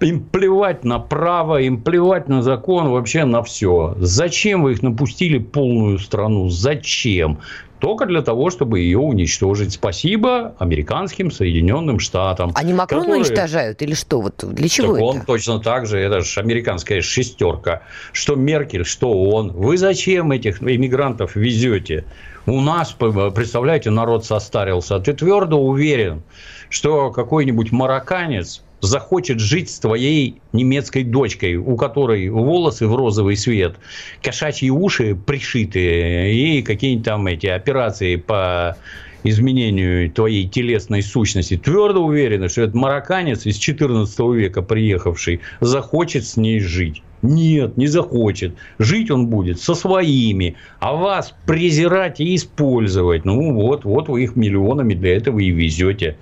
им 0.00 0.20
плевать 0.20 0.84
на 0.84 0.98
право, 0.98 1.60
им 1.60 1.82
плевать 1.82 2.28
на 2.28 2.42
закон, 2.42 2.90
вообще 2.90 3.24
на 3.24 3.42
все. 3.42 3.96
Зачем 3.98 4.62
вы 4.62 4.72
их 4.72 4.82
напустили 4.82 5.38
полную 5.38 5.98
страну? 5.98 6.48
Зачем? 6.50 7.38
Только 7.78 8.06
для 8.06 8.22
того, 8.22 8.50
чтобы 8.50 8.80
ее 8.80 8.98
уничтожить. 8.98 9.72
Спасибо 9.72 10.54
американским 10.58 11.30
Соединенным 11.30 12.00
Штатам. 12.00 12.52
Они 12.54 12.72
Макрона 12.72 13.04
которые... 13.04 13.22
уничтожают 13.24 13.82
или 13.82 13.94
что? 13.94 14.20
Вот 14.20 14.44
для 14.44 14.68
чего 14.68 14.94
так 14.94 14.96
это? 14.96 15.04
Он 15.04 15.20
точно 15.22 15.60
так 15.60 15.86
же, 15.86 15.98
это 15.98 16.20
же 16.20 16.40
американская 16.40 17.00
шестерка. 17.02 17.82
Что 18.12 18.34
Меркель, 18.34 18.84
что 18.84 19.12
он. 19.12 19.52
Вы 19.52 19.78
зачем 19.78 20.32
этих 20.32 20.62
иммигрантов 20.62 21.36
везете? 21.36 22.04
У 22.46 22.60
нас, 22.60 22.92
представляете, 22.92 23.90
народ 23.90 24.24
состарился. 24.24 24.98
Ты 25.00 25.12
твердо 25.12 25.60
уверен, 25.60 26.22
что 26.70 27.10
какой-нибудь 27.10 27.72
марокканец 27.72 28.62
захочет 28.80 29.40
жить 29.40 29.70
с 29.70 29.78
твоей 29.78 30.40
немецкой 30.52 31.04
дочкой, 31.04 31.56
у 31.56 31.76
которой 31.76 32.28
волосы 32.28 32.86
в 32.86 32.94
розовый 32.94 33.36
свет, 33.36 33.76
кошачьи 34.22 34.70
уши 34.70 35.14
пришитые 35.14 36.34
и 36.34 36.62
какие-нибудь 36.62 37.04
там 37.04 37.26
эти 37.26 37.46
операции 37.46 38.16
по 38.16 38.76
изменению 39.24 40.10
твоей 40.10 40.48
телесной 40.48 41.02
сущности, 41.02 41.56
твердо 41.56 42.04
уверены, 42.04 42.48
что 42.48 42.62
этот 42.62 42.74
марокканец 42.74 43.46
из 43.46 43.56
14 43.56 44.18
века 44.34 44.62
приехавший 44.62 45.40
захочет 45.60 46.24
с 46.24 46.36
ней 46.36 46.60
жить. 46.60 47.02
Нет, 47.20 47.76
не 47.76 47.88
захочет. 47.88 48.54
Жить 48.78 49.10
он 49.10 49.26
будет 49.26 49.60
со 49.60 49.74
своими, 49.74 50.54
а 50.78 50.94
вас 50.94 51.34
презирать 51.46 52.20
и 52.20 52.36
использовать. 52.36 53.24
Ну 53.24 53.54
вот, 53.54 53.84
вот 53.84 54.08
вы 54.08 54.22
их 54.22 54.36
миллионами 54.36 54.94
для 54.94 55.16
этого 55.16 55.40
и 55.40 55.50
везете 55.50 56.16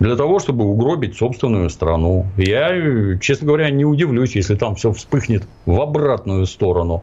для 0.00 0.16
того, 0.16 0.38
чтобы 0.38 0.64
угробить 0.64 1.16
собственную 1.16 1.70
страну. 1.70 2.26
Я, 2.36 3.18
честно 3.20 3.46
говоря, 3.46 3.70
не 3.70 3.84
удивлюсь, 3.84 4.34
если 4.34 4.54
там 4.54 4.74
все 4.74 4.92
вспыхнет 4.92 5.44
в 5.66 5.80
обратную 5.80 6.46
сторону. 6.46 7.02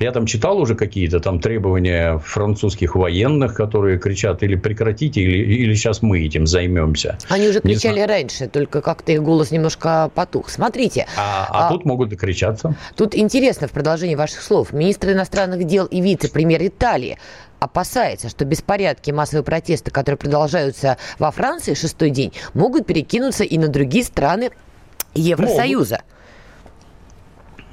Я 0.00 0.10
там 0.10 0.26
читал 0.26 0.58
уже 0.58 0.74
какие-то 0.74 1.20
там 1.20 1.40
требования 1.40 2.18
французских 2.18 2.96
военных, 2.96 3.54
которые 3.54 3.98
кричат 3.98 4.42
или 4.42 4.56
прекратите, 4.56 5.20
или, 5.20 5.54
или 5.54 5.74
сейчас 5.74 6.02
мы 6.02 6.24
этим 6.24 6.46
займемся. 6.46 7.16
Они 7.28 7.48
уже 7.48 7.60
кричали 7.60 8.00
раньше, 8.00 8.48
только 8.48 8.80
как-то 8.80 9.12
их 9.12 9.22
голос 9.22 9.52
немножко 9.52 10.10
потух. 10.14 10.50
Смотрите. 10.50 11.06
А, 11.16 11.46
а, 11.48 11.68
а 11.68 11.70
тут 11.70 11.84
могут 11.84 12.08
докричаться. 12.08 12.74
Тут 12.96 13.14
интересно 13.14 13.68
в 13.68 13.70
продолжении 13.70 14.16
ваших 14.16 14.42
слов. 14.42 14.72
Министр 14.72 15.12
иностранных 15.12 15.64
дел 15.64 15.86
и 15.86 16.00
вице-премьер 16.00 16.66
Италии 16.66 17.18
опасается, 17.60 18.28
что 18.28 18.44
беспорядки, 18.44 19.12
массовые 19.12 19.44
протесты, 19.44 19.90
которые 19.90 20.18
продолжаются 20.18 20.98
во 21.18 21.30
Франции 21.30 21.74
шестой 21.74 22.10
день, 22.10 22.32
могут 22.52 22.86
перекинуться 22.86 23.44
и 23.44 23.56
на 23.58 23.68
другие 23.68 24.04
страны 24.04 24.50
Евросоюза. 25.14 26.00
Могут. 26.02 26.14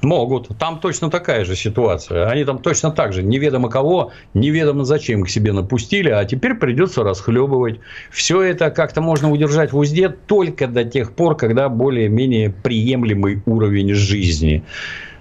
Могут. 0.01 0.47
Там 0.57 0.79
точно 0.79 1.11
такая 1.11 1.45
же 1.45 1.55
ситуация. 1.55 2.27
Они 2.27 2.43
там 2.43 2.57
точно 2.57 2.91
так 2.91 3.13
же 3.13 3.21
неведомо 3.21 3.69
кого, 3.69 4.11
неведомо 4.33 4.83
зачем 4.83 5.23
к 5.23 5.29
себе 5.29 5.53
напустили, 5.53 6.09
а 6.09 6.25
теперь 6.25 6.55
придется 6.55 7.03
расхлебывать. 7.03 7.79
Все 8.09 8.41
это 8.41 8.71
как-то 8.71 9.01
можно 9.01 9.31
удержать 9.31 9.73
в 9.73 9.77
узде 9.77 10.09
только 10.09 10.67
до 10.67 10.83
тех 10.83 11.13
пор, 11.13 11.37
когда 11.37 11.69
более-менее 11.69 12.49
приемлемый 12.49 13.43
уровень 13.45 13.93
жизни. 13.93 14.63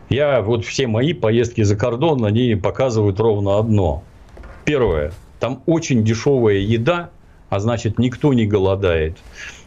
Я 0.09 0.41
вот 0.41 0.65
все 0.65 0.87
мои 0.87 1.13
поездки 1.13 1.63
за 1.63 1.77
кордон, 1.77 2.25
они 2.25 2.55
показывают 2.55 3.21
ровно 3.21 3.59
одно. 3.59 4.03
Первое. 4.65 5.13
Там 5.39 5.63
очень 5.67 6.05
дешевая 6.05 6.57
еда, 6.57 7.11
а 7.51 7.61
значит 7.61 7.99
никто 7.99 8.33
не 8.33 8.47
голодает. 8.47 9.19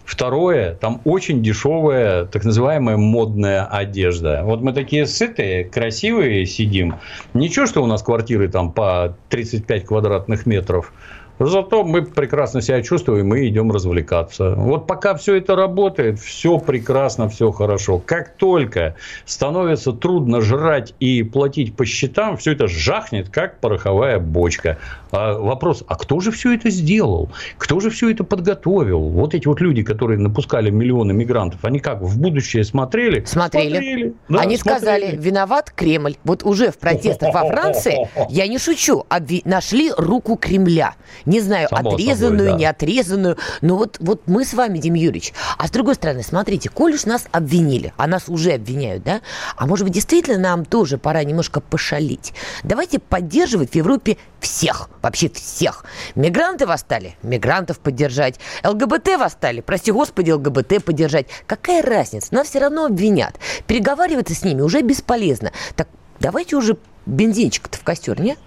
Второе, 0.05 0.75
там 0.75 1.01
очень 1.05 1.41
дешевая, 1.41 2.25
так 2.25 2.43
называемая 2.43 2.97
модная 2.97 3.65
одежда. 3.65 4.41
Вот 4.43 4.61
мы 4.61 4.73
такие 4.73 5.05
сытые, 5.05 5.63
красивые 5.63 6.45
сидим. 6.45 6.95
Ничего, 7.33 7.65
что 7.65 7.81
у 7.81 7.85
нас 7.85 8.03
квартиры 8.03 8.49
там 8.49 8.71
по 8.71 9.15
35 9.29 9.85
квадратных 9.85 10.45
метров. 10.45 10.91
Зато 11.39 11.83
мы 11.83 12.03
прекрасно 12.03 12.61
себя 12.61 12.81
чувствуем 12.83 13.33
и 13.33 13.47
идем 13.47 13.71
развлекаться. 13.71 14.53
Вот 14.55 14.85
пока 14.85 15.15
все 15.15 15.35
это 15.35 15.55
работает, 15.55 16.19
все 16.19 16.59
прекрасно, 16.59 17.27
все 17.27 17.51
хорошо. 17.51 17.97
Как 17.97 18.35
только 18.35 18.95
становится 19.25 19.93
трудно 19.93 20.41
жрать 20.41 20.93
и 20.99 21.23
платить 21.23 21.75
по 21.75 21.85
счетам, 21.85 22.37
все 22.37 22.51
это 22.51 22.67
жахнет, 22.67 23.29
как 23.29 23.59
пороховая 23.59 24.19
бочка. 24.19 24.77
А 25.13 25.37
вопрос, 25.37 25.83
а 25.87 25.95
кто 25.95 26.19
же 26.19 26.31
все 26.31 26.55
это 26.55 26.71
сделал? 26.71 27.29
Кто 27.59 27.79
же 27.79 27.91
все 27.91 28.09
это 28.09 28.23
подготовил? 28.23 28.99
Вот 28.99 29.35
эти 29.35 29.47
вот 29.47 29.61
люди, 29.61 29.83
которые 29.83 30.17
напускали 30.19 30.71
миллионы 30.71 31.13
мигрантов, 31.13 31.63
они 31.63 31.79
как, 31.79 32.01
в 32.01 32.19
будущее 32.19 32.63
смотрели? 32.63 33.23
Смотрели. 33.23 33.73
смотрели 33.73 34.15
да, 34.27 34.39
они 34.39 34.57
смотрели. 34.57 34.79
сказали, 34.79 35.15
виноват 35.15 35.71
Кремль. 35.71 36.15
Вот 36.23 36.43
уже 36.43 36.71
в 36.71 36.79
протестах 36.79 37.33
во 37.35 37.45
Франции, 37.45 38.09
я 38.29 38.47
не 38.47 38.57
шучу, 38.57 39.05
обви... 39.07 39.43
нашли 39.45 39.91
руку 39.95 40.35
Кремля 40.35 40.95
не 41.25 41.39
знаю, 41.39 41.67
Само 41.69 41.91
отрезанную, 41.91 42.39
собой, 42.39 42.51
да. 42.51 42.57
не 42.57 42.65
отрезанную. 42.65 43.37
Но 43.61 43.77
вот, 43.77 43.97
вот 43.99 44.21
мы 44.27 44.45
с 44.45 44.53
вами, 44.53 44.79
Дим 44.79 44.93
Юрьевич. 44.93 45.33
А 45.57 45.67
с 45.67 45.71
другой 45.71 45.95
стороны, 45.95 46.23
смотрите, 46.23 46.69
коль 46.69 46.93
уж 46.93 47.05
нас 47.05 47.25
обвинили, 47.31 47.93
а 47.97 48.07
нас 48.07 48.27
уже 48.27 48.53
обвиняют, 48.53 49.03
да? 49.03 49.21
А 49.55 49.65
может 49.65 49.85
быть, 49.85 49.93
действительно 49.93 50.37
нам 50.37 50.65
тоже 50.65 50.97
пора 50.97 51.23
немножко 51.23 51.61
пошалить. 51.61 52.33
Давайте 52.63 52.99
поддерживать 52.99 53.71
в 53.71 53.75
Европе 53.75 54.17
всех, 54.39 54.89
вообще 55.03 55.29
всех. 55.29 55.85
Мигранты 56.15 56.65
восстали, 56.65 57.15
мигрантов 57.21 57.79
поддержать. 57.79 58.39
ЛГБТ 58.63 59.17
восстали, 59.19 59.61
прости 59.61 59.91
господи, 59.91 60.31
ЛГБТ 60.31 60.83
поддержать. 60.83 61.27
Какая 61.45 61.83
разница? 61.83 62.33
Нас 62.33 62.47
все 62.47 62.59
равно 62.59 62.85
обвинят. 62.85 63.35
Переговариваться 63.67 64.33
с 64.33 64.43
ними 64.43 64.61
уже 64.61 64.81
бесполезно. 64.81 65.51
Так 65.75 65.89
давайте 66.19 66.55
уже 66.55 66.77
бензинчик-то 67.05 67.77
в 67.77 67.83
костер, 67.83 68.19
нет? 68.19 68.39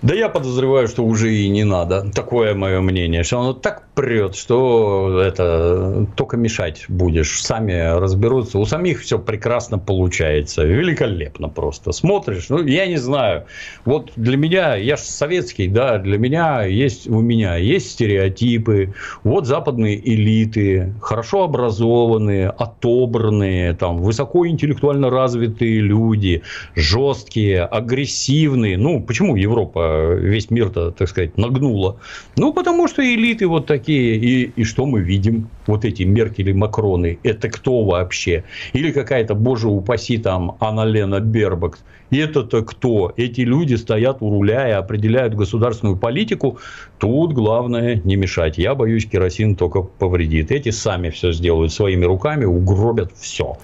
Да 0.00 0.14
я 0.14 0.28
подозреваю, 0.28 0.86
что 0.86 1.04
уже 1.04 1.34
и 1.34 1.48
не 1.48 1.64
надо. 1.64 2.08
Такое 2.12 2.54
мое 2.54 2.80
мнение, 2.80 3.24
что 3.24 3.40
оно 3.40 3.52
так 3.52 3.82
прет, 3.96 4.36
что 4.36 5.20
это 5.20 6.06
только 6.14 6.36
мешать 6.36 6.84
будешь. 6.86 7.42
Сами 7.42 7.98
разберутся. 7.98 8.60
У 8.60 8.64
самих 8.64 9.00
все 9.00 9.18
прекрасно 9.18 9.76
получается. 9.76 10.62
Великолепно 10.62 11.48
просто. 11.48 11.90
Смотришь, 11.90 12.48
ну, 12.48 12.62
я 12.62 12.86
не 12.86 12.96
знаю. 12.96 13.46
Вот 13.84 14.12
для 14.14 14.36
меня, 14.36 14.76
я 14.76 14.96
же 14.96 15.02
советский, 15.02 15.66
да, 15.66 15.98
для 15.98 16.16
меня 16.16 16.62
есть, 16.62 17.08
у 17.08 17.20
меня 17.20 17.56
есть 17.56 17.90
стереотипы. 17.90 18.94
Вот 19.24 19.46
западные 19.46 19.98
элиты, 19.98 20.94
хорошо 21.02 21.42
образованные, 21.42 22.50
отобранные, 22.50 23.74
там, 23.74 23.96
высокоинтеллектуально 23.98 25.10
развитые 25.10 25.80
люди, 25.80 26.42
жесткие, 26.76 27.64
агрессивные. 27.64 28.78
Ну, 28.78 29.02
почему 29.02 29.34
Европа 29.34 29.87
весь 30.16 30.50
мир-то, 30.50 30.90
так 30.90 31.08
сказать, 31.08 31.36
нагнула? 31.38 31.98
Ну, 32.36 32.52
потому 32.52 32.88
что 32.88 33.02
элиты 33.02 33.46
вот 33.46 33.66
такие. 33.66 34.16
И, 34.16 34.52
и 34.56 34.64
что 34.64 34.86
мы 34.86 35.00
видим? 35.00 35.48
Вот 35.66 35.84
эти 35.84 36.02
Меркель 36.02 36.50
и 36.50 36.52
Макроны. 36.52 37.18
Это 37.22 37.48
кто 37.48 37.84
вообще? 37.84 38.44
Или 38.72 38.92
какая-то, 38.92 39.34
боже 39.34 39.68
упаси, 39.68 40.18
там, 40.18 40.56
Анна-Лена 40.60 41.20
Бербак. 41.20 41.78
Это-то 42.10 42.62
кто? 42.62 43.12
Эти 43.16 43.42
люди 43.42 43.74
стоят 43.74 44.18
у 44.20 44.30
руля 44.30 44.68
и 44.68 44.72
определяют 44.72 45.34
государственную 45.34 45.96
политику. 45.96 46.58
Тут 46.98 47.32
главное 47.32 48.00
не 48.04 48.16
мешать. 48.16 48.58
Я 48.58 48.74
боюсь, 48.74 49.06
керосин 49.06 49.56
только 49.56 49.82
повредит. 49.82 50.50
Эти 50.50 50.70
сами 50.70 51.10
все 51.10 51.32
сделают 51.32 51.72
своими 51.72 52.06
руками, 52.06 52.44
угробят 52.44 53.12
все. 53.14 53.58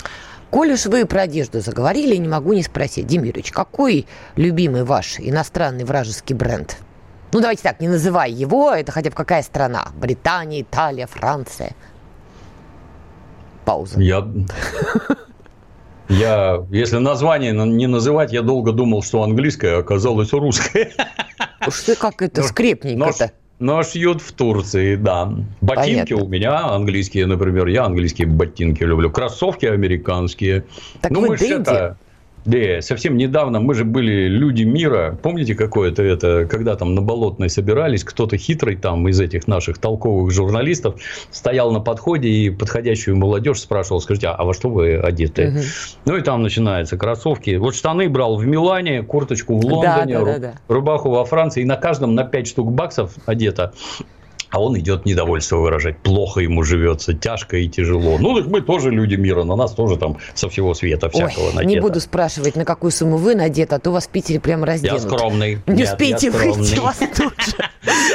Коль 0.54 0.70
уж 0.70 0.86
вы 0.86 1.04
про 1.04 1.22
одежду 1.22 1.60
заговорили, 1.60 2.14
не 2.14 2.28
могу 2.28 2.52
не 2.52 2.62
спросить. 2.62 3.08
Дим 3.08 3.24
Юрьевич, 3.24 3.50
какой 3.50 4.06
любимый 4.36 4.84
ваш 4.84 5.18
иностранный 5.18 5.82
вражеский 5.82 6.32
бренд? 6.32 6.76
Ну, 7.32 7.40
давайте 7.40 7.64
так, 7.64 7.80
не 7.80 7.88
называй 7.88 8.30
его, 8.30 8.70
это 8.70 8.92
хотя 8.92 9.10
бы 9.10 9.16
какая 9.16 9.42
страна? 9.42 9.88
Британия, 9.96 10.62
Италия, 10.62 11.08
Франция? 11.08 11.72
Пауза. 13.64 14.00
Я... 14.00 14.28
Я, 16.08 16.64
если 16.70 16.98
название 16.98 17.52
не 17.52 17.88
называть, 17.88 18.32
я 18.32 18.42
долго 18.42 18.70
думал, 18.70 19.02
что 19.02 19.24
английское, 19.24 19.74
а 19.74 19.78
оказалось 19.80 20.32
русское. 20.32 20.92
Уж 21.66 21.80
ты 21.80 21.96
как 21.96 22.22
это 22.22 22.44
скрепненько-то. 22.44 23.32
Но 23.58 23.82
шьют 23.82 24.20
в 24.20 24.32
Турции, 24.32 24.96
да. 24.96 25.32
Ботинки 25.60 26.10
Понятно. 26.10 26.16
у 26.16 26.28
меня 26.28 26.66
английские, 26.66 27.26
например. 27.26 27.68
Я 27.68 27.84
английские 27.84 28.26
ботинки 28.26 28.82
люблю. 28.82 29.10
Кроссовки 29.10 29.66
американские. 29.66 30.64
Так 31.00 31.12
ну, 31.12 31.20
вы 31.20 31.28
мы 31.28 31.38
дэнди? 31.38 31.60
это 31.62 31.96
да, 32.44 32.82
совсем 32.82 33.16
недавно 33.16 33.60
мы 33.60 33.74
же 33.74 33.84
были 33.84 34.28
люди 34.28 34.64
мира. 34.64 35.18
Помните, 35.22 35.54
какое-то 35.54 36.02
это, 36.02 36.46
когда 36.46 36.76
там 36.76 36.94
на 36.94 37.00
Болотной 37.00 37.48
собирались, 37.48 38.04
кто-то 38.04 38.36
хитрый 38.36 38.76
там 38.76 39.08
из 39.08 39.18
этих 39.20 39.48
наших 39.48 39.78
толковых 39.78 40.30
журналистов 40.30 40.96
стоял 41.30 41.72
на 41.72 41.80
подходе 41.80 42.28
и 42.28 42.50
подходящую 42.50 43.16
молодежь 43.16 43.60
спрашивал, 43.60 44.00
скажите, 44.00 44.28
а 44.28 44.44
во 44.44 44.52
что 44.52 44.68
вы 44.68 44.96
одеты? 44.96 45.48
Угу. 45.48 45.58
Ну, 46.06 46.16
и 46.16 46.20
там 46.20 46.42
начинаются 46.42 46.98
кроссовки. 46.98 47.56
Вот 47.56 47.74
штаны 47.74 48.08
брал 48.08 48.36
в 48.36 48.46
Милане, 48.46 49.02
курточку 49.02 49.56
в 49.56 49.64
Лондоне, 49.64 50.18
да, 50.18 50.24
да, 50.24 50.32
да, 50.32 50.38
да. 50.38 50.54
рубаху 50.68 51.10
во 51.10 51.24
Франции. 51.24 51.62
И 51.62 51.64
на 51.64 51.76
каждом 51.76 52.14
на 52.14 52.24
5 52.24 52.46
штук 52.46 52.72
баксов 52.72 53.12
одето 53.26 53.72
а 54.54 54.60
он 54.60 54.78
идет 54.78 55.04
недовольство 55.04 55.56
выражать. 55.56 55.98
Плохо 55.98 56.40
ему 56.40 56.62
живется, 56.62 57.12
тяжко 57.12 57.56
и 57.56 57.68
тяжело. 57.68 58.18
Ну, 58.18 58.38
так 58.38 58.46
мы 58.46 58.60
тоже 58.60 58.90
люди 58.90 59.16
мира, 59.16 59.42
на 59.42 59.56
нас 59.56 59.72
тоже 59.72 59.96
там 59.96 60.18
со 60.34 60.48
всего 60.48 60.74
света 60.74 61.10
всякого 61.10 61.46
Ой, 61.48 61.54
надето. 61.54 61.74
Не 61.74 61.80
буду 61.80 62.00
спрашивать, 62.00 62.54
на 62.54 62.64
какую 62.64 62.92
сумму 62.92 63.16
вы 63.16 63.34
надеты, 63.34 63.74
а 63.74 63.80
то 63.80 63.90
вас 63.90 64.06
в 64.06 64.10
Питере 64.10 64.38
прям 64.38 64.62
разденут. 64.62 65.02
Я 65.02 65.08
скромный. 65.08 65.58
Не 65.66 65.74
Нет, 65.74 65.90
успеете 65.90 66.30
выйти, 66.30 66.78
вас 66.78 66.98
тут 66.98 67.34
же 67.40 67.56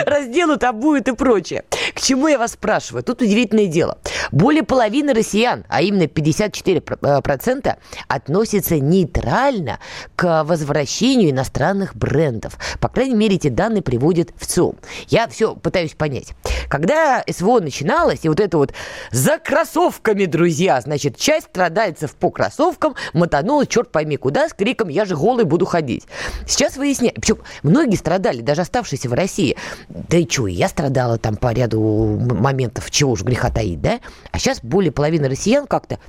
разделут, 0.05 0.63
обуют 0.63 1.07
и 1.07 1.15
прочее. 1.15 1.63
К 1.93 2.01
чему 2.01 2.27
я 2.27 2.37
вас 2.37 2.53
спрашиваю? 2.53 3.03
Тут 3.03 3.21
удивительное 3.21 3.67
дело. 3.67 3.97
Более 4.31 4.63
половины 4.63 5.13
россиян, 5.13 5.65
а 5.69 5.81
именно 5.81 6.03
54% 6.03 7.67
э, 7.67 7.75
относятся 8.07 8.79
нейтрально 8.79 9.79
к 10.15 10.43
возвращению 10.43 11.31
иностранных 11.31 11.95
брендов. 11.95 12.57
По 12.79 12.89
крайней 12.89 13.15
мере, 13.15 13.35
эти 13.35 13.47
данные 13.47 13.81
приводят 13.81 14.29
в 14.37 14.45
ЦИОМ. 14.45 14.75
Я 15.07 15.27
все 15.27 15.55
пытаюсь 15.55 15.93
понять. 15.93 16.33
Когда 16.69 17.23
СВО 17.29 17.59
начиналось, 17.59 18.19
и 18.23 18.29
вот 18.29 18.39
это 18.39 18.57
вот 18.57 18.73
за 19.11 19.37
кроссовками, 19.37 20.25
друзья, 20.25 20.79
значит, 20.81 21.17
часть 21.17 21.47
страдальцев 21.47 22.13
по 22.15 22.29
кроссовкам 22.29 22.95
мотанула 23.13 23.65
черт 23.65 23.91
пойми 23.91 24.17
куда 24.17 24.49
с 24.49 24.53
криком 24.53 24.89
«Я 24.89 25.05
же 25.05 25.15
голый 25.15 25.45
буду 25.45 25.65
ходить». 25.65 26.05
Сейчас 26.47 26.77
выясняю, 26.77 27.13
причем 27.15 27.39
многие 27.63 27.95
страдали, 27.95 28.41
даже 28.41 28.61
оставшиеся 28.61 29.09
в 29.09 29.13
России. 29.13 29.57
Да 29.89 30.17
и 30.17 30.29
что, 30.29 30.47
я 30.47 30.67
страдала 30.67 31.17
там 31.17 31.35
по 31.35 31.51
ряду 31.53 32.19
моментов, 32.19 32.91
чего 32.91 33.11
уж 33.11 33.23
греха 33.23 33.49
таить, 33.49 33.81
да? 33.81 33.99
А 34.31 34.39
сейчас 34.39 34.59
более 34.61 34.91
половины 34.91 35.27
россиян 35.27 35.67
как-то 35.67 35.99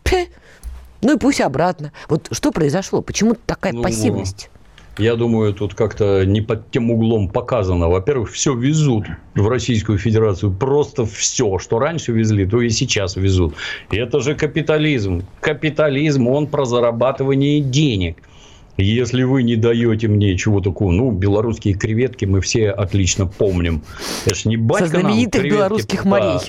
ну 1.03 1.17
и 1.17 1.19
пусть 1.19 1.41
обратно. 1.41 1.93
Вот 2.09 2.29
что 2.31 2.53
произошло? 2.53 3.01
Почему 3.03 3.35
такая 3.47 3.73
ну, 3.73 3.83
пассивность? 3.83 4.51
Я 4.99 5.17
думаю, 5.17 5.55
тут 5.55 5.75
как-то 5.75 6.27
не 6.27 6.43
под 6.43 6.71
тем 6.71 6.91
углом 6.91 7.29
показано. 7.29 7.89
Во-первых, 7.89 8.31
все 8.31 8.55
везут 8.55 9.07
в 9.35 9.49
Российскую 9.49 9.97
Федерацию. 9.97 10.53
Просто 10.53 11.07
все, 11.07 11.59
что 11.59 11.79
раньше 11.79 12.13
везли, 12.13 12.45
то 12.45 12.61
и 12.61 12.69
сейчас 12.69 13.17
везут. 13.17 13.55
И 13.91 13.97
это 13.97 14.21
же 14.21 14.35
капитализм. 14.35 15.25
Капитализм, 15.41 16.29
он 16.29 16.49
про 16.49 16.67
зарабатывание 16.67 17.61
денег. 17.61 18.19
Если 18.81 19.23
вы 19.23 19.43
не 19.43 19.57
даете 19.57 20.09
мне 20.09 20.37
чего 20.37 20.61
такого, 20.61 20.91
ну, 20.93 21.11
белорусские 21.11 21.75
креветки 21.75 22.25
мы 22.25 22.41
все 22.41 22.71
отлично 22.71 23.27
помним. 23.27 23.83
Это 24.27 24.35
ж 24.35 24.45
не 24.47 24.57
батька 24.57 24.87
Со 24.87 24.91
знаменитых 24.91 25.43
нам 25.43 25.51
белорусских 25.51 26.05
морей. 26.05 26.41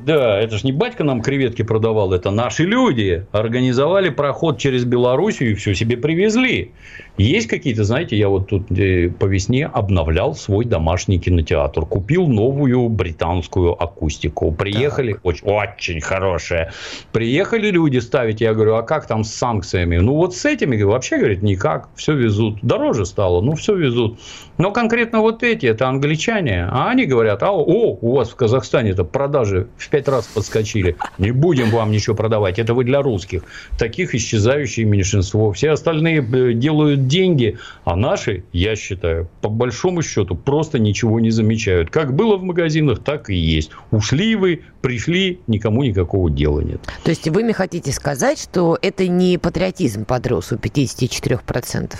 Да, 0.00 0.38
это 0.38 0.56
же 0.58 0.64
не 0.64 0.72
батька 0.72 1.02
нам 1.02 1.22
креветки 1.22 1.62
продавал, 1.62 2.12
это 2.12 2.30
наши 2.30 2.64
люди 2.64 3.26
организовали 3.32 4.10
проход 4.10 4.58
через 4.58 4.84
Белоруссию 4.84 5.50
и 5.50 5.54
все 5.54 5.74
себе 5.74 5.96
привезли. 5.96 6.72
Есть 7.18 7.48
какие-то, 7.48 7.82
знаете, 7.82 8.16
я 8.16 8.28
вот 8.28 8.48
тут 8.48 8.68
по 8.68 9.24
весне 9.24 9.66
обновлял 9.66 10.36
свой 10.36 10.64
домашний 10.64 11.18
кинотеатр, 11.18 11.84
купил 11.84 12.28
новую 12.28 12.88
британскую 12.88 13.72
акустику, 13.82 14.52
приехали, 14.52 15.18
очень, 15.24 15.44
очень 15.44 16.00
хорошая, 16.00 16.72
приехали 17.10 17.70
люди 17.70 17.98
ставить, 17.98 18.40
я 18.40 18.54
говорю, 18.54 18.76
а 18.76 18.82
как 18.82 19.08
там 19.08 19.24
с 19.24 19.34
санкциями? 19.34 19.96
Ну 19.96 20.14
вот 20.14 20.36
с 20.36 20.44
этими 20.44 20.80
вообще, 20.80 21.18
говорит, 21.18 21.42
никак, 21.42 21.88
все 21.96 22.14
везут, 22.14 22.60
дороже 22.62 23.04
стало, 23.04 23.40
ну 23.40 23.56
все 23.56 23.74
везут. 23.74 24.20
Но 24.56 24.70
конкретно 24.70 25.20
вот 25.20 25.42
эти, 25.42 25.66
это 25.66 25.88
англичане, 25.88 26.68
а 26.70 26.90
они 26.90 27.04
говорят, 27.04 27.42
а 27.42 27.50
о, 27.50 27.98
у 28.00 28.12
вас 28.14 28.30
в 28.30 28.36
Казахстане 28.36 28.90
это 28.90 29.02
продажи 29.02 29.66
в 29.76 29.88
пять 29.88 30.06
раз 30.06 30.26
подскочили, 30.26 30.96
не 31.18 31.32
будем 31.32 31.70
вам 31.70 31.90
ничего 31.90 32.14
продавать, 32.14 32.60
это 32.60 32.74
вы 32.74 32.84
для 32.84 33.02
русских. 33.02 33.42
Таких 33.76 34.14
исчезающее 34.14 34.86
меньшинство, 34.86 35.52
все 35.52 35.70
остальные 35.70 36.18
э, 36.20 36.52
делают 36.52 37.07
деньги, 37.08 37.58
а 37.84 37.96
наши, 37.96 38.44
я 38.52 38.76
считаю, 38.76 39.28
по 39.40 39.48
большому 39.48 40.02
счету 40.02 40.36
просто 40.36 40.78
ничего 40.78 41.18
не 41.18 41.30
замечают. 41.30 41.90
Как 41.90 42.14
было 42.14 42.36
в 42.36 42.42
магазинах, 42.42 43.02
так 43.02 43.30
и 43.30 43.34
есть. 43.34 43.70
Ушли 43.90 44.36
вы, 44.36 44.62
пришли, 44.80 45.40
никому 45.46 45.82
никакого 45.82 46.30
дела 46.30 46.60
нет. 46.60 46.80
То 47.02 47.10
есть 47.10 47.28
вы 47.28 47.42
мне 47.42 47.52
хотите 47.52 47.90
сказать, 47.92 48.38
что 48.40 48.78
это 48.80 49.08
не 49.08 49.38
патриотизм 49.38 50.04
подрос 50.04 50.52
у 50.52 50.56
54%? 50.56 51.94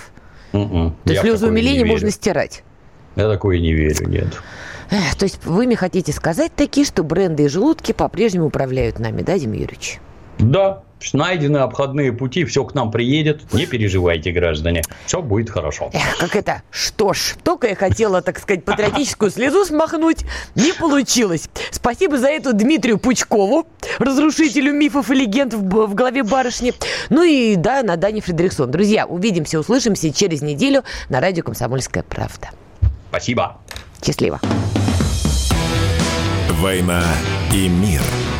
Mm-mm. 0.52 0.92
То 1.04 1.10
есть 1.10 1.22
слезы 1.22 1.46
умиления 1.48 1.84
можно 1.84 2.10
стирать? 2.10 2.62
Я 3.16 3.28
такое 3.28 3.58
не 3.58 3.72
верю, 3.72 4.08
нет. 4.08 4.40
То 5.18 5.24
есть 5.24 5.44
вы 5.44 5.66
мне 5.66 5.76
хотите 5.76 6.12
сказать 6.12 6.52
такие, 6.54 6.86
что 6.86 7.02
бренды 7.02 7.44
и 7.44 7.48
желудки 7.48 7.92
по-прежнему 7.92 8.46
управляют 8.46 8.98
нами, 8.98 9.22
да, 9.22 9.38
Дим 9.38 9.52
Юрьевич? 9.52 9.98
Да, 10.38 10.82
найдены 11.12 11.58
обходные 11.58 12.12
пути, 12.12 12.44
все 12.44 12.64
к 12.64 12.74
нам 12.74 12.90
приедет. 12.90 13.52
Не 13.52 13.66
переживайте, 13.66 14.32
граждане. 14.32 14.82
Все 15.06 15.22
будет 15.22 15.50
хорошо. 15.50 15.90
Эх, 15.92 16.18
как 16.18 16.36
это? 16.36 16.62
Что 16.70 17.12
ж, 17.12 17.34
только 17.42 17.68
я 17.68 17.74
хотела, 17.74 18.22
так 18.22 18.38
сказать, 18.38 18.64
патриотическую 18.64 19.30
слезу 19.30 19.64
смахнуть. 19.64 20.24
Не 20.54 20.72
получилось. 20.72 21.48
Спасибо 21.70 22.18
за 22.18 22.28
эту 22.28 22.52
Дмитрию 22.52 22.98
Пучкову, 22.98 23.66
разрушителю 23.98 24.72
мифов 24.72 25.10
и 25.10 25.14
легенд 25.14 25.54
в, 25.54 25.86
в 25.86 25.94
голове 25.94 26.22
барышни. 26.22 26.72
Ну 27.10 27.22
и 27.22 27.56
да, 27.56 27.82
на 27.82 27.96
Дане 27.96 28.20
Фредериксон. 28.20 28.70
Друзья, 28.70 29.06
увидимся, 29.06 29.58
услышимся 29.58 30.12
через 30.12 30.42
неделю 30.42 30.84
на 31.08 31.20
радио 31.20 31.42
«Комсомольская 31.42 32.02
правда». 32.02 32.50
Спасибо. 33.10 33.58
Счастливо. 34.04 34.40
«Война 36.60 37.04
и 37.54 37.68
мир»– 37.68 38.02